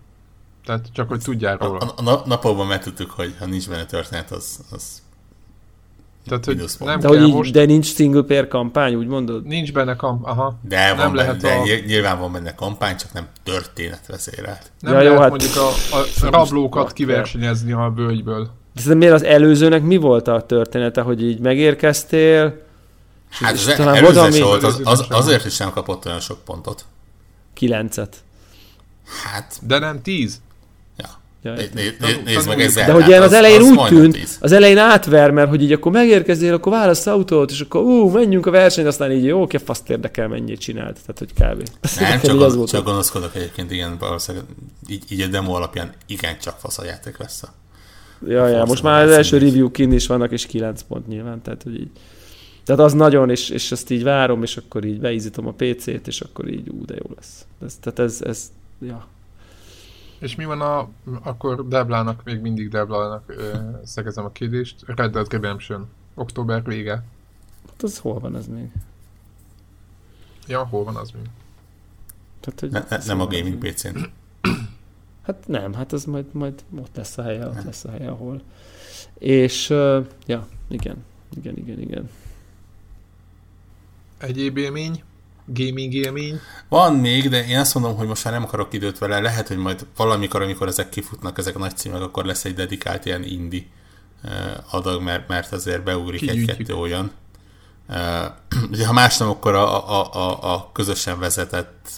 [0.65, 1.79] Tehát csak, hogy tudjál róla.
[1.79, 5.03] A, a, a napokban megtudtuk, hogy ha nincs benne történet, az, az
[6.27, 7.53] tehát, hogy nem de, hogy így, most...
[7.53, 9.47] de nincs single player kampány, úgy mondod?
[9.47, 10.59] Nincs benne kampány, aha.
[10.62, 11.65] De, nem van lehet benne, a...
[11.65, 14.70] de nyilván van benne kampány, csak nem történet vezérelt.
[14.81, 15.31] Nem ja, lehet jó, hát...
[15.31, 15.69] mondjuk a,
[16.27, 18.51] a rablókat kiversenyezni a bölgyből.
[18.86, 22.61] De miért az előzőnek mi volt a története, hogy így megérkeztél?
[23.31, 24.40] Hát az talán előző ami...
[24.40, 26.85] volt, az, az, azért is nem kapott olyan sok pontot.
[27.55, 28.16] Kilencet.
[29.24, 29.59] Hát...
[29.62, 30.40] De nem tíz.
[31.44, 32.86] Ja, né, né, nézd meg ezzel.
[32.86, 34.36] De hogy ilyen az, az elején az úgy tűnt, tíz.
[34.40, 38.47] az elején átver, mert hogy így akkor megérkezél, akkor válasz autót, és akkor ú, menjünk
[38.47, 40.99] a versenyt, aztán így jó, oké, faszt érdekel, mennyit csinált.
[41.01, 41.69] Tehát, hogy kb.
[42.01, 44.47] Nem, csak, az volt csak gonoszkodok egyébként, igen, valószínűleg
[44.89, 47.43] így, így a demo alapján igen csak fasz a játék lesz.
[48.27, 51.62] Ja, ja, most már az első review kin is vannak, és 9 pont nyilván, tehát
[51.62, 51.90] hogy így.
[52.65, 56.20] Tehát az nagyon, és, és ezt így várom, és akkor így beízítom a PC-t, és
[56.20, 57.47] akkor így ú, de jó lesz.
[57.65, 59.07] Ez, tehát ez, ez, ja.
[60.19, 60.89] És mi van a,
[61.23, 63.35] akkor Deblának, még mindig Deblának
[63.85, 67.05] szegezem a kérdést, Red Dead Redemption, október vége.
[67.69, 68.70] Hát az hol van ez még?
[70.47, 71.23] Ja, hol van az még?
[72.40, 73.97] Tehát, hogy ne, ne, nem a gaming PC-n.
[75.23, 78.43] Hát nem, hát az majd, majd ott lesz a helye, ott lesz a helye, ahol.
[79.19, 81.05] És, uh, ja, igen,
[81.36, 82.11] igen, igen, igen.
[84.19, 85.03] Egyéb élmény?
[85.47, 86.39] Gaming élmény?
[86.69, 89.20] Van még, de én azt mondom, hogy most már nem akarok időt vele.
[89.20, 93.05] Lehet, hogy majd valamikor, amikor ezek kifutnak, ezek a nagy címek, akkor lesz egy dedikált
[93.05, 93.62] ilyen indie
[94.70, 97.11] adag, mert, mert azért beugrik egy-kettő olyan.
[98.73, 101.90] Ugye, ha más nem, akkor a, a, a, a közösen vezetett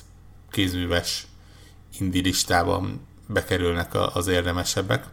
[0.51, 1.27] kézműves
[1.99, 5.05] indi listában bekerülnek az érdemesebbek.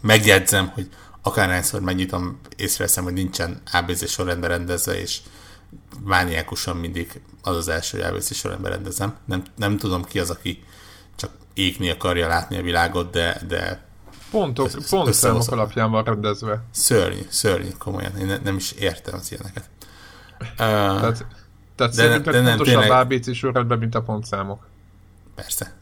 [0.00, 0.88] Megjegyzem, hogy
[1.22, 5.20] akárhányszor megnyitom, észreveszem, hogy nincsen ABC sorrendben rendezve, és
[6.04, 9.16] mániákusan mindig az az első, hogy ABC sorrendben rendezem.
[9.24, 10.64] Nem, nem tudom ki az, aki
[11.16, 13.86] csak égni akarja látni a világot, de, de
[14.30, 16.62] Pontok, pont számok alapján van rendezve.
[16.70, 18.16] Szörnyű, szörnyű, komolyan.
[18.16, 19.68] Én ne, nem is értem az ilyeneket.
[20.40, 21.26] Uh, tehát
[21.78, 23.00] tehát de, szerinted de nem, pontosabb tényleg...
[23.00, 24.66] ABC sorrendben, mint a pontszámok.
[25.34, 25.77] Persze.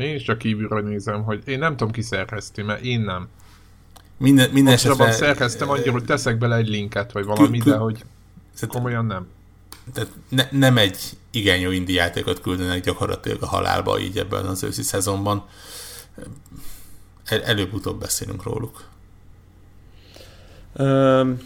[0.00, 3.28] Én is csak kívülről nézem, hogy én nem tudom ki szerkeszti, mert én nem.
[4.16, 5.12] Minden, minden esetre...
[5.12, 8.04] szerkeztem annyira, hogy teszek bele egy linket, vagy valami, de hogy
[8.68, 9.26] komolyan nem.
[9.92, 10.98] Tehát ne, nem egy
[11.30, 15.44] igen jó indi játékot küldenek gyakorlatilag a halálba így ebben az őszi szezonban.
[17.24, 18.84] El, előbb-utóbb beszélünk róluk.
[20.76, 21.38] Um,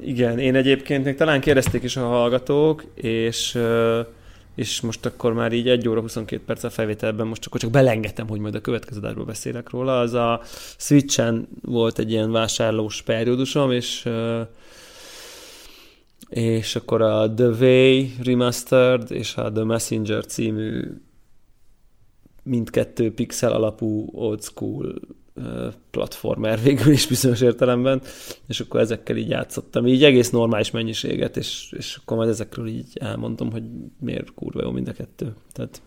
[0.00, 4.06] igen, én egyébként még talán kérdezték is a hallgatók, és uh,
[4.54, 8.28] és most akkor már így 1 óra 22 perc a felvételben, most akkor csak belengetem,
[8.28, 10.00] hogy majd a következő adásban beszélek róla.
[10.00, 10.40] Az a
[10.76, 14.08] Switchen volt egy ilyen vásárlós periódusom, és
[16.28, 20.82] és akkor a The Way Remastered és a The Messenger című
[22.42, 24.94] mindkettő pixel alapú old school
[25.90, 28.02] platformer végül is bizonyos értelemben,
[28.46, 32.96] és akkor ezekkel így játszottam, így egész normális mennyiséget, és, és akkor majd ezekről így
[33.00, 33.62] elmondom, hogy
[34.00, 35.34] miért kurva jó mind a kettő.
[35.52, 35.82] Tehát,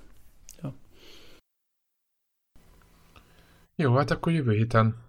[0.61, 0.73] ja.
[3.75, 5.05] Jó, hát akkor jövő héten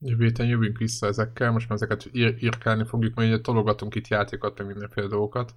[0.00, 4.08] jövő héten jövünk vissza ezekkel, most már ezeket ír- írkálni fogjuk, mert ugye tologatunk itt
[4.08, 5.54] játékokat, meg mindenféle dolgokat.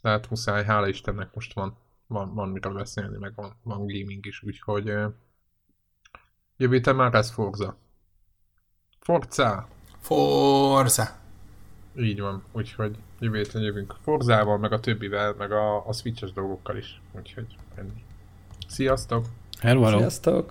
[0.00, 1.76] Tehát muszáj, hála Istennek most van,
[2.06, 4.92] van, van miről beszélni, meg van, van gaming is, úgyhogy
[6.58, 7.76] Jövő héten már lesz Forza.
[9.00, 9.68] Forza!
[10.00, 11.08] Forza!
[11.96, 16.76] Így van, úgyhogy jövő héten jövünk Forzával, meg a többivel, meg a, a Switches dolgokkal
[16.76, 17.00] is.
[17.12, 18.04] Úgyhogy ennyi.
[18.68, 19.24] Sziasztok!
[19.60, 19.98] Hello, hello.
[19.98, 20.44] Sziasztok!